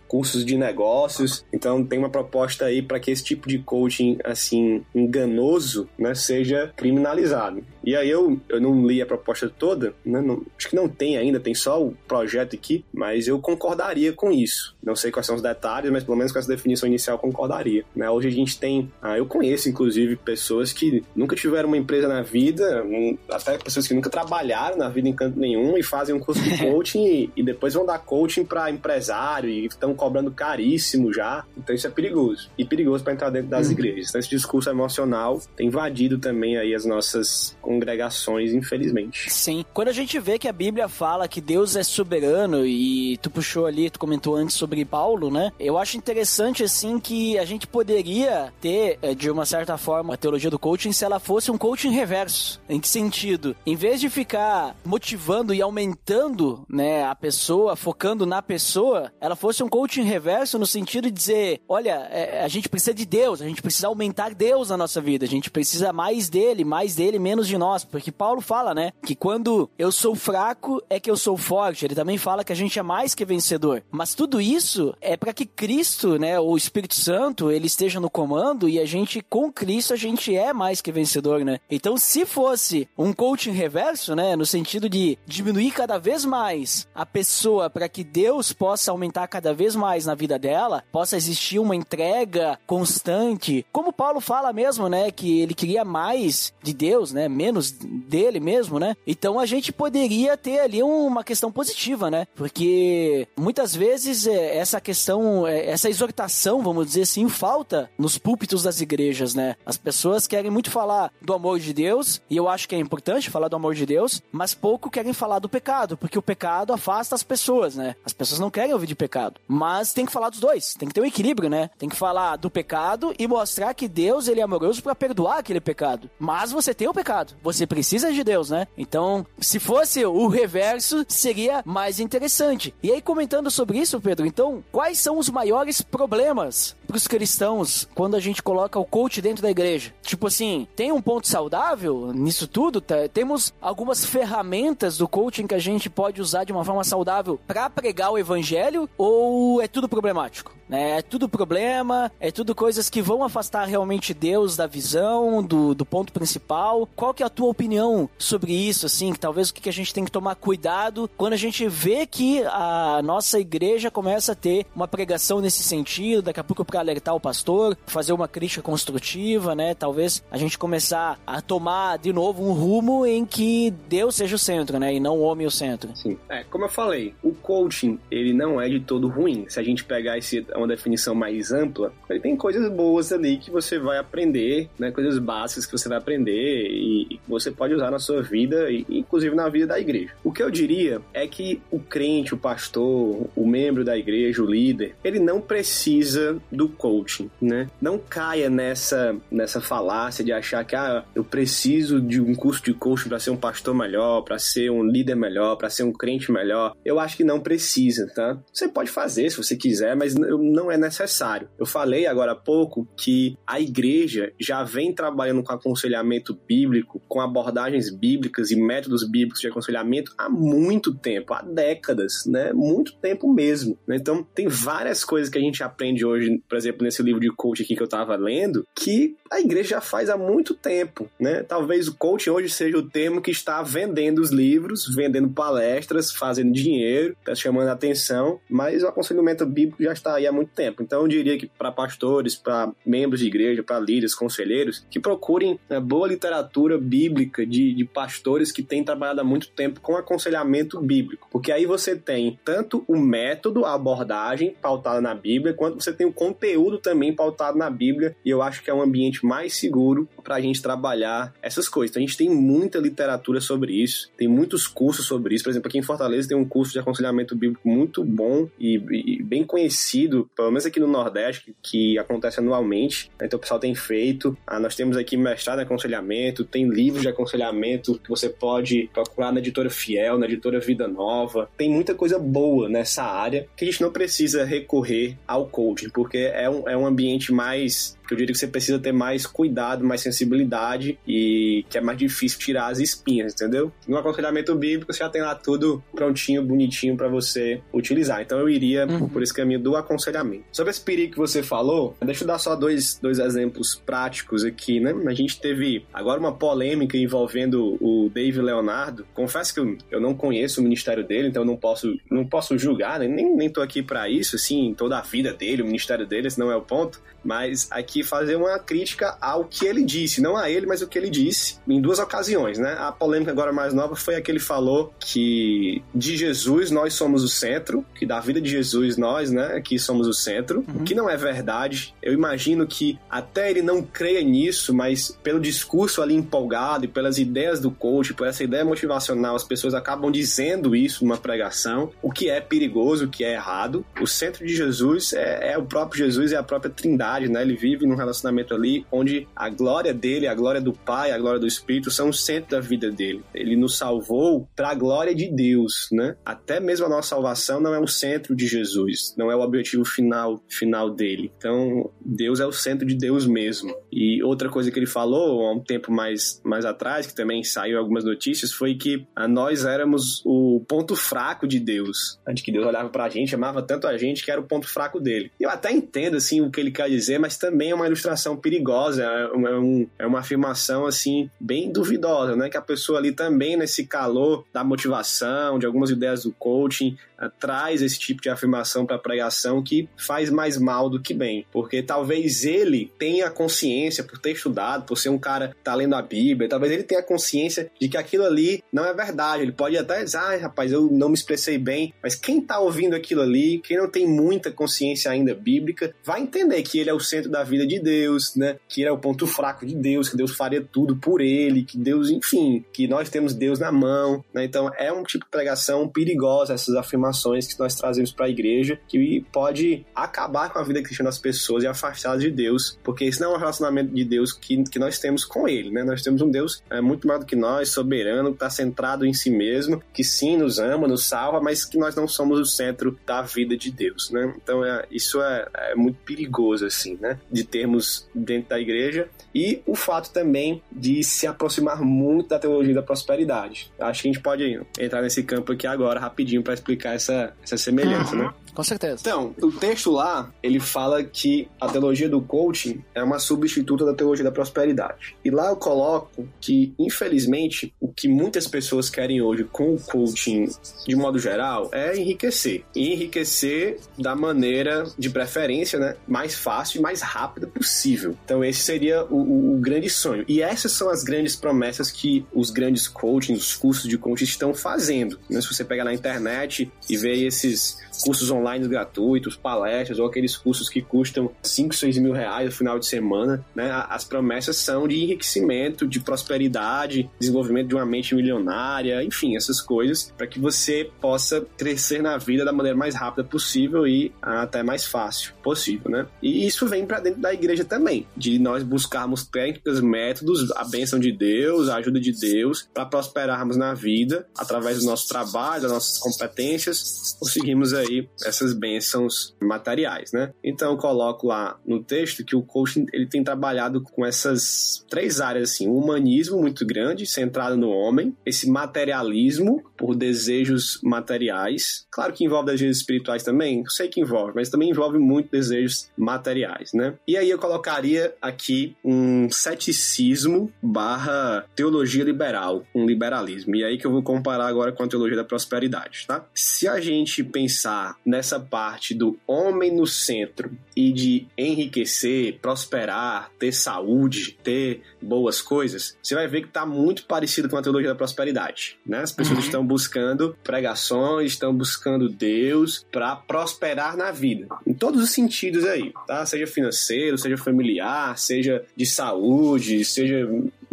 cursos 0.09 0.44
de 0.44 0.57
negócios. 0.57 1.44
Então, 1.52 1.85
tem 1.85 1.98
uma 1.98 2.11
proposta 2.11 2.66
aí 2.66 2.83
para 2.83 3.00
que 3.00 3.11
esse 3.11 3.24
tipo 3.24 3.48
de 3.48 3.59
coaching, 3.59 4.18
assim, 4.24 4.85
enganoso, 4.94 5.88
né, 5.98 6.14
seja 6.14 6.72
criminalizado. 6.76 7.64
E 7.87 7.94
aí 7.94 8.11
eu, 8.11 8.38
eu 8.49 8.61
não 8.61 8.85
li 8.85 9.01
a 9.01 9.07
proposta 9.07 9.49
toda, 9.49 9.94
né? 10.05 10.20
não, 10.20 10.44
acho 10.59 10.68
que 10.68 10.75
não 10.75 10.88
tem 10.88 11.16
ainda, 11.16 11.38
tem 11.38 11.55
só 11.55 11.81
o 11.81 11.96
projeto 12.09 12.57
aqui, 12.57 12.85
mas 12.92 13.29
eu 13.29 13.38
concordaria 13.38 14.12
com 14.12 14.33
isso. 14.33 14.75
Não 14.83 14.96
sei 14.96 15.12
quais 15.12 15.25
são 15.25 15.37
os 15.37 15.42
detalhes, 15.42 15.92
mas 15.92 16.03
pelo 16.03 16.16
menos 16.16 16.33
com 16.33 16.38
essa 16.40 16.49
definição 16.49 16.88
inicial 16.88 17.16
concordaria. 17.16 17.85
Né? 17.94 18.11
Hoje 18.11 18.27
a 18.27 18.31
gente 18.33 18.59
tem, 18.59 18.90
ah, 19.01 19.16
eu 19.16 19.25
conheço 19.25 19.68
inclusive 19.68 20.16
pessoas 20.16 20.72
que 20.72 21.05
nunca 21.14 21.37
tiveram 21.37 21.68
uma 21.68 21.77
empresa 21.77 22.09
na 22.09 22.22
vida, 22.22 22.83
um, 22.85 23.16
até 23.31 23.57
pessoas 23.57 23.87
que 23.87 23.94
nunca 23.94 24.11
trabalharam 24.11 24.77
na 24.77 24.88
vida 24.88 25.09
em 25.09 25.12
canto 25.12 25.38
nenhum 25.38 25.79
e 25.79 25.83
fazem 25.83 26.12
um 26.12 26.18
curso 26.18 26.42
de 26.42 26.59
coaching 26.59 27.07
e, 27.07 27.31
e 27.37 27.42
depois 27.44 27.75
vão 27.75 27.87
dar 27.87 28.01
coaching 28.01 28.44
para 28.44 28.68
empresário 28.68 29.49
e 29.49 29.66
estão 29.66 29.94
cobrando 29.94 30.33
caríssimo 30.33 31.12
já. 31.12 31.44
Então 31.57 31.72
isso 31.72 31.87
é 31.87 31.90
perigoso. 31.90 32.51
E 32.59 32.64
perigoso 32.64 33.05
para 33.05 33.12
entrar 33.12 33.31
dentro 33.31 33.49
das 33.49 33.68
hum. 33.68 33.72
igrejas. 33.72 34.09
Então 34.09 34.18
esse 34.18 34.31
discurso 34.31 34.68
emocional 34.68 35.40
tem 35.57 35.68
invadido 35.68 36.18
também 36.18 36.57
aí 36.57 36.75
as 36.75 36.85
nossas 36.85 37.57
congregações, 37.77 38.53
infelizmente. 38.53 39.31
Sim. 39.31 39.65
Quando 39.73 39.89
a 39.89 39.93
gente 39.93 40.19
vê 40.19 40.39
que 40.39 40.49
a 40.49 40.53
Bíblia 40.53 40.89
fala 40.89 41.29
que 41.29 41.41
Deus 41.41 41.77
é 41.77 41.83
soberano 41.83 42.67
e 42.67 43.19
tu 43.19 43.31
puxou 43.31 43.67
ali, 43.67 43.91
tu 43.91 43.99
comentou 43.99 44.35
antes 44.35 44.57
sobre 44.57 44.85
Paulo, 44.85 45.31
né? 45.31 45.53
Eu 45.59 45.79
acho 45.79 45.97
interessante 45.97 46.65
assim 46.65 46.99
que 46.99 47.39
a 47.39 47.45
gente 47.45 47.67
poderia 47.67 48.53
ter 48.61 48.99
eh, 49.03 49.15
de 49.15 49.31
uma 49.31 49.45
certa 49.45 49.77
forma 49.77 50.15
a 50.15 50.17
teologia 50.17 50.51
do 50.51 50.59
coaching 50.59 50.93
se 50.93 51.05
ela 51.05 51.21
fosse 51.21 51.51
um 51.51 51.59
coaching 51.59 51.91
reverso. 51.91 52.61
Em 52.69 52.81
que 52.81 52.89
sentido? 52.89 53.55
Em 53.67 53.77
vez 53.77 54.01
de 54.01 54.09
ficar 54.09 54.77
motivando 54.85 55.53
e 55.53 55.61
aumentando, 55.61 56.65
né, 56.69 57.05
a 57.05 57.15
pessoa, 57.15 57.77
focando 57.77 58.25
na 58.25 58.41
pessoa, 58.41 59.12
ela 59.21 59.37
fosse 59.37 59.62
um 59.62 59.69
coaching 59.69 60.03
reverso 60.03 60.59
no 60.59 60.67
sentido 60.67 61.05
de 61.05 61.11
dizer, 61.12 61.61
olha, 61.69 62.09
é, 62.11 62.43
a 62.43 62.49
gente 62.49 62.69
precisa 62.69 62.95
de 62.95 63.05
Deus, 63.05 63.43
a 63.43 63.47
gente 63.47 63.62
precisa 63.62 63.89
aumentar 63.89 64.35
Deus 64.35 64.71
na 64.71 64.77
nossa 64.77 65.01
vida, 65.01 65.25
a 65.25 65.29
gente 65.29 65.51
precisa 65.51 65.93
mais 65.93 66.29
dele, 66.29 66.65
mais 66.65 66.95
dele, 66.95 67.19
menos 67.19 67.47
de 67.47 67.59
nós 67.59 67.65
nós, 67.66 67.85
porque 67.85 68.12
Paulo 68.12 68.40
fala, 68.40 68.72
né, 68.72 68.92
que 69.05 69.16
quando 69.16 69.68
eu 69.76 69.90
sou 69.90 70.14
fraco 70.14 70.81
é 70.88 71.00
que 71.00 71.11
eu 71.11 71.16
sou 71.16 71.37
forte. 71.37 71.85
Ele 71.85 71.94
também 71.94 72.16
fala 72.16 72.44
que 72.44 72.52
a 72.52 72.57
gente 72.57 72.79
é 72.79 72.83
mais 72.83 73.14
que 73.14 73.24
vencedor. 73.24 73.83
Mas 73.90 74.14
tudo 74.14 74.40
isso 74.40 74.94
é 75.00 75.16
para 75.16 75.33
que 75.33 75.44
Cristo, 75.44 76.18
né, 76.18 76.38
o 76.38 76.57
Espírito 76.57 76.94
Santo, 76.94 77.50
ele 77.50 77.66
esteja 77.66 77.98
no 77.98 78.09
comando 78.09 78.68
e 78.68 78.79
a 78.79 78.87
gente 78.87 79.20
com 79.20 79.52
Cristo 79.52 79.92
a 79.92 79.96
gente 79.96 80.35
é 80.35 80.52
mais 80.52 80.81
que 80.81 80.92
vencedor, 80.92 81.44
né? 81.44 81.59
Então, 81.68 81.96
se 81.96 82.24
fosse 82.24 82.88
um 82.96 83.12
coaching 83.12 83.50
reverso, 83.50 84.14
né, 84.14 84.37
no 84.37 84.46
sentido 84.46 84.88
de 84.88 85.18
diminuir 85.26 85.72
cada 85.72 85.98
vez 85.98 86.24
mais 86.24 86.87
a 86.94 87.05
pessoa 87.05 87.68
para 87.68 87.88
que 87.88 88.05
Deus 88.05 88.52
possa 88.52 88.92
aumentar 88.92 89.26
cada 89.26 89.52
vez 89.52 89.74
mais 89.74 90.07
na 90.07 90.14
vida 90.14 90.38
dela, 90.38 90.85
possa 90.92 91.16
existir 91.16 91.59
uma 91.59 91.74
entrega 91.74 92.59
constante, 92.66 93.66
como 93.72 93.92
Paulo 93.92 94.20
fala 94.20 94.52
mesmo, 94.52 94.88
né, 94.88 95.11
que 95.11 95.40
ele 95.40 95.55
queria 95.55 95.85
mais 95.85 96.52
de 96.62 96.72
Deus, 96.72 97.12
né, 97.12 97.29
menos 97.46 97.70
dele 97.70 98.40
mesmo, 98.40 98.78
né? 98.80 98.96
Então 99.06 99.38
a 99.38 99.46
gente 99.46 99.72
poderia 99.72 100.37
ter 100.37 100.59
ali 100.59 100.82
uma 100.82 101.22
questão 101.22 101.52
positiva, 101.52 102.11
né? 102.11 102.26
Porque 102.35 103.28
muitas 103.37 103.74
vezes 103.74 104.26
é, 104.26 104.56
essa 104.56 104.80
questão, 104.80 105.46
é, 105.46 105.66
essa 105.66 105.88
exortação, 105.88 106.62
vamos 106.62 106.87
dizer 106.87 107.02
assim, 107.02 107.28
falta 107.28 107.88
nos 107.96 108.18
púlpitos 108.18 108.62
das 108.64 108.80
igrejas, 108.80 109.35
né? 109.35 109.54
As 109.64 109.76
pessoas 109.76 110.26
querem 110.26 110.50
muito 110.50 110.70
falar 110.70 111.12
do 111.22 111.32
amor 111.32 111.61
de 111.61 111.72
Deus, 111.72 112.20
e 112.28 112.37
eu 112.37 112.48
acho 112.48 112.68
que 112.68 112.74
é 112.74 112.78
importante 112.78 113.30
falar 113.30 113.48
do 113.48 113.56
amor 113.56 113.74
de 113.74 113.87
Deus, 113.87 114.22
mas 114.32 114.54
pouco 114.54 114.90
querem 114.90 115.12
falar 115.12 115.38
do 115.38 115.48
pecado, 115.48 115.96
porque 115.96 116.18
o 116.18 116.22
pecado 116.22 116.72
afasta 116.72 117.14
as 117.14 117.22
pessoas, 117.22 117.76
né? 117.76 117.94
As 118.04 118.12
pessoas 118.12 118.40
não 118.40 118.50
querem 118.50 118.72
ouvir 118.72 118.88
de 118.88 118.96
pecado, 118.96 119.40
mas 119.46 119.92
tem 119.92 120.04
que 120.04 120.12
falar 120.12 120.30
dos 120.30 120.40
dois. 120.40 120.74
Tem 120.74 120.88
que 120.88 120.94
ter 120.94 121.00
um 121.00 121.06
equilíbrio, 121.06 121.48
né? 121.48 121.70
Tem 121.78 121.88
que 121.88 121.96
falar 121.96 122.37
do 122.37 122.50
pecado 122.50 123.14
e 123.18 123.28
mostrar 123.28 123.72
que 123.74 123.87
Deus 123.87 124.26
ele 124.26 124.40
é 124.40 124.42
amoroso 124.42 124.82
para 124.82 124.94
perdoar 124.94 125.38
aquele 125.38 125.61
pecado. 125.61 126.11
Mas 126.18 126.50
você 126.50 126.74
tem 126.74 126.88
o 126.88 126.94
pecado. 126.94 127.36
Você 127.42 127.66
precisa 127.66 128.12
de 128.12 128.22
Deus, 128.22 128.51
né? 128.51 128.66
Então, 128.77 129.27
se 129.40 129.59
fosse 129.59 130.05
o 130.05 130.27
reverso, 130.29 131.05
seria 131.09 131.62
mais 131.64 132.01
interessante. 132.01 132.75
E 132.83 132.90
aí, 132.90 133.01
comentando 133.01 133.51
sobre 133.51 133.79
isso, 133.79 134.01
Pedro, 134.01 134.27
então, 134.27 134.62
quais 134.72 134.99
são 134.99 135.18
os 135.18 135.29
maiores 135.29 135.81
problemas 135.83 136.77
para 136.87 136.96
os 136.96 137.07
cristãos 137.07 137.88
quando 137.94 138.16
a 138.16 138.20
gente 138.20 138.42
coloca 138.42 138.79
o 138.79 138.85
coach 138.85 139.20
dentro 139.20 139.42
da 139.42 139.51
igreja? 139.51 139.92
Tipo 140.03 140.27
assim, 140.27 140.66
tem 140.77 140.92
um 140.92 141.03
ponto 141.03 141.29
saudável 141.29 142.12
nisso 142.12 142.46
tudo? 142.46 142.81
Temos 143.12 143.53
algumas 143.61 144.05
ferramentas 144.05 144.99
do 144.99 145.09
coaching 145.09 145.46
que 145.46 145.55
a 145.55 145.59
gente 145.59 145.88
pode 145.88 146.20
usar 146.20 146.44
de 146.44 146.53
uma 146.53 146.64
forma 146.64 146.85
saudável 146.85 147.38
para 147.46 147.68
pregar 147.70 148.11
o 148.11 148.18
evangelho 148.18 148.88
ou 148.96 149.61
é 149.61 149.68
tudo 149.68 149.88
problemático? 149.88 150.55
É 150.68 151.01
tudo 151.01 151.29
problema, 151.29 152.11
é 152.18 152.33
tudo 152.33 152.55
coisas 152.55 152.90
que 152.90 153.01
vão 153.01 153.22
afastar 153.22 153.66
realmente 153.66 154.12
Deus 154.12 154.57
da 154.57 154.66
visão, 154.66 155.42
do, 155.42 155.75
do 155.75 155.87
ponto 155.87 156.12
principal. 156.12 156.88
Qual 156.96 157.14
que 157.14 157.22
é 157.22 157.26
a 157.27 157.31
tua 157.31 157.49
opinião 157.49 158.09
sobre 158.19 158.53
isso, 158.53 158.87
assim? 158.87 159.12
Que 159.12 159.19
talvez 159.19 159.51
o 159.51 159.55
que 159.55 159.69
a 159.69 159.73
gente 159.73 159.93
tem 159.93 160.05
que 160.05 160.11
tomar 160.11 160.35
cuidado 160.35 161.11
quando 161.17 161.33
a 161.33 161.37
gente 161.37 161.67
vê 161.69 162.07
que 162.07 162.43
a 162.45 163.01
nossa 163.03 163.39
igreja 163.39 163.91
começa 163.91 164.33
a 164.33 164.35
ter 164.35 164.67
uma 164.75 164.89
pregação 164.89 165.41
nesse 165.41 165.62
sentido, 165.62 166.23
daqui 166.23 166.41
a 166.41 166.45
pouco 166.45 166.65
para 166.65 166.81
alertar 166.81 167.15
o 167.15 167.21
pastor, 167.21 167.77
fazer 167.87 168.12
uma 168.12 168.29
crítica 168.29 168.62
construtiva, 168.62 169.55
né? 169.55 169.75
Talvez 169.75 170.23
a 170.31 170.39
gente 170.39 170.59
começar 170.59 171.19
a 171.27 171.41
tomar 171.41 171.99
de 171.99 172.12
novo 172.12 172.43
um 172.43 172.53
rumo 172.53 173.07
em 173.07 173.25
que 173.25 173.73
Deus 173.89 174.17
seja 174.17 174.37
o 174.37 174.39
centro, 174.39 174.79
né? 174.79 174.95
E 174.95 175.01
não 175.01 175.19
o 175.19 175.23
homem 175.23 175.47
o 175.47 175.51
centro. 175.51 175.91
Sim. 175.97 176.19
É, 176.29 176.45
como 176.45 176.65
eu 176.65 176.69
falei, 176.69 177.15
o 177.23 177.33
coaching, 177.33 177.99
ele 178.11 178.33
não 178.33 178.61
é 178.61 178.69
de 178.69 178.81
todo 178.81 179.09
ruim. 179.09 179.47
Se 179.49 179.59
a 179.61 179.62
gente 179.62 179.85
pegar 179.85 180.19
esse 180.19 180.47
é 180.49 180.57
uma 180.57 180.69
definição 180.69 181.15
mais 181.15 181.53
ampla, 181.53 181.93
ele 182.09 182.21
tem 182.21 182.37
coisas 182.37 182.71
boas 182.71 183.12
ali 183.12 183.39
que 183.39 183.51
você 183.51 183.79
vai 183.79 183.99
aprender, 183.99 184.69
né? 184.79 184.91
Coisas 184.91 185.19
básicas 185.19 185.67
que 185.67 185.73
você 185.73 185.89
vai 185.89 185.99
aprender 185.99 186.69
e, 186.71 187.15
você 187.26 187.50
pode 187.50 187.74
usar 187.74 187.90
na 187.90 187.98
sua 187.98 188.22
vida 188.22 188.70
e 188.70 188.85
inclusive 188.88 189.35
na 189.35 189.48
vida 189.48 189.66
da 189.66 189.81
igreja. 189.81 190.12
O 190.22 190.33
que 190.33 190.42
eu 190.42 190.50
diria 190.50 191.00
é 191.12 191.26
que 191.26 191.61
o 191.70 191.79
crente, 191.79 192.35
o 192.35 192.38
pastor, 192.38 193.26
o 193.35 193.46
membro 193.46 193.85
da 193.85 193.96
igreja, 193.96 194.42
o 194.42 194.46
líder, 194.46 194.94
ele 195.02 195.18
não 195.18 195.40
precisa 195.40 196.38
do 196.50 196.68
coaching, 196.68 197.31
né? 197.40 197.68
Não 197.81 197.98
caia 197.98 198.48
nessa 198.50 199.16
nessa 199.31 199.61
falácia 199.61 200.24
de 200.24 200.33
achar 200.33 200.64
que 200.64 200.76
ah, 200.76 201.05
eu 201.14 201.24
preciso 201.24 202.00
de 202.00 202.20
um 202.20 202.35
curso 202.35 202.62
de 202.62 202.74
coaching 202.74 203.09
para 203.09 203.18
ser 203.18 203.31
um 203.31 203.37
pastor 203.37 203.74
melhor, 203.74 204.22
para 204.22 204.38
ser 204.38 204.70
um 204.70 204.83
líder 204.83 205.14
melhor, 205.14 205.57
para 205.57 205.70
ser 205.70 205.83
um 205.83 205.92
crente 205.92 206.31
melhor. 206.31 206.74
Eu 206.85 206.98
acho 206.98 207.16
que 207.16 207.24
não 207.24 207.40
precisa, 207.40 208.11
tá? 208.14 208.38
Você 208.52 208.68
pode 208.68 208.90
fazer 208.90 209.31
se 209.31 209.37
você 209.37 209.57
quiser, 209.57 209.96
mas 209.96 210.14
não 210.14 210.70
é 210.70 210.76
necessário. 210.76 211.48
Eu 211.59 211.66
falei 211.66 212.07
agora 212.07 212.33
há 212.33 212.37
pouco 212.37 212.87
que 212.96 213.37
a 213.46 213.61
igreja 213.61 214.33
já 214.38 214.62
vem 214.64 214.94
trabalhando 214.94 215.42
com 215.42 215.52
aconselhamento 215.52 216.38
bíblico, 216.46 217.00
com 217.09 217.21
abordagens 217.21 217.90
bíblicas 217.90 218.51
e 218.51 218.57
métodos 218.57 219.09
bíblicos 219.09 219.40
de 219.40 219.49
aconselhamento 219.49 220.12
há 220.16 220.29
muito 220.29 220.95
tempo, 220.95 221.33
há 221.35 221.42
décadas, 221.42 222.25
né? 222.27 222.53
Muito 222.53 222.97
tempo 222.97 223.33
mesmo. 223.33 223.79
Né? 223.87 223.97
Então, 223.97 224.27
tem 224.35 224.49
várias 224.49 225.05
coisas 225.05 225.29
que 225.29 225.38
a 225.38 225.40
gente 225.40 225.62
aprende 225.62 226.05
hoje, 226.05 226.42
por 226.49 226.57
exemplo, 226.57 226.85
nesse 226.85 227.03
livro 227.03 227.21
de 227.21 227.31
coach 227.31 227.62
aqui 227.62 227.75
que 227.75 227.83
eu 227.83 227.87
estava 227.87 228.16
lendo, 228.16 228.66
que 228.75 229.16
a 229.31 229.41
igreja 229.41 229.71
já 229.71 229.81
faz 229.81 230.09
há 230.09 230.17
muito 230.17 230.55
tempo, 230.55 231.09
né? 231.19 231.43
Talvez 231.43 231.89
o 231.89 231.97
coach 231.97 232.29
hoje 232.31 232.49
seja 232.49 232.79
o 232.79 232.89
termo 232.89 233.21
que 233.21 233.31
está 233.31 233.62
vendendo 233.62 234.21
os 234.21 234.31
livros, 234.31 234.95
vendendo 234.95 235.29
palestras, 235.29 236.12
fazendo 236.12 236.53
dinheiro, 236.53 237.17
está 237.21 237.35
chamando 237.35 237.69
a 237.69 237.73
atenção, 237.73 238.41
mas 238.49 238.83
o 238.83 238.89
aconselhamento 238.89 239.45
bíblico 239.47 239.83
já 239.83 239.93
está 239.93 240.15
aí 240.15 240.27
há 240.27 240.33
muito 240.33 240.53
tempo. 240.53 240.83
Então 240.83 241.03
eu 241.03 241.09
diria 241.09 241.39
que 241.39 241.47
para 241.47 241.73
pastores, 241.73 242.35
para 242.35 242.73
membros 242.85 243.21
de 243.21 243.27
igreja, 243.27 243.62
para 243.62 243.81
líderes, 243.81 244.15
conselheiros, 244.15 244.85
que 244.91 245.01
procurem 245.01 245.59
né, 245.69 245.81
boa 245.81 246.09
literatura 246.09 246.79
bíblica 246.79 247.45
de, 247.47 247.75
de 247.75 247.85
pastores 247.85 248.53
que 248.53 248.62
têm 248.62 248.85
trabalhado 248.85 249.21
há 249.21 249.25
muito 249.25 249.49
tempo 249.49 249.81
com 249.81 249.97
aconselhamento 249.97 250.81
bíblico. 250.81 251.29
Porque 251.31 251.53
aí 251.53 251.67
você 251.67 251.97
tem 251.97 252.39
tanto 252.45 252.85
o 252.87 252.97
método, 252.97 253.65
a 253.65 253.75
abordagem 253.75 254.55
pautada 254.61 255.01
na 255.01 255.15
Bíblia, 255.15 255.55
quanto 255.55 255.83
você 255.83 255.93
tem 255.93 256.07
o 256.07 256.12
conteúdo 256.12 256.79
também 256.79 257.15
pautado 257.15 257.59
na 257.59 257.71
Bíblia. 257.71 258.17
E 258.25 258.31
eu 258.31 258.43
acho 258.43 258.62
que 258.62 258.71
é 258.71 258.75
um 258.75 258.83
ambiente 258.83 259.15
mais 259.24 259.55
seguro 259.55 260.09
para 260.22 260.37
a 260.37 260.40
gente 260.40 260.61
trabalhar 260.61 261.35
essas 261.42 261.68
coisas. 261.68 261.90
Então 261.90 262.02
a 262.02 262.07
gente 262.07 262.16
tem 262.16 262.29
muita 262.29 262.79
literatura 262.79 263.40
sobre 263.40 263.72
isso, 263.72 264.11
tem 264.16 264.29
muitos 264.29 264.66
cursos 264.66 265.07
sobre 265.07 265.35
isso. 265.35 265.44
Por 265.44 265.50
exemplo, 265.50 265.68
aqui 265.68 265.79
em 265.79 265.83
Fortaleza 265.83 266.29
tem 266.29 266.37
um 266.37 266.44
curso 266.44 266.72
de 266.72 266.79
aconselhamento 266.79 267.35
bíblico 267.35 267.68
muito 267.68 268.05
bom 268.05 268.48
e, 268.59 268.76
e 268.76 269.22
bem 269.22 269.44
conhecido, 269.44 270.29
pelo 270.35 270.48
menos 270.48 270.66
aqui 270.66 270.81
no 270.81 270.87
Nordeste, 270.87 271.55
que 271.62 271.98
acontece 271.98 272.40
anualmente. 272.40 273.11
Então 273.22 273.37
o 273.37 273.40
pessoal 273.40 273.61
tem 273.61 273.74
feito. 273.74 274.37
Ah, 274.46 274.59
nós 274.59 274.74
temos 274.74 274.96
aqui 274.96 275.16
mestrado 275.16 275.61
em 275.61 275.62
aconselhamento, 275.62 276.44
tem 276.44 276.68
livros 276.68 277.02
de 277.02 277.09
aconselhamento 277.09 277.98
que 277.98 278.09
você 278.09 278.29
pode 278.29 278.88
procurar 278.92 279.33
na 279.33 279.38
editora 279.38 279.70
Fiel, 279.70 280.18
na 280.18 280.26
editora 280.26 280.61
Vida 280.61 280.88
Nova. 280.88 281.48
Tem 281.57 281.70
muita 281.70 281.94
coisa 281.94 282.18
boa 282.18 282.68
nessa 282.68 283.02
área 283.02 283.48
que 283.57 283.64
a 283.64 283.70
gente 283.70 283.81
não 283.81 283.90
precisa 283.90 284.44
recorrer 284.44 285.16
ao 285.26 285.46
coaching, 285.46 285.88
porque 285.90 286.18
é 286.18 286.48
um, 286.48 286.68
é 286.68 286.76
um 286.76 286.87
ambiente 286.87 287.33
mais 287.33 287.96
que 288.07 288.14
eu 288.14 288.19
diria 288.19 288.33
que 288.33 288.38
você 288.38 288.47
precisa 288.47 288.79
ter 288.79 288.92
mais 288.92 289.27
cuidado, 289.27 289.85
mais 289.85 290.01
sensibilidade 290.01 290.99
e 291.07 291.64
que 291.69 291.79
é 291.79 291.81
mais 291.81 291.99
difícil 291.99 292.38
tirar 292.38 292.69
as 292.69 292.79
espinhas, 292.79 293.33
entendeu? 293.33 293.73
No 293.87 293.97
aconselhamento 293.97 294.55
bíblico 294.55 294.92
você 294.92 295.01
já 295.01 295.09
tem 295.09 295.23
lá 295.23 295.35
tudo 295.35 295.83
prontinho, 295.95 296.42
bonitinho 296.42 296.97
para 296.97 297.09
você 297.09 297.61
utilizar. 297.73 298.23
Então 298.23 298.38
eu 298.38 298.49
iria 298.49 298.87
uhum. 298.87 299.09
por 299.09 299.23
esse 299.23 299.35
caminho 299.35 299.61
do 299.61 299.77
aconselhamento. 299.77 300.45
Sobre 300.53 300.71
esse 300.71 300.81
perigo 300.81 301.14
que 301.14 301.19
você 301.19 301.42
falou, 301.42 301.97
deixa 302.05 302.25
eu 302.25 302.29
dar 302.29 302.38
só 302.38 302.55
dois, 302.55 302.99
dois 303.01 303.19
exemplos 303.19 303.75
práticos 303.75 304.45
aqui, 304.45 304.81
né? 304.81 304.95
A 305.07 305.14
gente 305.14 305.40
teve 305.40 305.85
agora 305.92 306.21
uma 306.21 306.33
polêmica 306.33 306.97
envolvendo 306.97 307.77
o 307.81 308.11
Dave 308.12 308.40
Leonardo. 308.40 309.07
Confesso 309.14 309.53
que 309.53 309.61
eu, 309.61 309.79
eu 309.90 310.01
não 310.01 310.14
conheço 310.14 310.61
o 310.61 310.64
ministério 310.64 311.05
dele, 311.07 311.29
então 311.29 311.42
eu 311.42 311.47
não 311.47 311.57
posso, 311.57 311.97
não 312.11 312.25
posso 312.25 312.57
julgar, 312.59 313.01
né? 313.01 313.09
nem, 313.16 313.35
nem 313.35 313.51
tô 313.51 313.62
aqui 313.62 313.83
para 313.83 314.09
isso, 314.09 314.37
assim, 314.37 314.75
toda 314.77 314.99
a 314.99 315.03
vida 315.03 315.33
dele, 315.33 315.62
o 315.62 315.66
ministério 315.66 316.07
dele, 316.07 316.29
esse 316.29 316.38
não 316.38 316.51
é 316.51 316.57
o 316.57 316.62
ponto. 316.62 317.01
Mas 317.27 317.67
aqui 317.71 318.03
fazer 318.03 318.37
uma 318.37 318.59
crítica 318.59 319.17
ao 319.21 319.45
que 319.45 319.67
ele 319.67 319.85
disse, 319.85 320.21
não 320.21 320.37
a 320.37 320.51
ele, 320.51 320.67
mas 320.67 320.81
o 320.81 320.87
que 320.87 320.99
ele 320.99 321.11
disse, 321.11 321.59
em 321.69 321.81
duas 321.81 321.99
ocasiões, 321.99 322.59
né? 322.59 322.77
A 322.79 322.93
polêmica 322.93 323.31
agora 323.31 323.53
mais 323.53 323.75
nova 323.75 323.97
foi 323.97 324.15
a 324.15 324.21
que 324.21 324.31
ele 324.31 324.39
falou 324.39 324.95
que 324.99 325.83
de 325.95 326.17
Jesus 326.17 326.71
nós 326.71 326.95
somos 326.95 327.25
o 327.25 327.29
centro, 327.29 327.85
que 327.95 328.07
da 328.07 328.21
vida 328.21 328.41
de 328.41 328.49
Jesus 328.49 328.97
nós, 328.97 329.31
né, 329.31 329.55
aqui 329.57 329.79
somos 329.79 330.07
o 330.07 330.12
centro, 330.12 330.65
uhum. 330.69 330.83
o 330.83 330.85
que 330.85 330.95
não 330.95 331.09
é 331.09 331.17
verdade. 331.17 331.95
Eu 332.03 332.12
imagino 332.12 332.67
que 332.67 332.99
até 333.11 333.51
ele 333.51 333.62
não 333.62 333.83
creia 333.83 334.23
nisso, 334.23 334.75
mas 334.75 335.17
pelo 335.23 335.41
discurso 335.41 336.03
ali 336.03 336.15
empolgado 336.15 336.85
e 336.85 336.89
pelas 336.89 337.19
ideias 337.19 337.61
do 337.61 337.71
coach, 337.71 338.15
por 338.15 338.27
essa 338.27 338.45
ideia 338.45 338.65
motivacional, 338.65 339.35
as 339.35 339.45
pessoas 339.45 339.75
acabam 339.75 340.11
dizendo 340.11 340.77
isso 340.77 341.05
numa 341.05 341.17
pregação, 341.17 341.91
o 342.03 342.11
que 342.11 342.29
é 342.29 342.41
perigoso, 342.41 343.07
o 343.07 343.09
que 343.09 343.25
é 343.25 343.33
errado. 343.33 343.85
O 344.01 344.07
centro 344.07 344.47
de 344.47 344.55
Jesus 344.55 345.12
é, 345.12 345.53
é 345.53 345.59
o 345.59 345.65
próprio 345.65 346.05
Jesus, 346.05 346.33
é 346.33 346.37
a 346.37 346.43
própria 346.43 346.71
Trindade 346.71 347.15
né? 347.20 347.42
Ele 347.42 347.57
vive 347.57 347.87
num 347.87 347.96
relacionamento 347.96 348.55
ali 348.55 348.85
onde 348.90 349.26
a 349.35 349.48
glória 349.48 349.92
dele, 349.92 350.26
a 350.26 350.35
glória 350.35 350.61
do 350.61 350.72
Pai, 350.72 351.11
a 351.11 351.18
glória 351.18 351.40
do 351.40 351.46
Espírito 351.46 351.90
são 351.90 352.11
o 352.11 352.12
centro 352.12 352.50
da 352.50 352.61
vida 352.61 352.90
dele. 352.90 353.22
Ele 353.35 353.57
nos 353.57 353.76
salvou 353.76 354.48
para 354.55 354.70
a 354.70 354.74
glória 354.74 355.14
de 355.14 355.31
Deus, 355.31 355.88
né? 355.92 356.16
Até 356.24 356.61
mesmo 356.61 356.87
a 356.87 356.88
nossa 356.88 357.09
salvação 357.09 357.61
não 357.61 357.74
é 357.74 357.81
o 357.81 357.87
centro 357.87 358.35
de 358.35 358.46
Jesus, 358.46 359.14
não 359.16 359.31
é 359.31 359.37
o 359.37 359.40
objetivo 359.40 359.85
final 359.85 360.42
final 360.48 360.90
dele. 360.90 361.33
Então, 361.38 361.90
Deus 362.05 362.40
é 362.40 362.46
o 362.46 362.52
centro 362.52 362.87
de 362.87 362.94
Deus 362.94 363.26
mesmo. 363.26 363.74
E 363.92 364.22
outra 364.22 364.48
coisa 364.48 364.70
que 364.70 364.79
ele 364.79 364.87
falou 364.87 365.46
há 365.46 365.52
um 365.52 365.61
tempo 365.61 365.92
mais 365.92 366.40
mais 366.44 366.64
atrás, 366.64 367.07
que 367.07 367.14
também 367.14 367.42
saiu 367.42 367.79
algumas 367.79 368.05
notícias, 368.05 368.52
foi 368.52 368.74
que 368.74 369.07
ah, 369.14 369.29
nós 369.29 369.64
éramos 369.64 370.22
o 370.24 370.64
ponto 370.68 370.94
fraco 370.94 371.46
de 371.46 371.59
Deus. 371.59 372.18
De 372.33 372.42
que 372.42 372.52
Deus 372.52 372.66
olhava 372.66 372.88
pra 372.88 373.09
gente, 373.09 373.35
amava 373.35 373.62
tanto 373.62 373.87
a 373.87 373.96
gente 373.96 374.24
que 374.24 374.31
era 374.31 374.40
o 374.40 374.44
ponto 374.44 374.66
fraco 374.66 375.00
dele. 375.00 375.31
Eu 375.40 375.50
até 375.50 375.72
entendo 375.72 376.16
assim 376.16 376.40
o 376.40 376.50
que 376.50 376.61
ele 376.61 376.70
quer 376.70 376.88
dizer 376.88 377.06
dizer, 377.07 377.19
mas 377.19 377.37
também 377.37 377.71
é 377.71 377.75
uma 377.75 377.87
ilustração 377.87 378.37
perigosa, 378.37 379.05
é 379.05 379.27
uma, 379.29 379.51
é, 379.51 379.87
é 380.01 380.07
uma 380.07 380.21
afirmação 380.21 380.87
assim 380.87 381.31
bem 381.38 381.71
duvidosa, 381.71 382.37
né? 382.37 382.49
Que 382.49 382.57
a 382.57 382.62
pessoa 382.62 382.99
ali 382.99 383.12
também 383.12 383.57
nesse 383.57 383.87
calor 383.87 384.45
da 384.53 384.64
motivação, 384.64 385.59
de 385.59 385.66
algumas 385.66 385.90
ideias 385.90 386.25
do 386.25 386.33
coaching, 386.33 386.97
uh, 387.21 387.31
traz 387.38 387.83
esse 387.83 387.99
tipo 387.99 388.21
de 388.21 388.29
afirmação 388.29 388.85
para 388.85 388.99
pregação 388.99 389.62
que 389.62 389.88
faz 389.97 390.31
mais 390.31 390.59
mal 390.59 390.88
do 390.90 391.01
que 391.01 391.14
bem, 391.14 391.47
porque 391.53 391.83
talvez 391.83 392.45
ele 392.45 392.92
tenha 392.99 393.31
consciência 393.31 394.03
por 394.05 394.19
ter 394.19 394.33
estudado, 394.33 394.85
por 394.85 394.97
ser 394.97 395.09
um 395.09 395.19
cara 395.19 395.49
que 395.49 395.57
tá 395.62 395.75
lendo 395.75 395.95
a 395.95 396.03
Bíblia, 396.03 396.49
talvez 396.49 396.73
ele 396.73 396.83
tenha 396.83 397.03
consciência 397.03 397.71
de 397.81 397.88
que 397.88 397.97
aquilo 397.97 398.25
ali 398.25 398.62
não 398.73 398.85
é 398.85 398.92
verdade. 398.92 399.42
Ele 399.42 399.53
pode 399.53 399.77
até 399.77 400.03
dizer, 400.03 400.19
ah, 400.19 400.37
rapaz, 400.37 400.73
eu 400.73 400.90
não 400.90 401.09
me 401.09 401.14
expressei 401.14 401.59
bem, 401.59 401.92
mas 402.03 402.14
quem 402.14 402.40
tá 402.40 402.59
ouvindo 402.59 402.95
aquilo 402.95 403.23
ali, 403.23 403.61
quem 403.62 403.77
não 403.77 403.88
tem 403.88 404.07
muita 404.07 404.51
consciência 404.51 405.11
ainda 405.11 405.35
bíblica, 405.35 405.95
vai 406.05 406.21
entender 406.21 406.62
que 406.62 406.79
ele 406.79 406.90
é 406.90 406.95
o 406.96 407.00
centro 407.00 407.30
da 407.30 407.44
vida 407.44 407.66
de 407.66 407.78
Deus, 407.78 408.35
né? 408.37 408.56
Que 408.68 408.82
ele 408.82 408.88
é 408.88 408.92
o 408.92 408.98
ponto 408.98 409.26
fraco 409.26 409.66
de 409.66 409.74
Deus, 409.74 410.09
que 410.09 410.16
Deus 410.16 410.32
faria 410.32 410.62
tudo 410.62 410.96
por 410.96 411.20
ele, 411.20 411.64
que 411.64 411.78
Deus, 411.78 412.11
enfim, 412.11 412.64
que 412.72 412.88
nós 412.88 413.09
temos 413.09 413.35
Deus 413.35 413.59
na 413.59 413.70
mão, 413.70 414.24
né? 414.35 414.44
Então 414.44 414.70
é 414.76 414.92
um 414.92 415.02
tipo 415.02 415.24
de 415.24 415.30
pregação 415.30 415.88
perigosa 415.88 416.54
essas 416.54 416.74
afirmações 416.74 417.46
que 417.46 417.59
nós 417.59 417.74
trazemos 417.74 418.12
para 418.12 418.26
a 418.26 418.30
igreja, 418.30 418.78
que 418.88 419.24
pode 419.32 419.85
acabar 419.94 420.52
com 420.52 420.59
a 420.59 420.62
vida 420.62 420.82
cristã 420.82 421.04
das 421.04 421.18
pessoas 421.18 421.64
e 421.64 421.66
afastá-las 421.66 422.22
de 422.22 422.30
Deus, 422.30 422.78
porque 422.82 423.04
isso 423.04 423.20
não 423.22 423.32
é 423.32 423.37
um 423.37 423.38
relacionamento 423.38 423.94
de 423.94 424.04
Deus 424.04 424.32
que, 424.32 424.62
que 424.64 424.78
nós 424.78 424.98
temos 424.98 425.24
com 425.24 425.48
ele, 425.48 425.70
né? 425.70 425.85
Nós 425.85 426.02
temos 426.02 426.22
um 426.22 426.30
Deus 426.30 426.62
é, 426.70 426.80
muito 426.80 427.06
maior 427.06 427.20
do 427.20 427.26
que 427.26 427.37
nós, 427.37 427.70
soberano, 427.70 428.30
que 428.30 428.37
está 428.37 428.50
centrado 428.50 429.04
em 429.04 429.12
si 429.12 429.30
mesmo, 429.30 429.82
que 429.92 430.04
sim 430.04 430.37
nos 430.37 430.59
ama, 430.59 430.88
nos 430.88 431.04
salva, 431.04 431.40
mas 431.40 431.64
que 431.64 431.78
nós 431.78 431.94
não 431.94 432.09
somos 432.09 432.38
o 432.38 432.44
centro 432.44 432.98
da 433.06 433.22
vida 433.22 433.56
de 433.56 433.70
Deus, 433.70 434.11
né? 434.11 434.35
Então 434.42 434.64
é, 434.64 434.85
isso 434.90 435.20
é, 435.20 435.46
é 435.54 435.74
muito 435.74 435.98
perigoso, 436.04 436.66
né? 437.01 437.19
De 437.31 437.45
termos 437.45 438.09
dentro 438.15 438.51
da 438.51 438.61
igreja 438.61 439.09
e 439.35 439.62
o 439.67 439.75
fato 439.75 440.12
também 440.12 440.62
de 440.71 441.03
se 441.03 441.27
aproximar 441.27 441.83
muito 441.83 442.29
da 442.29 442.39
teologia 442.39 442.75
da 442.75 442.83
prosperidade. 442.83 443.71
Acho 443.79 444.03
que 444.03 444.09
a 444.09 444.12
gente 444.12 444.23
pode 444.23 444.61
entrar 444.79 445.03
nesse 445.03 445.23
campo 445.23 445.53
aqui 445.53 445.67
agora 445.67 446.01
rapidinho 446.01 446.43
para 446.43 446.55
explicar 446.55 446.95
essa, 446.95 447.35
essa 447.43 447.57
semelhança, 447.57 448.15
uhum. 448.15 448.23
né? 448.25 448.35
Com 448.57 448.64
certeza. 448.64 448.97
Então, 449.01 449.35
o 449.42 449.53
texto 449.53 449.90
lá, 449.90 450.33
ele 450.42 450.59
fala 450.59 451.05
que 451.05 451.47
a 451.61 451.69
teologia 451.69 452.09
do 452.09 452.23
coaching 452.23 452.83
é 452.95 453.03
uma 453.03 453.19
substituta 453.19 453.85
da 453.85 453.92
teologia 453.92 454.25
da 454.25 454.33
prosperidade. 454.33 455.14
E 455.23 455.31
lá 455.31 455.51
eu 455.51 455.57
coloco 455.57 456.27
que, 456.40 456.73
infelizmente, 456.79 457.75
o 457.79 457.87
que 457.87 458.09
muitas 458.09 458.49
pessoas 458.49 458.88
querem 458.88 459.21
hoje 459.21 459.45
com 459.45 459.75
o 459.75 459.79
coaching, 459.79 460.49
de 460.87 460.97
modo 460.97 461.19
geral, 461.19 461.69
é 461.71 461.99
enriquecer. 461.99 462.64
E 462.75 462.95
enriquecer 462.95 463.79
da 463.99 464.16
maneira, 464.16 464.85
de 464.99 465.11
preferência, 465.11 465.79
né, 465.79 465.95
mais 466.09 466.35
fácil 466.35 466.79
e 466.79 466.83
mais 466.83 467.03
rápida 467.03 467.47
possível. 467.47 468.16
Então, 468.25 468.42
esse 468.42 468.61
seria 468.61 469.05
o, 469.05 469.16
o, 469.16 469.57
o 469.57 469.59
grande 469.59 469.90
sonho. 469.90 470.25
E 470.27 470.40
essas 470.40 470.73
são 470.73 470.88
as 470.88 471.05
grandes 471.05 471.37
promessas 471.37 471.90
que 471.90 472.25
os 472.33 472.51
grandes 472.51 472.88
coachings, 472.88 473.42
os 473.42 473.55
cursos 473.55 473.87
de 473.87 473.99
coaching 473.99 474.25
estão 474.25 474.55
fazendo. 474.55 475.21
Né? 475.29 475.42
Se 475.42 475.49
você 475.49 475.62
pegar 475.62 475.85
na 475.85 475.92
internet 475.92 476.73
e 476.88 476.97
ver 476.97 477.23
esses 477.23 477.85
cursos 478.03 478.31
online 478.31 478.45
gratuitos, 478.68 479.37
palestras 479.37 479.98
ou 479.98 480.06
aqueles 480.06 480.37
cursos 480.37 480.68
que 480.68 480.80
custam 480.80 481.30
5, 481.42 481.74
6 481.74 481.98
mil 481.98 482.12
reais 482.12 482.46
no 482.46 482.52
final 482.52 482.78
de 482.78 482.87
semana, 482.87 483.44
né? 483.54 483.70
As 483.88 484.04
promessas 484.04 484.56
são 484.56 484.87
de 484.87 485.02
enriquecimento, 485.02 485.87
de 485.87 485.98
prosperidade, 485.98 487.11
desenvolvimento 487.18 487.68
de 487.68 487.74
uma 487.74 487.87
mente 487.87 488.14
milionária, 488.14 489.02
enfim, 489.02 489.37
essas 489.37 489.61
coisas, 489.61 490.12
para 490.16 490.26
que 490.26 490.38
você 490.38 490.90
possa 491.00 491.44
crescer 491.56 492.02
na 492.02 492.16
vida 492.18 492.44
da 492.44 492.52
maneira 492.52 492.76
mais 492.76 492.94
rápida 492.94 493.24
possível 493.24 493.87
e 493.87 494.12
até 494.22 494.62
mais 494.62 494.85
fácil 494.85 495.35
possível, 495.42 495.90
né? 495.90 496.06
E 496.22 496.46
isso 496.46 496.66
vem 496.66 496.87
para 496.87 497.00
dentro 497.00 497.20
da 497.20 497.32
igreja 497.32 497.64
também, 497.64 498.06
de 498.16 498.38
nós 498.38 498.62
buscarmos 498.62 499.24
técnicas, 499.24 499.80
métodos, 499.80 500.50
a 500.52 500.64
bênção 500.64 500.98
de 500.98 501.11
Deus, 501.11 501.68
a 501.68 501.76
ajuda 501.76 501.98
de 501.98 502.12
Deus, 502.12 502.68
para 502.72 502.85
prosperarmos 502.85 503.56
na 503.56 503.74
vida 503.74 504.26
através 504.37 504.80
do 504.80 504.87
nosso 504.87 505.09
trabalho, 505.09 505.62
das 505.62 505.72
nossas 505.72 505.98
competências, 505.98 507.16
conseguimos 507.18 507.72
aí 507.72 507.87
aí 507.87 508.09
essas 508.37 508.55
bênçãos 508.55 509.35
materiais, 509.40 510.12
né? 510.12 510.33
Então 510.42 510.72
eu 510.72 510.77
coloco 510.77 511.27
lá 511.27 511.59
no 511.66 511.83
texto 511.83 512.25
que 512.25 512.37
o 512.37 512.42
coaching 512.42 512.87
ele 512.92 513.07
tem 513.07 513.25
trabalhado 513.25 513.83
com 513.83 514.05
essas 514.05 514.85
três 514.88 515.20
áreas 515.20 515.51
assim, 515.51 515.68
o 515.68 515.77
humanismo 515.77 516.40
muito 516.40 516.64
grande, 516.66 517.07
centrado 517.07 517.57
no 517.57 517.70
homem, 517.70 518.16
esse 518.25 518.49
materialismo 518.49 519.62
por 519.77 519.94
desejos 519.94 520.81
materiais, 520.83 521.87
claro 521.90 522.12
que 522.12 522.25
envolve 522.25 522.51
desejos 522.53 522.79
espirituais 522.79 523.22
também, 523.22 523.61
eu 523.61 523.70
sei 523.70 523.88
que 523.88 524.01
envolve, 524.01 524.33
mas 524.35 524.49
também 524.49 524.70
envolve 524.70 524.99
muito 524.99 525.31
desejos 525.31 525.90
materiais, 525.96 526.72
né? 526.72 526.94
E 527.07 527.16
aí 527.16 527.31
eu 527.31 527.38
colocaria 527.38 528.14
aqui 528.20 528.77
um 528.85 529.29
ceticismo 529.31 530.53
barra 530.62 531.44
teologia 531.55 532.05
liberal, 532.05 532.64
um 532.75 532.87
liberalismo. 532.87 533.55
E 533.57 533.64
aí 533.64 533.79
que 533.79 533.87
eu 533.87 533.90
vou 533.90 534.03
comparar 534.03 534.46
agora 534.46 534.72
com 534.72 534.83
a 534.83 534.88
teologia 534.88 535.16
da 535.16 535.25
prosperidade, 535.25 536.05
tá? 536.07 536.25
Se 536.35 536.68
a 536.68 536.81
gente 536.81 537.22
pensar 537.25 537.96
nessa 538.16 538.40
parte 538.40 538.94
do 538.94 539.18
homem 539.26 539.70
no 539.70 539.87
centro 539.87 540.50
e 540.74 540.90
de 540.90 541.26
enriquecer, 541.37 542.38
prosperar, 542.40 543.31
ter 543.38 543.52
saúde, 543.52 544.38
ter 544.42 544.81
boas 545.00 545.42
coisas, 545.42 545.96
você 546.02 546.14
vai 546.14 546.26
ver 546.26 546.40
que 546.42 546.48
está 546.48 546.64
muito 546.64 547.05
parecido 547.05 547.48
com 547.48 547.57
a 547.57 547.62
teologia 547.62 547.90
da 547.90 547.94
prosperidade. 547.94 548.79
Né? 548.87 549.00
As 549.00 549.12
pessoas 549.12 549.38
uhum. 549.38 549.44
estão 549.44 549.66
buscando 549.66 550.37
pregações, 550.42 551.33
estão 551.33 551.55
buscando 551.55 552.09
Deus 552.09 552.87
para 552.90 553.14
prosperar 553.16 553.96
na 553.96 554.11
vida, 554.11 554.48
em 554.66 554.72
todos 554.72 555.02
os 555.02 555.11
sentidos 555.11 555.64
aí, 555.64 555.92
tá? 556.07 556.24
Seja 556.24 556.46
financeiro, 556.46 557.18
seja 557.18 557.37
familiar, 557.37 558.18
seja 558.18 558.64
de 558.74 558.87
saúde, 558.87 559.85
seja 559.85 560.26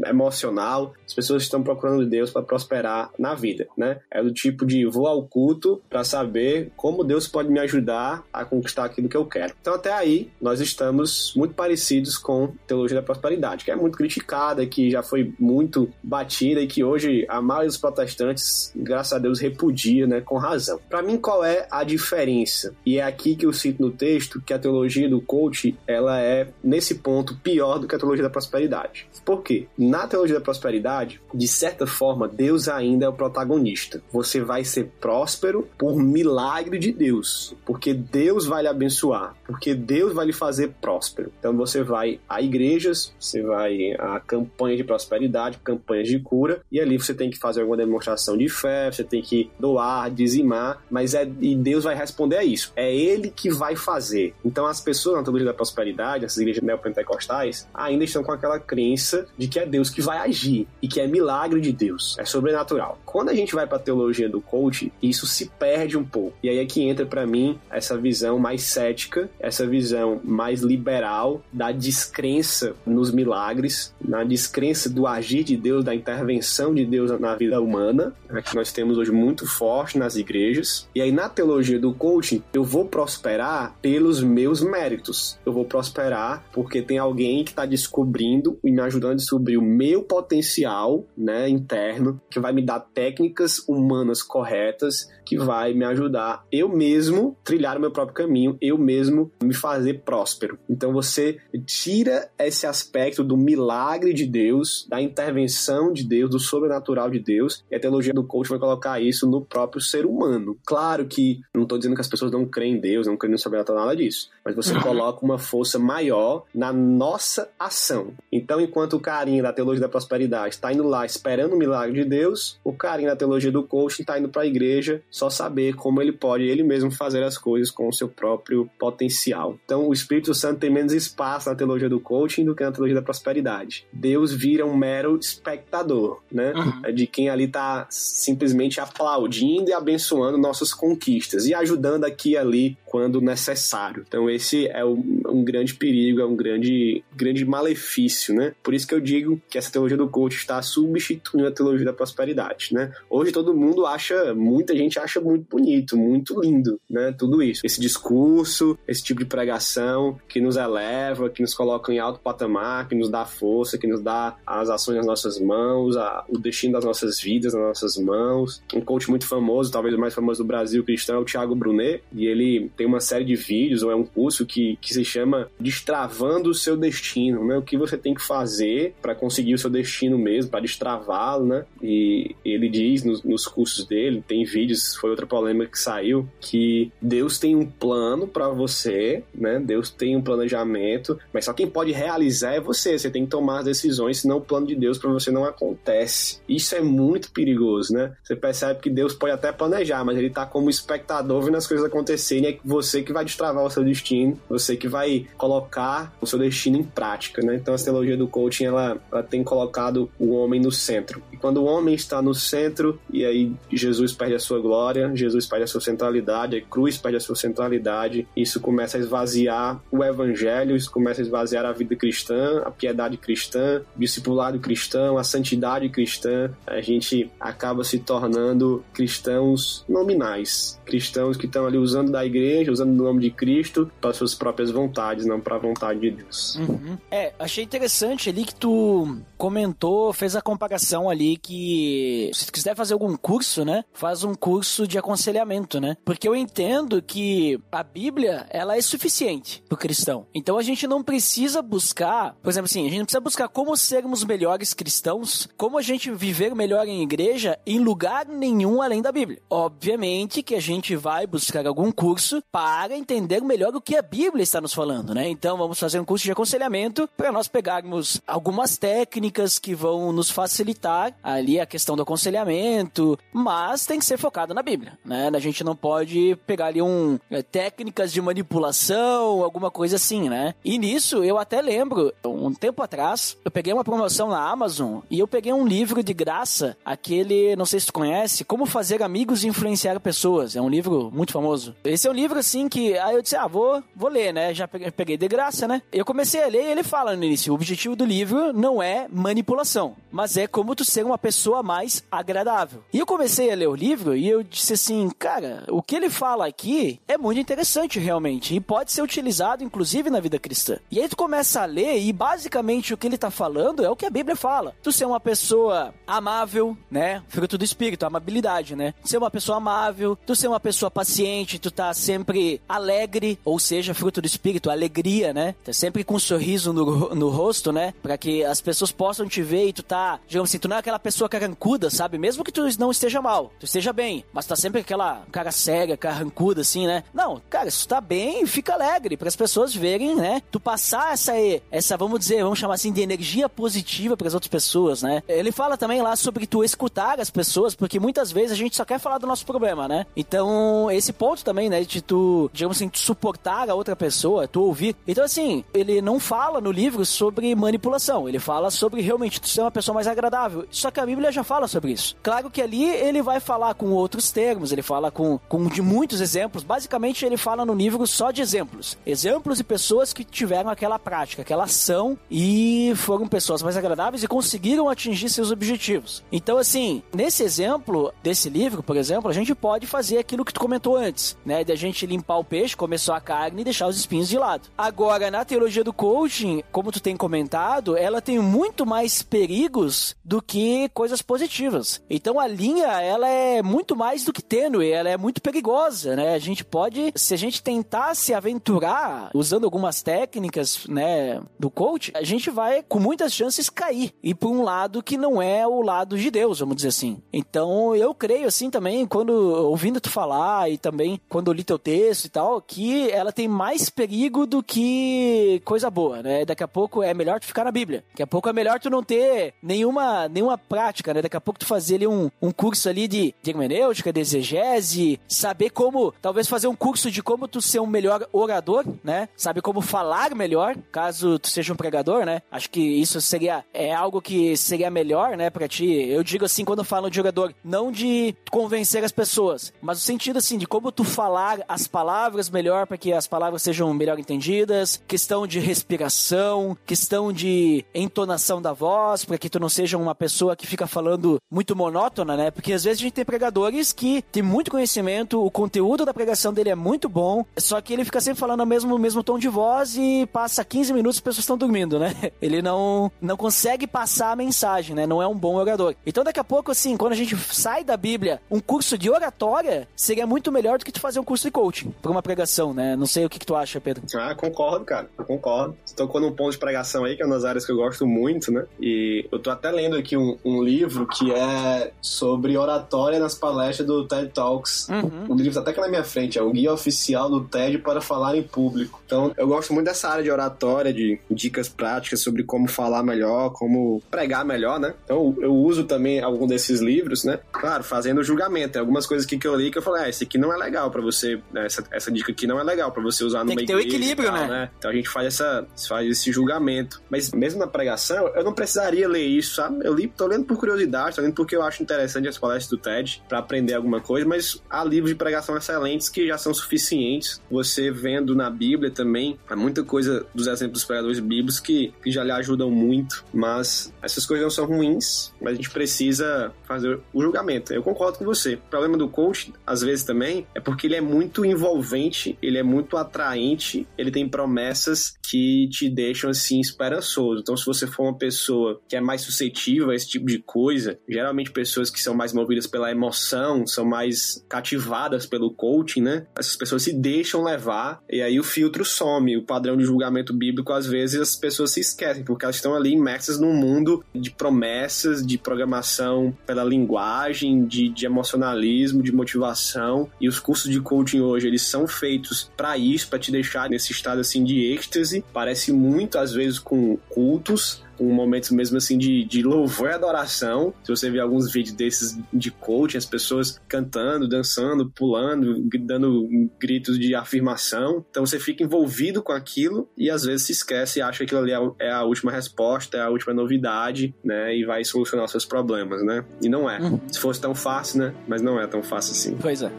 emocional. 0.05 0.93
As 1.05 1.13
pessoas 1.13 1.43
estão 1.43 1.63
procurando 1.63 2.05
Deus 2.05 2.31
para 2.31 2.41
prosperar 2.41 3.11
na 3.17 3.33
vida, 3.33 3.67
né? 3.77 3.99
É 4.11 4.21
do 4.21 4.33
tipo 4.33 4.65
de 4.65 4.85
vou 4.85 5.07
ao 5.07 5.23
culto 5.23 5.81
para 5.89 6.03
saber 6.03 6.71
como 6.75 7.03
Deus 7.03 7.27
pode 7.27 7.49
me 7.49 7.59
ajudar 7.59 8.23
a 8.31 8.45
conquistar 8.45 8.85
aquilo 8.85 9.09
que 9.09 9.17
eu 9.17 9.25
quero. 9.25 9.53
Então 9.61 9.73
até 9.73 9.91
aí 9.91 10.29
nós 10.41 10.59
estamos 10.59 11.33
muito 11.35 11.53
parecidos 11.53 12.17
com 12.17 12.53
teologia 12.67 12.97
da 12.97 13.03
prosperidade, 13.03 13.65
que 13.65 13.71
é 13.71 13.75
muito 13.75 13.97
criticada, 13.97 14.65
que 14.65 14.89
já 14.89 15.03
foi 15.03 15.33
muito 15.39 15.89
batida 16.01 16.61
e 16.61 16.67
que 16.67 16.83
hoje 16.83 17.25
a 17.27 17.41
maioria 17.41 17.67
dos 17.67 17.77
protestantes, 17.77 18.71
graças 18.75 19.13
a 19.13 19.19
Deus, 19.19 19.39
repudia, 19.39 20.07
né, 20.07 20.21
com 20.21 20.37
razão. 20.37 20.79
Para 20.89 21.01
mim 21.01 21.17
qual 21.17 21.43
é 21.43 21.67
a 21.71 21.83
diferença? 21.83 22.75
E 22.85 22.97
é 22.97 23.03
aqui 23.03 23.35
que 23.35 23.45
eu 23.45 23.53
cito 23.53 23.81
no 23.81 23.91
texto 23.91 24.41
que 24.41 24.53
a 24.53 24.59
teologia 24.59 25.09
do 25.09 25.21
coach, 25.21 25.77
ela 25.87 26.19
é 26.19 26.49
nesse 26.63 26.95
ponto 26.95 27.35
pior 27.37 27.79
do 27.79 27.87
que 27.87 27.95
a 27.95 27.99
teologia 27.99 28.23
da 28.23 28.29
prosperidade. 28.29 29.07
Por 29.25 29.41
quê? 29.41 29.67
Na 29.93 30.07
teologia 30.07 30.39
da 30.39 30.41
prosperidade, 30.43 31.21
de 31.31 31.47
certa 31.47 31.85
forma, 31.85 32.27
Deus 32.27 32.67
ainda 32.67 33.05
é 33.05 33.07
o 33.07 33.13
protagonista. 33.13 34.01
Você 34.11 34.41
vai 34.41 34.63
ser 34.63 34.85
próspero 34.99 35.69
por 35.77 35.95
milagre 35.95 36.79
de 36.79 36.91
Deus, 36.91 37.55
porque 37.63 37.93
Deus 37.93 38.47
vai 38.47 38.63
lhe 38.63 38.67
abençoar, 38.67 39.35
porque 39.45 39.75
Deus 39.75 40.11
vai 40.11 40.25
lhe 40.25 40.33
fazer 40.33 40.73
próspero. 40.81 41.31
Então 41.37 41.55
você 41.55 41.83
vai 41.83 42.19
a 42.27 42.41
igrejas, 42.41 43.13
você 43.19 43.43
vai 43.43 43.91
a 43.99 44.19
campanhas 44.19 44.77
de 44.77 44.83
prosperidade, 44.83 45.59
campanhas 45.63 46.07
de 46.07 46.17
cura, 46.17 46.61
e 46.71 46.79
ali 46.79 46.97
você 46.97 47.13
tem 47.13 47.29
que 47.29 47.37
fazer 47.37 47.61
alguma 47.61 47.77
demonstração 47.77 48.35
de 48.35 48.49
fé, 48.49 48.91
você 48.91 49.03
tem 49.03 49.21
que 49.21 49.51
doar, 49.59 50.09
dizimar, 50.09 50.81
mas 50.89 51.13
é 51.13 51.31
e 51.39 51.55
Deus 51.55 51.83
vai 51.83 51.93
responder 51.93 52.37
a 52.37 52.43
isso. 52.43 52.73
É 52.75 52.91
Ele 52.91 53.29
que 53.29 53.51
vai 53.51 53.75
fazer. 53.75 54.33
Então 54.43 54.65
as 54.65 54.81
pessoas 54.81 55.17
na 55.17 55.23
teologia 55.23 55.45
da 55.45 55.53
prosperidade, 55.53 56.25
essas 56.25 56.39
igrejas 56.39 56.63
neopentecostais, 56.63 57.69
ainda 57.71 58.03
estão 58.03 58.23
com 58.23 58.31
aquela 58.31 58.59
crença 58.59 59.27
de 59.37 59.47
que 59.47 59.59
é 59.59 59.67
Deus 59.67 59.82
que 59.89 60.01
vai 60.01 60.17
agir 60.17 60.67
e 60.81 60.87
que 60.87 60.99
é 60.99 61.07
milagre 61.07 61.61
de 61.61 61.71
Deus, 61.71 62.15
é 62.19 62.25
sobrenatural. 62.25 62.99
Quando 63.05 63.29
a 63.29 63.33
gente 63.33 63.55
vai 63.55 63.67
para 63.67 63.77
a 63.77 63.81
teologia 63.81 64.29
do 64.29 64.41
coaching, 64.41 64.91
isso 65.01 65.25
se 65.25 65.49
perde 65.59 65.97
um 65.97 66.03
pouco. 66.03 66.37
E 66.43 66.49
aí 66.49 66.59
é 66.59 66.65
que 66.65 66.81
entra 66.81 67.05
para 67.05 67.25
mim 67.25 67.59
essa 67.69 67.97
visão 67.97 68.39
mais 68.39 68.63
cética, 68.63 69.29
essa 69.39 69.65
visão 69.65 70.19
mais 70.23 70.61
liberal 70.61 71.41
da 71.51 71.71
descrença 71.71 72.75
nos 72.85 73.11
milagres, 73.11 73.93
na 74.01 74.23
descrença 74.23 74.89
do 74.89 75.07
agir 75.07 75.43
de 75.43 75.57
Deus, 75.57 75.83
da 75.83 75.93
intervenção 75.93 76.73
de 76.73 76.85
Deus 76.85 77.19
na 77.19 77.35
vida 77.35 77.61
humana, 77.61 78.13
né, 78.29 78.41
que 78.41 78.55
nós 78.55 78.71
temos 78.71 78.97
hoje 78.97 79.11
muito 79.11 79.47
forte 79.47 79.97
nas 79.97 80.15
igrejas. 80.15 80.87
E 80.95 81.01
aí 81.01 81.11
na 81.11 81.29
teologia 81.29 81.79
do 81.79 81.93
coaching, 81.93 82.41
eu 82.53 82.63
vou 82.63 82.85
prosperar 82.85 83.75
pelos 83.81 84.21
meus 84.21 84.61
méritos. 84.61 85.37
Eu 85.45 85.53
vou 85.53 85.65
prosperar 85.65 86.43
porque 86.51 86.81
tem 86.81 86.97
alguém 86.97 87.43
que 87.43 87.51
está 87.51 87.65
descobrindo 87.65 88.57
e 88.63 88.71
me 88.71 88.81
ajudando 88.81 89.11
a 89.11 89.15
descobrir 89.15 89.57
meu 89.63 90.03
potencial, 90.03 91.05
né, 91.17 91.49
interno, 91.49 92.21
que 92.29 92.39
vai 92.39 92.53
me 92.53 92.61
dar 92.61 92.79
técnicas 92.79 93.59
humanas 93.67 94.21
corretas, 94.21 95.07
que 95.25 95.37
vai 95.37 95.73
me 95.73 95.85
ajudar 95.85 96.45
eu 96.51 96.69
mesmo 96.69 97.37
trilhar 97.43 97.77
o 97.77 97.81
meu 97.81 97.91
próprio 97.91 98.15
caminho, 98.15 98.57
eu 98.61 98.77
mesmo 98.77 99.31
me 99.41 99.53
fazer 99.53 100.01
próspero. 100.03 100.59
Então 100.69 100.91
você 100.91 101.37
tira 101.65 102.29
esse 102.37 102.67
aspecto 102.67 103.23
do 103.23 103.37
milagre 103.37 104.13
de 104.13 104.25
Deus, 104.25 104.85
da 104.89 105.01
intervenção 105.01 105.91
de 105.91 106.03
Deus, 106.03 106.29
do 106.29 106.39
sobrenatural 106.39 107.09
de 107.09 107.19
Deus, 107.19 107.63
e 107.71 107.75
a 107.75 107.79
teologia 107.79 108.13
do 108.13 108.25
coach 108.25 108.49
vai 108.49 108.59
colocar 108.59 109.01
isso 109.01 109.29
no 109.29 109.41
próprio 109.41 109.81
ser 109.81 110.05
humano. 110.05 110.57
Claro 110.65 111.07
que 111.07 111.39
não 111.53 111.63
estou 111.63 111.77
dizendo 111.77 111.95
que 111.95 112.01
as 112.01 112.07
pessoas 112.07 112.31
não 112.31 112.45
creem 112.45 112.75
em 112.75 112.79
Deus, 112.79 113.07
não 113.07 113.17
creem 113.17 113.31
no 113.31 113.37
sobrenatural, 113.37 113.85
nada 113.85 113.95
disso, 113.95 114.29
mas 114.43 114.55
você 114.55 114.73
coloca 114.79 115.25
uma 115.25 115.37
força 115.37 115.79
maior 115.79 116.43
na 116.53 116.73
nossa 116.73 117.49
ação. 117.57 118.13
Então, 118.31 118.59
enquanto 118.59 118.93
o 118.93 118.99
carinha 118.99 119.41
da 119.41 119.53
teologia 119.53 119.81
da 119.81 119.89
prosperidade 119.89 120.55
está 120.55 120.71
indo 120.71 120.83
lá 120.83 121.05
esperando 121.05 121.53
o 121.53 121.57
milagre 121.57 122.03
de 122.03 122.09
Deus, 122.09 122.59
o 122.63 122.73
carinha 122.73 123.09
da 123.09 123.15
teologia 123.15 123.51
do 123.51 123.63
coaching 123.63 124.03
está 124.03 124.19
indo 124.19 124.29
para 124.29 124.43
a 124.43 124.45
igreja 124.45 125.01
só 125.09 125.29
saber 125.29 125.75
como 125.75 126.01
ele 126.01 126.11
pode 126.11 126.43
ele 126.43 126.63
mesmo 126.63 126.91
fazer 126.91 127.23
as 127.23 127.37
coisas 127.37 127.71
com 127.71 127.87
o 127.87 127.93
seu 127.93 128.09
próprio 128.09 128.69
potencial. 128.77 129.57
Então, 129.63 129.87
o 129.87 129.93
Espírito 129.93 130.33
Santo 130.33 130.59
tem 130.59 130.69
menos 130.69 130.93
espaço 130.93 131.49
na 131.49 131.55
teologia 131.55 131.89
do 131.89 131.99
coaching 131.99 132.45
do 132.45 132.55
que 132.55 132.63
na 132.63 132.71
teologia 132.71 132.95
da 132.95 133.01
prosperidade. 133.01 133.85
Deus 133.91 134.33
vira 134.33 134.65
um 134.65 134.75
mero 134.75 135.17
espectador, 135.17 136.21
né? 136.31 136.53
Uhum. 136.53 136.93
De 136.93 137.07
quem 137.07 137.29
ali 137.29 137.45
está 137.45 137.87
simplesmente 137.89 138.79
aplaudindo 138.79 139.69
e 139.69 139.73
abençoando 139.73 140.37
nossas 140.37 140.73
conquistas 140.73 141.45
e 141.45 141.53
ajudando 141.53 142.05
aqui 142.05 142.31
e 142.31 142.37
ali 142.37 142.77
quando 142.85 143.21
necessário. 143.21 144.03
Então, 144.07 144.29
esse 144.35 144.67
é 144.67 144.83
o, 144.83 144.93
um 145.27 145.43
grande 145.43 145.73
perigo, 145.75 146.21
é 146.21 146.25
um 146.25 146.35
grande, 146.35 147.03
grande 147.15 147.45
malefício, 147.45 148.33
né? 148.33 148.53
Por 148.63 148.73
isso 148.73 148.87
que 148.87 148.93
eu 148.93 148.99
digo 148.99 149.41
que 149.49 149.57
essa 149.57 149.71
teologia 149.71 149.97
do 149.97 150.07
coach 150.07 150.35
está 150.35 150.61
substituindo 150.61 151.47
a 151.47 151.51
teologia 151.51 151.85
da 151.85 151.93
prosperidade, 151.93 152.69
né? 152.73 152.91
Hoje 153.09 153.31
todo 153.31 153.53
mundo 153.53 153.85
acha, 153.85 154.33
muita 154.33 154.75
gente 154.75 154.99
acha 154.99 155.19
muito 155.19 155.45
bonito, 155.49 155.97
muito 155.97 156.39
lindo, 156.39 156.79
né? 156.89 157.13
Tudo 157.17 157.41
isso. 157.41 157.61
Esse 157.63 157.79
discurso, 157.79 158.77
esse 158.87 159.03
tipo 159.03 159.19
de 159.19 159.25
pregação 159.25 160.19
que 160.27 160.39
nos 160.39 160.55
eleva, 160.55 161.29
que 161.29 161.41
nos 161.41 161.53
coloca 161.53 161.93
em 161.93 161.99
alto 161.99 162.19
patamar, 162.19 162.87
que 162.87 162.95
nos 162.95 163.09
dá 163.09 163.25
força, 163.25 163.77
que 163.77 163.87
nos 163.87 164.01
dá 164.01 164.35
as 164.45 164.69
ações 164.69 164.97
nas 164.97 165.05
nossas 165.05 165.39
mãos, 165.39 165.97
a, 165.97 166.25
o 166.29 166.37
destino 166.37 166.73
das 166.73 166.85
nossas 166.85 167.19
vidas 167.19 167.53
nas 167.53 167.63
nossas 167.63 167.97
mãos. 167.97 168.61
Um 168.73 168.81
coach 168.81 169.09
muito 169.09 169.27
famoso, 169.27 169.71
talvez 169.71 169.95
o 169.95 169.99
mais 169.99 170.13
famoso 170.13 170.43
do 170.43 170.47
Brasil 170.47 170.83
cristão, 170.83 171.17
é 171.17 171.19
o 171.19 171.25
Thiago 171.25 171.55
Brunet, 171.55 172.03
e 172.13 172.25
ele 172.25 172.71
tem 172.75 172.85
uma 172.85 172.99
série 172.99 173.25
de 173.25 173.35
vídeos, 173.35 173.83
ou 173.83 173.91
é 173.91 173.95
um 173.95 174.03
curso 174.03 174.22
que, 174.45 174.77
que 174.81 174.93
se 174.93 175.03
chama 175.03 175.49
Destravando 175.59 176.49
o 176.49 176.53
Seu 176.53 176.77
Destino, 176.77 177.45
né? 177.45 177.57
O 177.57 177.61
que 177.61 177.77
você 177.77 177.97
tem 177.97 178.13
que 178.13 178.21
fazer 178.21 178.93
para 179.01 179.15
conseguir 179.15 179.53
o 179.53 179.57
seu 179.57 179.69
destino 179.69 180.17
mesmo, 180.17 180.51
para 180.51 180.61
destravá-lo, 180.61 181.45
né? 181.45 181.65
E 181.81 182.35
ele 182.43 182.69
diz 182.69 183.03
nos, 183.03 183.23
nos 183.23 183.47
cursos 183.47 183.85
dele, 183.85 184.23
tem 184.27 184.43
vídeos, 184.43 184.95
foi 184.95 185.09
outra 185.09 185.25
polêmica 185.25 185.71
que 185.71 185.79
saiu, 185.79 186.27
que 186.39 186.91
Deus 187.01 187.37
tem 187.39 187.55
um 187.55 187.65
plano 187.65 188.27
para 188.27 188.49
você, 188.49 189.23
né? 189.33 189.59
Deus 189.59 189.89
tem 189.89 190.15
um 190.15 190.21
planejamento, 190.21 191.19
mas 191.31 191.45
só 191.45 191.53
quem 191.53 191.67
pode 191.67 191.91
realizar 191.91 192.53
é 192.53 192.59
você. 192.59 192.97
Você 192.97 193.09
tem 193.09 193.25
que 193.25 193.31
tomar 193.31 193.59
as 193.59 193.65
decisões, 193.65 194.19
senão 194.19 194.37
o 194.37 194.41
plano 194.41 194.67
de 194.67 194.75
Deus 194.75 194.97
para 194.97 195.11
você 195.11 195.31
não 195.31 195.45
acontece. 195.45 196.39
Isso 196.47 196.75
é 196.75 196.81
muito 196.81 197.31
perigoso, 197.31 197.93
né? 197.93 198.13
Você 198.23 198.35
percebe 198.35 198.79
que 198.79 198.89
Deus 198.89 199.13
pode 199.13 199.33
até 199.33 199.51
planejar, 199.51 200.03
mas 200.03 200.17
ele 200.17 200.29
tá 200.29 200.45
como 200.45 200.69
espectador 200.69 201.41
vendo 201.41 201.57
as 201.57 201.67
coisas 201.67 201.85
acontecerem, 201.85 202.49
é 202.49 202.59
você 202.63 203.01
que 203.01 203.13
vai 203.13 203.25
destravar 203.25 203.63
o 203.65 203.69
seu 203.69 203.83
destino, 203.83 204.03
você 204.49 204.75
que 204.75 204.87
vai 204.87 205.25
colocar 205.37 206.13
o 206.21 206.25
seu 206.25 206.39
destino 206.39 206.77
em 206.77 206.83
prática, 206.83 207.41
né? 207.41 207.55
Então 207.55 207.73
a 207.73 207.77
teologia 207.77 208.17
do 208.17 208.27
coaching 208.27 208.65
ela, 208.65 208.97
ela 209.11 209.23
tem 209.23 209.43
colocado 209.43 210.09
o 210.19 210.31
homem 210.31 210.59
no 210.59 210.71
centro. 210.71 211.21
E 211.31 211.37
quando 211.37 211.57
o 211.57 211.65
homem 211.65 211.93
está 211.95 212.21
no 212.21 212.33
centro, 212.33 212.99
e 213.11 213.25
aí 213.25 213.51
Jesus 213.71 214.13
perde 214.13 214.35
a 214.35 214.39
sua 214.39 214.59
glória, 214.59 215.11
Jesus 215.15 215.45
perde 215.45 215.63
a 215.63 215.67
sua 215.67 215.81
centralidade, 215.81 216.57
a 216.57 216.61
cruz 216.61 216.97
perde 216.97 217.17
a 217.17 217.19
sua 217.19 217.35
centralidade, 217.35 218.27
isso 218.35 218.59
começa 218.59 218.97
a 218.97 218.99
esvaziar 218.99 219.81
o 219.91 220.03
evangelho, 220.03 220.75
isso 220.75 220.91
começa 220.91 221.21
a 221.21 221.23
esvaziar 221.23 221.65
a 221.65 221.71
vida 221.71 221.95
cristã, 221.95 222.61
a 222.65 222.71
piedade 222.71 223.17
cristã, 223.17 223.81
o 223.95 223.99
discipulado 223.99 224.59
cristão, 224.59 225.17
a 225.17 225.23
santidade 225.23 225.89
cristã. 225.89 226.51
A 226.65 226.81
gente 226.81 227.29
acaba 227.39 227.83
se 227.83 227.99
tornando 227.99 228.83
cristãos 228.93 229.85
nominais, 229.87 230.79
cristãos 230.85 231.37
que 231.37 231.45
estão 231.45 231.65
ali 231.65 231.77
usando 231.77 232.11
da 232.11 232.25
igreja, 232.25 232.71
usando 232.71 232.91
o 232.91 233.03
nome 233.03 233.21
de 233.21 233.31
Cristo 233.31 233.91
para 234.03 234.13
suas 234.13 234.35
próprias 234.35 234.69
vontades, 234.69 235.25
não 235.25 235.39
para 235.39 235.55
a 235.55 235.59
vontade 235.59 236.01
de 236.01 236.11
Deus. 236.11 236.57
Uhum. 236.57 236.97
É, 237.09 237.31
achei 237.39 237.63
interessante 237.63 238.29
ali 238.29 238.43
que 238.43 238.53
tu 238.53 239.17
comentou, 239.37 240.11
fez 240.11 240.35
a 240.35 240.41
comparação 240.41 241.09
ali 241.09 241.37
que 241.37 242.29
se 242.33 242.45
tu 242.45 242.51
quiser 242.51 242.75
fazer 242.75 242.93
algum 242.93 243.15
curso, 243.15 243.63
né, 243.63 243.85
faz 243.93 244.25
um 244.25 244.35
curso 244.35 244.85
de 244.85 244.97
aconselhamento, 244.97 245.79
né? 245.79 245.95
Porque 246.03 246.27
eu 246.27 246.35
entendo 246.35 247.01
que 247.01 247.57
a 247.71 247.81
Bíblia, 247.81 248.45
ela 248.49 248.75
é 248.75 248.81
suficiente 248.81 249.63
pro 249.69 249.77
cristão. 249.77 250.27
Então 250.35 250.57
a 250.57 250.63
gente 250.63 250.85
não 250.85 251.01
precisa 251.01 251.61
buscar, 251.61 252.35
por 252.41 252.49
exemplo 252.49 252.65
assim, 252.65 252.81
a 252.81 252.89
gente 252.89 252.99
não 252.99 253.05
precisa 253.05 253.21
buscar 253.21 253.47
como 253.47 253.77
sermos 253.77 254.25
melhores 254.25 254.73
cristãos, 254.73 255.47
como 255.55 255.77
a 255.77 255.81
gente 255.81 256.11
viver 256.11 256.53
melhor 256.53 256.85
em 256.89 257.01
igreja 257.01 257.57
em 257.65 257.79
lugar 257.79 258.25
nenhum 258.25 258.81
além 258.81 259.01
da 259.01 259.13
Bíblia. 259.13 259.41
Obviamente 259.49 260.43
que 260.43 260.55
a 260.55 260.61
gente 260.61 260.93
vai 260.93 261.25
buscar 261.25 261.65
algum 261.65 261.89
curso 261.89 262.43
para 262.51 262.97
entender 262.97 263.41
melhor 263.41 263.73
o 263.73 263.81
que 263.81 263.92
a 263.95 264.01
Bíblia 264.01 264.43
está 264.43 264.59
nos 264.61 264.73
falando, 264.73 265.13
né? 265.13 265.29
Então 265.29 265.57
vamos 265.57 265.79
fazer 265.79 265.99
um 265.99 266.05
curso 266.05 266.25
de 266.25 266.31
aconselhamento 266.31 267.09
para 267.15 267.31
nós 267.31 267.47
pegarmos 267.47 268.21
algumas 268.27 268.77
técnicas 268.77 269.59
que 269.59 269.75
vão 269.75 270.11
nos 270.11 270.29
facilitar 270.29 271.15
ali 271.23 271.59
a 271.59 271.65
questão 271.65 271.95
do 271.95 272.03
aconselhamento, 272.03 273.17
mas 273.31 273.85
tem 273.85 273.99
que 273.99 274.05
ser 274.05 274.17
focado 274.17 274.53
na 274.53 274.61
Bíblia, 274.61 274.97
né? 275.03 275.29
A 275.33 275.39
gente 275.39 275.63
não 275.63 275.75
pode 275.75 276.37
pegar 276.47 276.67
ali 276.67 276.81
um 276.81 277.19
é, 277.29 277.41
técnicas 277.41 278.11
de 278.11 278.21
manipulação, 278.21 279.43
alguma 279.43 279.69
coisa 279.69 279.95
assim, 279.95 280.29
né? 280.29 280.55
E 280.63 280.77
nisso 280.77 281.23
eu 281.23 281.37
até 281.37 281.61
lembro, 281.61 282.13
um 282.25 282.53
tempo 282.53 282.81
atrás, 282.81 283.37
eu 283.43 283.51
peguei 283.51 283.73
uma 283.73 283.83
promoção 283.83 284.29
na 284.29 284.49
Amazon 284.49 284.99
e 285.09 285.19
eu 285.19 285.27
peguei 285.27 285.53
um 285.53 285.65
livro 285.65 286.03
de 286.03 286.13
graça, 286.13 286.77
aquele, 286.85 287.55
não 287.55 287.65
sei 287.65 287.79
se 287.79 287.87
tu 287.87 287.93
conhece, 287.93 288.45
Como 288.45 288.65
Fazer 288.65 289.03
Amigos 289.03 289.43
e 289.43 289.47
Influenciar 289.47 289.99
Pessoas. 289.99 290.55
É 290.55 290.61
um 290.61 290.69
livro 290.69 291.11
muito 291.13 291.31
famoso. 291.31 291.75
Esse 291.83 292.07
é 292.07 292.11
um 292.11 292.13
livro 292.13 292.39
assim 292.39 292.69
que 292.69 292.97
aí 292.97 293.15
eu 293.15 293.21
disse, 293.21 293.35
ah, 293.35 293.47
vou, 293.47 293.82
vou 293.95 294.09
ler, 294.09 294.33
né? 294.33 294.53
Já 294.53 294.67
peguei 294.67 295.17
de 295.17 295.27
graça, 295.27 295.67
né? 295.67 295.81
Eu 295.91 296.05
comecei 296.05 296.43
a 296.43 296.47
ler 296.47 296.63
e 296.63 296.71
ele 296.71 296.83
fala 296.83 297.15
no 297.15 297.23
início, 297.23 297.51
o 297.51 297.55
objetivo 297.55 297.95
do 297.95 298.05
livro 298.05 298.53
não 298.53 298.81
é 298.81 299.07
manipulação, 299.09 299.95
mas 300.11 300.37
é 300.37 300.47
como 300.47 300.75
tu 300.75 300.83
ser 300.83 301.05
uma 301.05 301.17
pessoa 301.17 301.63
mais 301.63 302.03
agradável. 302.11 302.83
E 302.91 302.99
eu 302.99 303.05
comecei 303.05 303.51
a 303.51 303.55
ler 303.55 303.67
o 303.67 303.75
livro 303.75 304.15
e 304.15 304.27
eu 304.27 304.43
disse 304.43 304.73
assim, 304.73 305.09
cara, 305.17 305.63
o 305.69 305.81
que 305.81 305.95
ele 305.95 306.09
fala 306.09 306.47
aqui 306.47 306.99
é 307.07 307.17
muito 307.17 307.39
interessante 307.39 307.99
realmente 307.99 308.55
e 308.55 308.59
pode 308.59 308.91
ser 308.91 309.01
utilizado 309.01 309.63
inclusive 309.63 310.09
na 310.09 310.19
vida 310.19 310.39
cristã. 310.39 310.77
E 310.91 310.99
aí 310.99 311.07
tu 311.07 311.15
começa 311.15 311.61
a 311.61 311.65
ler 311.65 311.99
e 311.99 312.11
basicamente 312.11 312.93
o 312.93 312.97
que 312.97 313.07
ele 313.07 313.17
tá 313.17 313.31
falando 313.31 313.83
é 313.83 313.89
o 313.89 313.95
que 313.95 314.05
a 314.05 314.09
Bíblia 314.09 314.35
fala. 314.35 314.75
Tu 314.81 314.91
ser 314.91 315.05
uma 315.05 315.19
pessoa 315.19 315.93
amável, 316.05 316.77
né? 316.89 317.23
Fruto 317.27 317.57
do 317.57 317.63
espírito, 317.63 318.05
amabilidade, 318.05 318.75
né? 318.75 318.93
Ser 319.03 319.17
uma 319.17 319.31
pessoa 319.31 319.57
amável, 319.57 320.17
tu 320.25 320.35
ser 320.35 320.47
uma 320.47 320.59
pessoa 320.59 320.91
paciente, 320.91 321.59
tu 321.59 321.71
tá 321.71 321.93
sempre 321.93 322.61
alegre, 322.67 323.39
ou 323.43 323.59
seja, 323.73 323.93
fruto 323.93 324.21
do 324.21 324.27
espírito, 324.27 324.69
alegria, 324.69 325.33
né? 325.33 325.55
Tá 325.63 325.73
sempre 325.73 326.03
com 326.03 326.15
um 326.15 326.19
sorriso 326.19 326.71
no, 326.71 327.15
no 327.15 327.29
rosto, 327.29 327.71
né? 327.71 327.93
Para 328.01 328.17
que 328.17 328.43
as 328.43 328.61
pessoas 328.61 328.91
possam 328.91 329.27
te 329.27 329.41
ver 329.41 329.67
e 329.67 329.73
tu 329.73 329.81
tá, 329.81 330.19
digamos 330.27 330.49
assim, 330.49 330.59
tu 330.59 330.67
não 330.67 330.75
é 330.75 330.79
aquela 330.79 330.99
pessoa 330.99 331.27
carrancuda, 331.27 331.89
sabe? 331.89 332.17
Mesmo 332.17 332.43
que 332.43 332.51
tu 332.51 332.67
não 332.79 332.91
esteja 332.91 333.21
mal, 333.21 333.51
tu 333.59 333.65
esteja 333.65 333.91
bem, 333.91 334.23
mas 334.31 334.45
tá 334.45 334.55
sempre 334.55 334.81
aquela 334.81 335.23
cara 335.31 335.51
séria, 335.51 335.97
carrancuda 335.97 336.61
assim, 336.61 336.85
né? 336.85 337.03
Não, 337.13 337.41
cara, 337.49 337.69
se 337.71 337.79
tu 337.79 337.87
tá 337.87 337.99
bem, 337.99 338.45
fica 338.45 338.73
alegre 338.73 339.17
para 339.17 339.27
as 339.27 339.35
pessoas 339.35 339.75
verem, 339.75 340.15
né? 340.15 340.41
Tu 340.51 340.59
passar 340.59 341.13
essa 341.13 341.33
essa, 341.71 341.97
vamos 341.97 342.19
dizer, 342.19 342.43
vamos 342.43 342.59
chamar 342.59 342.75
assim 342.75 342.91
de 342.91 343.01
energia 343.01 343.49
positiva 343.49 344.15
para 344.15 344.27
as 344.27 344.33
outras 344.33 344.49
pessoas, 344.49 345.01
né? 345.01 345.23
Ele 345.27 345.51
fala 345.51 345.77
também 345.77 346.01
lá 346.01 346.15
sobre 346.15 346.45
tu 346.45 346.63
escutar 346.63 347.19
as 347.19 347.29
pessoas, 347.29 347.75
porque 347.75 347.99
muitas 347.99 348.31
vezes 348.31 348.51
a 348.51 348.55
gente 348.55 348.75
só 348.75 348.85
quer 348.85 348.99
falar 348.99 349.17
do 349.17 349.27
nosso 349.27 349.45
problema, 349.45 349.87
né? 349.87 350.05
Então, 350.15 350.91
esse 350.91 351.11
ponto 351.11 351.43
também, 351.43 351.69
né, 351.69 351.83
de 351.83 352.01
tu, 352.01 352.49
digamos 352.53 352.77
assim, 352.77 352.89
suportar 352.93 353.52
a 353.61 353.75
outra 353.75 353.95
pessoa, 353.95 354.47
tu 354.47 354.61
ouvir. 354.61 354.95
Então, 355.07 355.23
assim, 355.23 355.63
ele 355.73 356.01
não 356.01 356.19
fala 356.19 356.59
no 356.59 356.71
livro 356.71 357.05
sobre 357.05 357.53
manipulação, 357.55 358.27
ele 358.27 358.39
fala 358.39 358.71
sobre 358.71 359.01
realmente 359.01 359.39
tu 359.39 359.47
ser 359.47 359.61
uma 359.61 359.71
pessoa 359.71 359.95
mais 359.95 360.07
agradável. 360.07 360.65
Só 360.71 360.89
que 360.89 360.99
a 360.99 361.05
Bíblia 361.05 361.31
já 361.31 361.43
fala 361.43 361.67
sobre 361.67 361.91
isso. 361.91 362.15
Claro 362.23 362.49
que 362.49 362.61
ali 362.61 362.85
ele 362.89 363.21
vai 363.21 363.39
falar 363.39 363.73
com 363.75 363.91
outros 363.91 364.31
termos, 364.31 364.71
ele 364.71 364.81
fala 364.81 365.11
com, 365.11 365.37
com 365.47 365.67
de 365.67 365.81
muitos 365.81 366.21
exemplos. 366.21 366.63
Basicamente, 366.63 367.25
ele 367.25 367.37
fala 367.37 367.65
no 367.65 367.73
livro 367.73 368.05
só 368.07 368.31
de 368.31 368.41
exemplos. 368.41 368.97
Exemplos 369.05 369.57
de 369.57 369.63
pessoas 369.63 370.13
que 370.13 370.23
tiveram 370.23 370.69
aquela 370.69 370.97
prática, 370.97 371.41
aquela 371.41 371.65
ação 371.65 372.17
e 372.29 372.93
foram 372.95 373.27
pessoas 373.27 373.61
mais 373.61 373.77
agradáveis 373.77 374.23
e 374.23 374.27
conseguiram 374.27 374.89
atingir 374.89 375.29
seus 375.29 375.51
objetivos. 375.51 376.23
Então, 376.31 376.57
assim, 376.57 377.03
nesse 377.13 377.43
exemplo 377.43 378.13
desse 378.23 378.49
livro, 378.49 378.81
por 378.81 378.97
exemplo, 378.97 379.29
a 379.29 379.33
gente 379.33 379.53
pode 379.53 379.85
fazer 379.85 380.17
aquilo 380.17 380.45
que 380.45 380.53
tu 380.53 380.59
comentou 380.59 380.95
antes, 380.95 381.37
né? 381.45 381.63
De 381.63 381.71
a 381.71 381.75
gente 381.75 382.05
limpar 382.05 382.37
o 382.37 382.43
peixe, 382.43 382.75
comer 382.75 382.97
só 382.97 383.13
a 383.15 383.21
carne 383.21 383.42
e 383.47 383.63
deixar 383.63 383.87
os 383.87 383.97
espinhos 383.97 384.29
de 384.29 384.37
lado. 384.37 384.69
Agora, 384.77 385.29
na 385.29 385.45
teologia 385.45 385.83
do 385.83 385.93
coaching, 385.93 386.63
como 386.71 386.91
tu 386.91 386.99
tem 386.99 387.15
comentado, 387.15 387.97
ela 387.97 388.21
tem 388.21 388.39
muito 388.39 388.85
mais 388.85 389.21
perigos 389.21 390.15
do 390.23 390.41
que 390.41 390.89
coisas 390.89 391.21
positivas. 391.21 392.01
Então 392.09 392.39
a 392.39 392.47
linha, 392.47 392.87
ela 393.01 393.27
é 393.27 393.61
muito 393.61 393.95
mais 393.95 394.23
do 394.23 394.33
que 394.33 394.41
tênue, 394.41 394.89
ela 394.89 395.09
é 395.09 395.17
muito 395.17 395.41
perigosa, 395.41 396.15
né? 396.15 396.33
A 396.33 396.39
gente 396.39 396.63
pode, 396.63 397.11
se 397.15 397.33
a 397.33 397.37
gente 397.37 397.61
tentar 397.61 398.15
se 398.15 398.33
aventurar 398.33 399.29
usando 399.33 399.65
algumas 399.65 400.01
técnicas, 400.01 400.85
né, 400.87 401.41
do 401.59 401.69
coach, 401.69 402.11
a 402.15 402.23
gente 402.23 402.49
vai 402.49 402.83
com 402.83 402.99
muitas 402.99 403.33
chances 403.33 403.69
cair 403.69 404.13
e 404.23 404.33
por 404.33 404.49
um 404.49 404.61
lado 404.63 405.03
que 405.03 405.17
não 405.17 405.41
é 405.41 405.65
o 405.67 405.81
lado 405.81 406.17
de 406.17 406.29
Deus, 406.31 406.59
vamos 406.59 406.75
dizer 406.75 406.89
assim. 406.89 407.21
Então 407.31 407.95
eu 407.95 408.13
creio 408.13 408.47
assim 408.47 408.69
também 408.69 409.05
quando 409.05 409.31
ouvindo 409.31 409.99
tu 409.99 410.09
falar 410.09 410.69
e 410.69 410.77
também 410.77 411.19
quando 411.27 411.51
li 411.51 411.63
teu 411.63 411.79
texto 411.79 412.25
e 412.25 412.29
tal, 412.29 412.61
que 412.61 413.09
ela 413.11 413.31
tem 413.33 413.47
mais 413.47 413.89
perigo 413.89 414.45
do 414.45 414.63
que 414.63 415.61
coisa 415.65 415.89
boa, 415.89 416.21
né? 416.21 416.45
Daqui 416.45 416.63
a 416.63 416.67
pouco 416.67 417.03
é 417.03 417.13
melhor 417.13 417.39
tu 417.39 417.45
ficar 417.45 417.63
na 417.63 417.71
Bíblia. 417.71 418.03
Daqui 418.11 418.23
a 418.23 418.27
pouco 418.27 418.47
é 418.47 418.53
melhor 418.53 418.79
tu 418.79 418.89
não 418.89 419.03
ter 419.03 419.53
nenhuma 419.61 420.27
nenhuma 420.29 420.57
prática, 420.57 421.13
né? 421.13 421.21
Daqui 421.21 421.37
a 421.37 421.41
pouco 421.41 421.59
tu 421.59 421.65
fazer 421.65 421.95
ali 421.95 422.07
um, 422.07 422.29
um 422.41 422.51
curso 422.51 422.87
ali 422.87 423.07
de, 423.07 423.33
de 423.41 423.51
hermenêutica, 423.51 424.13
de 424.13 424.21
exegese, 424.21 425.19
saber 425.27 425.71
como, 425.71 426.13
talvez 426.21 426.47
fazer 426.47 426.67
um 426.67 426.75
curso 426.75 427.11
de 427.11 427.21
como 427.21 427.47
tu 427.47 427.61
ser 427.61 427.79
um 427.79 427.87
melhor 427.87 428.27
orador, 428.31 428.85
né? 429.03 429.27
Saber 429.35 429.61
como 429.61 429.81
falar 429.81 430.35
melhor, 430.35 430.75
caso 430.91 431.39
tu 431.39 431.49
seja 431.49 431.73
um 431.73 431.75
pregador, 431.75 432.25
né? 432.25 432.41
Acho 432.51 432.69
que 432.69 432.79
isso 432.79 433.19
seria 433.19 433.65
é 433.73 433.93
algo 433.93 434.21
que 434.21 434.55
seria 434.55 434.89
melhor, 434.89 435.35
né, 435.35 435.49
para 435.49 435.67
ti. 435.67 435.85
Eu 435.85 436.23
digo 436.23 436.45
assim 436.45 436.63
quando 436.63 436.83
falo 436.83 437.09
de 437.09 437.15
jogador, 437.15 437.53
não 437.63 437.91
de 437.91 438.35
convencer 438.51 439.03
as 439.03 439.11
pessoas, 439.11 439.73
mas 439.81 439.97
o 439.97 440.01
sentido 440.01 440.37
assim 440.37 440.57
de 440.57 440.67
como 440.67 440.91
tu 440.91 441.03
falar 441.03 441.59
as 441.67 441.87
palavras 441.87 442.49
melhor 442.49 442.85
para 442.85 442.97
que 442.97 443.11
as 443.11 443.22
palavras 443.27 443.61
sejam 443.61 443.93
melhor 443.93 444.19
entendidas, 444.19 445.01
questão 445.07 445.47
de 445.47 445.59
respiração, 445.59 446.77
questão 446.85 447.31
de 447.31 447.85
entonação 447.93 448.61
da 448.61 448.73
voz, 448.73 449.25
para 449.25 449.37
que 449.37 449.49
tu 449.49 449.59
não 449.59 449.69
seja 449.69 449.97
uma 449.97 450.13
pessoa 450.13 450.55
que 450.55 450.67
fica 450.67 450.87
falando 450.87 451.37
muito 451.49 451.75
monótona, 451.75 452.35
né? 452.35 452.51
Porque 452.51 452.73
às 452.73 452.83
vezes 452.83 452.99
a 452.99 453.03
gente 453.03 453.13
tem 453.13 453.25
pregadores 453.25 453.93
que 453.93 454.21
tem 454.31 454.43
muito 454.43 454.71
conhecimento, 454.71 455.43
o 455.43 455.51
conteúdo 455.51 456.05
da 456.05 456.13
pregação 456.13 456.53
dele 456.53 456.69
é 456.69 456.75
muito 456.75 457.07
bom, 457.07 457.45
só 457.57 457.79
que 457.81 457.93
ele 457.93 458.05
fica 458.05 458.21
sempre 458.21 458.39
falando 458.39 458.61
o 458.61 458.65
mesmo, 458.65 458.97
mesmo 458.97 459.23
tom 459.23 459.37
de 459.37 459.47
voz 459.47 459.95
e 459.97 460.27
passa 460.27 460.63
15 460.63 460.93
minutos 460.93 461.17
as 461.17 461.21
pessoas 461.21 461.39
estão 461.39 461.57
dormindo, 461.57 461.99
né? 461.99 462.13
Ele 462.41 462.61
não, 462.61 463.11
não 463.21 463.37
consegue 463.37 463.85
passar 463.85 464.31
a 464.31 464.35
mensagem, 464.35 464.95
né? 464.95 465.05
Não 465.05 465.21
é 465.21 465.27
um 465.27 465.35
bom 465.35 465.55
orador. 465.55 465.95
Então 466.05 466.23
daqui 466.23 466.39
a 466.39 466.43
pouco, 466.43 466.71
assim, 466.71 466.97
quando 466.97 467.13
a 467.13 467.15
gente 467.15 467.37
sai 467.53 467.83
da 467.83 467.95
Bíblia, 467.95 468.41
um 468.49 468.59
curso 468.59 468.97
de 468.97 469.09
oratória 469.09 469.87
seria 469.95 470.25
muito 470.25 470.51
melhor 470.51 470.79
do 470.79 470.85
que 470.85 470.91
tu 470.91 470.99
fazer 470.99 471.19
um 471.19 471.23
curso 471.23 471.47
de 471.47 471.51
coaching 471.51 471.93
para 472.01 472.11
uma 472.11 472.21
pregação, 472.21 472.73
né? 472.73 472.95
Não 472.95 473.05
sei 473.13 473.25
o 473.25 473.29
que, 473.29 473.39
que 473.39 473.45
tu 473.45 473.55
acha, 473.55 473.79
Pedro. 473.79 474.03
Ah, 474.15 474.33
concordo, 474.33 474.83
cara. 474.85 475.07
Concordo. 475.27 475.77
Você 475.85 475.95
tocou 475.95 476.19
num 476.19 476.31
ponto 476.31 476.51
de 476.51 476.57
pregação 476.57 477.05
aí, 477.05 477.15
que 477.15 477.21
é 477.21 477.25
uma 477.25 477.35
das 477.35 477.45
áreas 477.45 477.65
que 477.65 477.71
eu 477.71 477.75
gosto 477.75 478.07
muito, 478.07 478.51
né? 478.51 478.65
E 478.81 479.27
eu 479.31 479.39
tô 479.39 479.49
até 479.49 479.71
lendo 479.71 479.95
aqui 479.95 480.17
um, 480.17 480.37
um 480.43 480.63
livro 480.63 481.07
que 481.07 481.31
é 481.31 481.91
sobre 482.01 482.57
oratória 482.57 483.19
nas 483.19 483.35
palestras 483.35 483.87
do 483.87 484.07
TED 484.07 484.29
Talks. 484.29 484.87
Uhum. 484.89 485.25
O 485.29 485.35
livro 485.35 485.53
tá 485.53 485.59
até 485.61 485.71
aqui 485.71 485.81
na 485.81 485.87
minha 485.87 486.03
frente, 486.03 486.39
é 486.39 486.41
o 486.41 486.51
Guia 486.51 486.73
Oficial 486.73 487.29
do 487.29 487.43
TED 487.43 487.77
para 487.79 488.01
Falar 488.01 488.35
em 488.35 488.43
Público. 488.43 489.01
Então, 489.05 489.33
eu 489.37 489.47
gosto 489.47 489.73
muito 489.73 489.85
dessa 489.85 490.09
área 490.09 490.23
de 490.23 490.31
oratória, 490.31 490.91
de 490.91 491.19
dicas 491.29 491.69
práticas 491.69 492.21
sobre 492.21 492.43
como 492.43 492.67
falar 492.67 493.03
melhor, 493.03 493.51
como 493.51 494.01
pregar 494.09 494.43
melhor, 494.43 494.79
né? 494.79 494.93
Então, 495.03 495.35
eu 495.39 495.53
uso 495.53 495.83
também 495.83 496.21
algum 496.21 496.47
desses 496.47 496.79
livros, 496.79 497.23
né? 497.23 497.39
Claro, 497.51 497.83
fazendo 497.83 498.23
julgamento. 498.23 498.73
Tem 498.73 498.79
algumas 498.79 499.05
coisas 499.05 499.25
aqui 499.25 499.37
que 499.37 499.47
eu 499.47 499.55
li 499.55 499.69
que 499.69 499.77
eu 499.77 499.81
falei, 499.81 500.05
ah, 500.05 500.09
esse 500.09 500.23
aqui 500.23 500.37
não 500.37 500.53
é 500.53 500.57
legal 500.57 500.89
para 500.89 501.01
você, 501.01 501.39
né? 501.51 501.65
essa, 501.65 501.83
essa 501.91 502.11
dica 502.11 502.31
aqui 502.31 502.47
não 502.47 502.59
é 502.59 502.63
legal 502.63 502.91
para 502.91 503.02
você 503.03 503.23
usar 503.23 503.39
Tem 503.39 503.55
numa 503.55 503.61
que 503.61 503.67
ter 503.67 503.75
o 503.75 503.79
equilíbrio, 503.79 504.31
tal, 504.31 504.47
né? 504.47 504.69
Então 504.77 504.91
a 504.91 504.93
gente 504.93 505.09
faz, 505.09 505.27
essa, 505.27 505.67
faz 505.87 506.07
esse 506.07 506.31
julgamento. 506.31 507.01
Mas 507.09 507.31
mesmo 507.31 507.59
na 507.59 507.67
pregação, 507.67 508.27
eu 508.29 508.43
não 508.43 508.53
precisaria 508.53 509.07
ler 509.07 509.25
isso, 509.25 509.55
sabe? 509.55 509.85
Eu 509.85 509.93
li, 509.93 510.07
tô 510.07 510.27
lendo 510.27 510.45
por 510.45 510.57
curiosidade, 510.57 511.15
tô 511.15 511.21
lendo 511.21 511.33
porque 511.33 511.55
eu 511.55 511.63
acho 511.63 511.81
interessante 511.81 512.27
as 512.27 512.37
palestras 512.37 512.69
do 512.69 512.77
TED 512.77 513.23
para 513.27 513.39
aprender 513.39 513.73
alguma 513.73 514.01
coisa, 514.01 514.27
mas 514.27 514.61
há 514.69 514.83
livros 514.83 515.11
de 515.11 515.15
pregação 515.15 515.57
excelentes 515.57 516.09
que 516.09 516.27
já 516.27 516.37
são 516.37 516.53
suficientes. 516.53 517.41
Você 517.49 517.91
vendo 517.91 518.35
na 518.35 518.49
Bíblia 518.49 518.91
também, 518.91 519.39
há 519.49 519.55
muita 519.55 519.83
coisa 519.83 520.25
dos 520.33 520.47
exemplos 520.47 520.73
dos 520.73 520.85
pregadores 520.85 521.19
bíblicos 521.19 521.59
que, 521.59 521.93
que 522.03 522.11
já 522.11 522.23
lhe 522.23 522.31
ajudam 522.31 522.69
muito, 522.69 523.23
mas 523.33 523.93
essas 524.01 524.25
coisas 524.25 524.43
não 524.43 524.49
são 524.49 524.65
ruins, 524.65 525.33
mas 525.41 525.53
a 525.53 525.55
gente 525.55 525.69
precisa 525.69 526.53
fazer 526.63 526.99
o 527.13 527.21
julgamento. 527.21 527.73
Eu 527.73 527.83
concordo 527.83 528.17
com 528.17 528.25
você. 528.25 528.55
O 528.55 528.69
problema 528.69 528.97
do 528.97 529.07
coach, 529.07 529.53
às 529.65 529.81
vezes 529.81 530.03
também, 530.03 530.47
é 530.53 530.59
porque 530.59 530.87
ele 530.87 530.95
é 530.95 531.01
muito 531.01 531.45
envolvente, 531.45 532.37
ele 532.41 532.57
é 532.57 532.63
muito 532.63 532.92
atraente, 532.97 533.87
ele 533.97 534.11
tem 534.11 534.27
promessas 534.27 535.13
que 535.21 535.67
te 535.69 535.89
deixam 535.89 536.29
assim 536.29 536.59
esperançoso. 536.59 537.41
Então, 537.41 537.57
se 537.57 537.65
você 537.65 537.87
for 537.87 538.03
uma 538.03 538.17
pessoa 538.17 538.79
que 538.87 538.95
é 538.95 539.01
mais 539.01 539.21
suscetível 539.21 539.89
a 539.89 539.95
esse 539.95 540.07
tipo 540.07 540.25
de 540.25 540.39
coisa, 540.39 540.99
geralmente 541.07 541.51
pessoas 541.51 541.89
que 541.89 542.01
são 542.01 542.13
mais 542.13 542.33
movidas 542.33 542.67
pela 542.67 542.91
emoção, 542.91 543.65
são 543.65 543.85
mais 543.85 544.43
cativadas 544.47 545.25
pelo 545.25 545.53
coaching, 545.53 546.01
né? 546.01 546.27
Essas 546.37 546.55
pessoas 546.55 546.83
se 546.83 546.93
deixam 546.93 547.43
levar 547.43 548.01
e 548.09 548.21
aí 548.21 548.39
o 548.39 548.43
filtro 548.43 548.85
some, 548.85 549.37
o 549.37 549.43
padrão 549.43 549.75
de 549.77 549.83
julgamento 549.83 550.33
bíblico, 550.33 550.73
às 550.73 550.85
vezes 550.85 551.19
as 551.19 551.35
pessoas 551.35 551.71
se 551.71 551.79
esquecem, 551.79 552.23
porque 552.23 552.45
elas 552.45 552.57
estão 552.57 552.75
ali 552.75 552.91
imersas 552.91 553.39
num 553.39 553.53
mundo 553.53 554.03
de 554.13 554.31
promessas, 554.31 555.25
de 555.25 555.37
programação 555.37 556.35
pela 556.45 556.63
linguagem, 556.63 557.65
de, 557.65 557.89
de 557.89 558.05
emocionalismo, 558.05 559.01
de 559.01 559.11
motivação. 559.11 560.09
E 560.19 560.27
os 560.27 560.39
cursos 560.39 560.71
de 560.71 560.79
coaching 560.79 561.21
hoje, 561.21 561.47
eles 561.47 561.63
são 561.63 561.87
feitos 561.87 562.51
para 562.55 562.77
isso, 562.83 563.07
para 563.07 563.19
te 563.19 563.31
deixar 563.31 563.69
nesse 563.69 563.91
estado 563.91 564.21
assim 564.21 564.43
de 564.43 564.73
êxtase. 564.73 565.23
Parece 565.33 565.71
muito 565.71 566.17
às 566.17 566.33
vezes 566.33 566.59
com 566.59 566.97
cultos, 567.09 567.83
com 567.97 568.05
momentos 568.11 568.51
mesmo 568.51 568.77
assim 568.77 568.97
de, 568.97 569.23
de 569.23 569.41
louvor 569.43 569.89
e 569.89 569.93
adoração. 569.93 570.73
Se 570.83 570.91
você 570.91 571.09
ver 571.09 571.19
alguns 571.19 571.51
vídeos 571.51 571.75
desses 571.75 572.17
de 572.31 572.51
coaching, 572.51 572.97
as 572.97 573.05
pessoas 573.05 573.61
cantando, 573.67 574.27
dançando, 574.27 574.89
pulando, 574.89 575.63
dando 575.79 576.27
gritos 576.59 576.99
de 576.99 577.15
afirmação. 577.15 578.05
Então 578.09 578.25
você 578.25 578.39
fica 578.39 578.63
envolvido 578.63 579.21
com 579.21 579.31
aquilo 579.31 579.89
e 579.97 580.09
às 580.09 580.23
vezes 580.23 580.47
se 580.47 580.51
esquece 580.51 580.99
e 580.99 581.01
acha 581.01 581.19
que 581.19 581.23
aquilo 581.23 581.41
ali 581.41 581.75
é 581.79 581.91
a 581.91 582.03
última 582.03 582.31
resposta, 582.31 582.97
é 582.97 583.01
a 583.01 583.09
última 583.09 583.33
novidade, 583.33 584.13
né? 584.23 584.55
E 584.55 584.65
vai 584.65 584.83
solucionar 584.83 585.25
os 585.25 585.31
seus 585.31 585.45
problemas, 585.45 586.03
né? 586.03 586.25
E 586.41 586.49
não 586.49 586.69
é. 586.69 586.79
Uhum. 586.79 586.99
Se 587.07 587.19
fosse 587.19 587.39
tão 587.39 587.55
fácil, 587.55 587.99
né? 587.99 588.13
Mas 588.27 588.41
não 588.41 588.59
é 588.59 588.67
tão 588.67 588.83
fácil 588.83 589.13
assim. 589.13 589.37
Pois 589.39 589.61
é. 589.61 589.71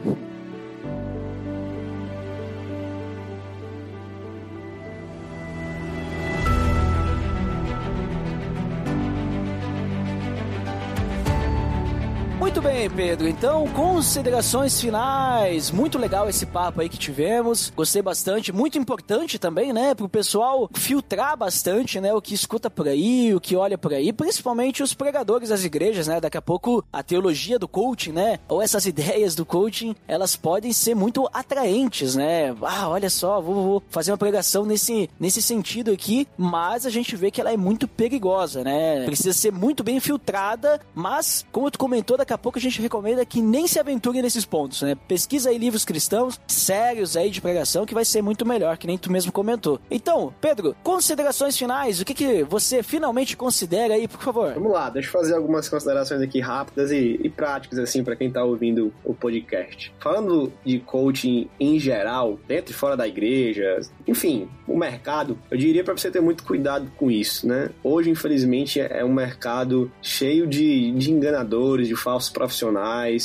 Pedro. 12.88 13.28
Então, 13.28 13.66
considerações 13.68 14.80
finais. 14.80 15.70
Muito 15.70 15.98
legal 15.98 16.28
esse 16.28 16.46
papo 16.46 16.80
aí 16.80 16.88
que 16.88 16.98
tivemos. 16.98 17.72
Gostei 17.74 18.02
bastante. 18.02 18.52
Muito 18.52 18.78
importante 18.78 19.38
também, 19.38 19.72
né? 19.72 19.94
Pro 19.94 20.08
pessoal 20.08 20.68
filtrar 20.74 21.36
bastante, 21.36 22.00
né? 22.00 22.12
O 22.14 22.22
que 22.22 22.34
escuta 22.34 22.70
por 22.70 22.88
aí, 22.88 23.34
o 23.34 23.40
que 23.40 23.56
olha 23.56 23.76
por 23.76 23.92
aí. 23.92 24.12
Principalmente 24.12 24.82
os 24.82 24.94
pregadores 24.94 25.48
das 25.48 25.64
igrejas, 25.64 26.06
né? 26.06 26.20
Daqui 26.20 26.36
a 26.36 26.42
pouco 26.42 26.84
a 26.92 27.02
teologia 27.02 27.58
do 27.58 27.68
coaching, 27.68 28.12
né? 28.12 28.38
Ou 28.48 28.62
essas 28.62 28.86
ideias 28.86 29.34
do 29.34 29.44
coaching, 29.44 29.94
elas 30.06 30.36
podem 30.36 30.72
ser 30.72 30.94
muito 30.94 31.28
atraentes, 31.32 32.14
né? 32.14 32.54
Ah, 32.62 32.88
olha 32.88 33.10
só, 33.10 33.40
vou, 33.40 33.54
vou 33.54 33.82
fazer 33.90 34.10
uma 34.10 34.18
pregação 34.18 34.64
nesse, 34.64 35.08
nesse 35.18 35.42
sentido 35.42 35.90
aqui. 35.90 36.26
Mas 36.36 36.86
a 36.86 36.90
gente 36.90 37.16
vê 37.16 37.30
que 37.30 37.40
ela 37.40 37.52
é 37.52 37.56
muito 37.56 37.86
perigosa, 37.88 38.62
né? 38.62 39.04
Precisa 39.04 39.32
ser 39.32 39.52
muito 39.52 39.82
bem 39.82 40.00
filtrada. 40.00 40.80
Mas, 40.94 41.44
como 41.50 41.70
tu 41.70 41.78
comentou, 41.78 42.16
daqui 42.16 42.32
a 42.32 42.38
pouco 42.38 42.58
a 42.58 42.60
gente 42.60 42.73
recomenda 42.80 43.24
que 43.24 43.40
nem 43.40 43.66
se 43.66 43.78
aventure 43.78 44.20
nesses 44.22 44.44
pontos, 44.44 44.82
né? 44.82 44.94
Pesquisa 45.08 45.50
aí 45.50 45.58
livros 45.58 45.84
cristãos 45.84 46.40
sérios 46.46 47.16
aí 47.16 47.30
de 47.30 47.40
pregação 47.40 47.86
que 47.86 47.94
vai 47.94 48.04
ser 48.04 48.22
muito 48.22 48.46
melhor, 48.46 48.76
que 48.76 48.86
nem 48.86 48.98
tu 48.98 49.10
mesmo 49.10 49.32
comentou. 49.32 49.80
Então, 49.90 50.32
Pedro, 50.40 50.76
considerações 50.82 51.56
finais, 51.56 52.00
o 52.00 52.04
que, 52.04 52.14
que 52.14 52.42
você 52.44 52.82
finalmente 52.82 53.36
considera 53.36 53.94
aí, 53.94 54.08
por 54.08 54.20
favor? 54.20 54.54
Vamos 54.54 54.72
lá, 54.72 54.90
deixa 54.90 55.08
eu 55.08 55.12
fazer 55.12 55.34
algumas 55.34 55.68
considerações 55.68 56.20
aqui 56.20 56.40
rápidas 56.40 56.90
e, 56.90 57.20
e 57.22 57.28
práticas, 57.28 57.78
assim, 57.78 58.02
para 58.02 58.16
quem 58.16 58.30
tá 58.30 58.44
ouvindo 58.44 58.92
o 59.04 59.14
podcast. 59.14 59.92
Falando 59.98 60.52
de 60.64 60.78
coaching 60.80 61.48
em 61.58 61.78
geral, 61.78 62.38
dentro 62.46 62.72
e 62.72 62.74
fora 62.74 62.96
da 62.96 63.06
igreja, 63.06 63.80
enfim, 64.06 64.48
o 64.66 64.76
mercado, 64.76 65.38
eu 65.50 65.58
diria 65.58 65.84
para 65.84 65.96
você 65.96 66.10
ter 66.10 66.20
muito 66.20 66.44
cuidado 66.44 66.90
com 66.96 67.10
isso, 67.10 67.46
né? 67.46 67.70
Hoje, 67.82 68.10
infelizmente, 68.10 68.80
é 68.80 69.04
um 69.04 69.12
mercado 69.12 69.90
cheio 70.00 70.46
de, 70.46 70.90
de 70.92 71.10
enganadores, 71.10 71.88
de 71.88 71.96
falsos 71.96 72.30
profissionais, 72.30 72.63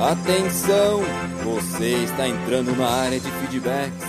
Atenção! 0.00 1.02
Você 1.44 2.02
está 2.02 2.28
entrando 2.28 2.74
na 2.76 2.86
área 2.86 3.20
de 3.20 3.30
feedbacks. 3.30 4.04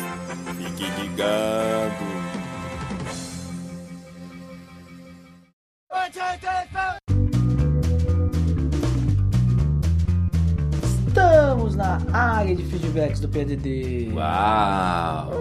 Fique 0.57 0.89
ligado. 0.99 2.05
Estamos 11.07 11.75
na 11.75 11.99
área 12.11 12.55
de 12.55 12.63
feedbacks 12.65 13.19
do 13.19 13.29
PDD. 13.29 14.11
Uau! 14.13 15.31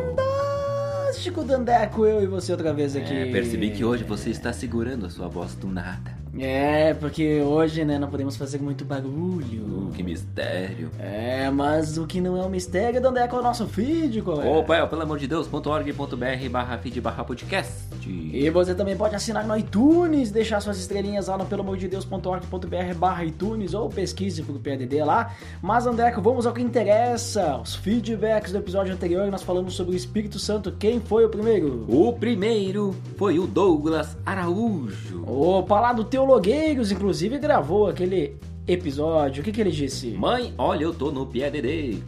Fantástico, 1.14 1.42
Dandeco, 1.42 2.04
eu 2.04 2.22
e 2.22 2.26
você 2.26 2.52
outra 2.52 2.74
vez 2.74 2.94
aqui. 2.94 3.14
É, 3.14 3.32
percebi 3.32 3.70
que 3.70 3.84
hoje 3.84 4.04
você 4.04 4.28
está 4.30 4.52
segurando 4.52 5.06
a 5.06 5.10
sua 5.10 5.26
voz 5.26 5.54
do 5.54 5.68
nada. 5.68 6.23
É, 6.38 6.94
porque 6.94 7.40
hoje, 7.40 7.84
né, 7.84 7.98
não 7.98 8.08
podemos 8.08 8.36
fazer 8.36 8.60
muito 8.60 8.84
barulho. 8.84 9.88
Uh, 9.88 9.90
que 9.94 10.02
mistério. 10.02 10.90
É, 10.98 11.50
mas 11.50 11.96
o 11.96 12.06
que 12.06 12.20
não 12.20 12.36
é 12.36 12.44
um 12.44 12.48
mistério, 12.48 13.00
Dandeco, 13.00 13.36
é 13.36 13.38
o 13.38 13.42
nosso 13.42 13.66
feed, 13.66 14.22
qual 14.22 14.42
é? 14.42 14.48
Opa, 14.48 14.76
é, 14.76 14.86
pelo 14.86 15.02
amor 15.02 15.18
de 15.18 15.26
Deus, 15.26 15.48
.org.br 15.52 16.48
barra 16.50 16.78
feed 16.78 17.00
barra 17.00 17.24
podcast. 17.24 17.94
E 18.06 18.50
você 18.50 18.74
também 18.74 18.96
pode 18.96 19.14
assinar 19.14 19.46
no 19.46 19.56
iTunes, 19.56 20.30
deixar 20.30 20.60
suas 20.60 20.78
estrelinhas 20.78 21.28
lá 21.28 21.38
no 21.38 21.46
pelamordedeus.org.br 21.46 22.94
barra 22.96 23.24
iTunes 23.24 23.74
ou 23.74 23.88
pesquise 23.88 24.42
pro 24.42 24.58
PDD 24.58 25.04
lá. 25.04 25.34
Mas, 25.62 25.86
Andeco, 25.86 26.20
vamos 26.20 26.46
ao 26.46 26.52
que 26.52 26.60
interessa. 26.60 27.58
Os 27.58 27.74
feedbacks 27.76 28.52
do 28.52 28.58
episódio 28.58 28.92
anterior, 28.92 29.30
nós 29.30 29.42
falamos 29.42 29.74
sobre 29.74 29.94
o 29.94 29.96
Espírito 29.96 30.38
Santo. 30.38 30.72
Quem 30.72 31.00
foi 31.00 31.24
o 31.24 31.28
primeiro? 31.28 31.84
O 31.88 32.12
primeiro 32.12 32.94
foi 33.16 33.38
o 33.38 33.46
Douglas 33.46 34.16
Araújo. 34.26 35.24
Opa, 35.26 35.80
lá 35.80 35.92
do 35.92 36.04
Teologueiros, 36.24 36.90
inclusive, 36.90 37.38
gravou 37.38 37.86
aquele 37.86 38.34
episódio. 38.66 39.42
O 39.42 39.44
que, 39.44 39.52
que 39.52 39.60
ele 39.60 39.70
disse? 39.70 40.08
Mãe, 40.12 40.54
olha, 40.56 40.84
eu 40.84 40.94
tô 40.94 41.10
no 41.10 41.26
PDD. 41.26 41.98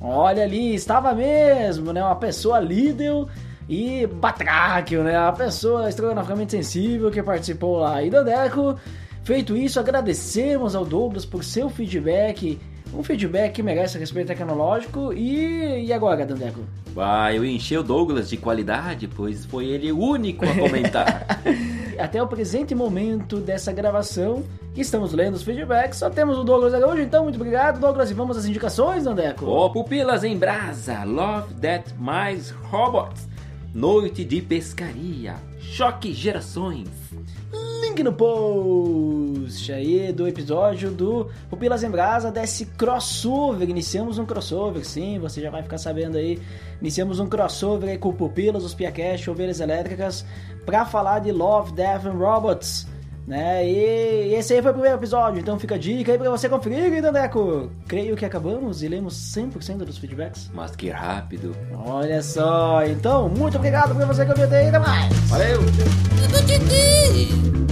Olha 0.00 0.42
ali, 0.42 0.74
estava 0.74 1.12
mesmo, 1.12 1.92
né? 1.92 2.02
Uma 2.02 2.16
pessoa 2.16 2.58
líder 2.60 3.26
e 3.68 4.06
batráquio, 4.06 5.04
né? 5.04 5.18
Uma 5.20 5.34
pessoa 5.34 5.86
estrogonoficamente 5.86 6.52
sensível 6.52 7.10
que 7.10 7.22
participou 7.22 7.76
lá. 7.76 8.02
E 8.02 8.08
Dandeco, 8.08 8.74
feito 9.22 9.54
isso, 9.54 9.78
agradecemos 9.78 10.74
ao 10.74 10.86
Douglas 10.86 11.26
por 11.26 11.44
seu 11.44 11.68
feedback. 11.68 12.58
Um 12.92 13.02
feedback 13.02 13.52
que 13.52 13.62
merece 13.62 13.98
respeito 13.98 14.28
tecnológico. 14.28 15.12
E, 15.12 15.84
e 15.86 15.92
agora, 15.92 16.24
Dandeco? 16.24 16.60
Ah, 16.96 17.32
eu 17.32 17.44
enchi 17.44 17.76
o 17.76 17.82
Douglas 17.82 18.28
de 18.28 18.36
qualidade, 18.36 19.06
pois 19.06 19.44
foi 19.44 19.66
ele 19.66 19.92
o 19.92 19.98
único 19.98 20.44
a 20.44 20.54
comentar. 20.54 21.26
Até 21.98 22.22
o 22.22 22.26
presente 22.26 22.74
momento 22.74 23.38
dessa 23.38 23.72
gravação, 23.72 24.44
estamos 24.76 25.12
lendo 25.12 25.34
os 25.34 25.42
feedbacks, 25.42 25.98
só 25.98 26.08
temos 26.08 26.38
o 26.38 26.44
Douglas 26.44 26.72
Araújo, 26.72 27.02
então 27.02 27.24
muito 27.24 27.36
obrigado, 27.36 27.80
Douglas, 27.80 28.10
e 28.10 28.14
vamos 28.14 28.36
às 28.36 28.46
indicações, 28.46 29.04
Dandeco? 29.04 29.44
Ô, 29.44 29.68
Pupilas 29.70 30.22
em 30.22 30.36
Brasa, 30.36 31.02
Love 31.04 31.54
That 31.54 31.92
Mais 31.98 32.50
Robots, 32.50 33.28
Noite 33.74 34.24
de 34.24 34.40
Pescaria, 34.40 35.34
Choque 35.58 36.12
Gerações. 36.14 36.88
Link 37.98 38.02
no 38.02 38.12
post 38.12 39.72
aí 39.72 40.12
do 40.12 40.28
episódio 40.28 40.90
do 40.90 41.28
Pupilas 41.50 41.82
em 41.82 41.90
Brasa 41.90 42.30
desse 42.30 42.66
crossover. 42.66 43.68
Iniciamos 43.68 44.18
um 44.18 44.26
crossover, 44.26 44.84
sim, 44.84 45.18
você 45.18 45.40
já 45.40 45.50
vai 45.50 45.62
ficar 45.62 45.78
sabendo 45.78 46.16
aí. 46.16 46.38
Iniciamos 46.80 47.18
um 47.18 47.26
crossover 47.26 47.90
aí 47.90 47.98
com 47.98 48.10
o 48.10 48.12
Pupilas, 48.12 48.64
os 48.64 48.74
Piacast, 48.74 49.28
Ovelhas 49.28 49.60
Elétricas, 49.60 50.24
pra 50.64 50.84
falar 50.84 51.20
de 51.20 51.32
Love, 51.32 51.72
Death 51.72 52.06
and 52.06 52.12
Robots. 52.12 52.86
Né? 53.26 53.68
E 53.68 54.34
esse 54.34 54.54
aí 54.54 54.62
foi 54.62 54.70
o 54.70 54.74
primeiro 54.74 54.96
episódio, 54.96 55.38
então 55.38 55.58
fica 55.58 55.74
a 55.74 55.78
dica 55.78 56.12
aí 56.12 56.18
pra 56.18 56.30
você 56.30 56.48
conferir, 56.48 56.92
hein, 56.92 57.02
Dandeco? 57.02 57.70
Creio 57.86 58.16
que 58.16 58.24
acabamos 58.24 58.82
e 58.82 58.88
lemos 58.88 59.14
100% 59.14 59.78
dos 59.78 59.98
feedbacks. 59.98 60.50
Mas 60.54 60.74
que 60.74 60.88
rápido. 60.88 61.54
Olha 61.84 62.22
só, 62.22 62.82
então, 62.86 63.28
muito 63.28 63.58
obrigado 63.58 63.94
por 63.94 64.06
você 64.06 64.24
que 64.24 64.30
ouviu 64.30 64.46
até 64.46 64.78
mais! 64.78 65.14
Valeu! 65.28 65.58
Tudo 65.58 66.46
de 66.46 66.58
ti. 66.60 67.67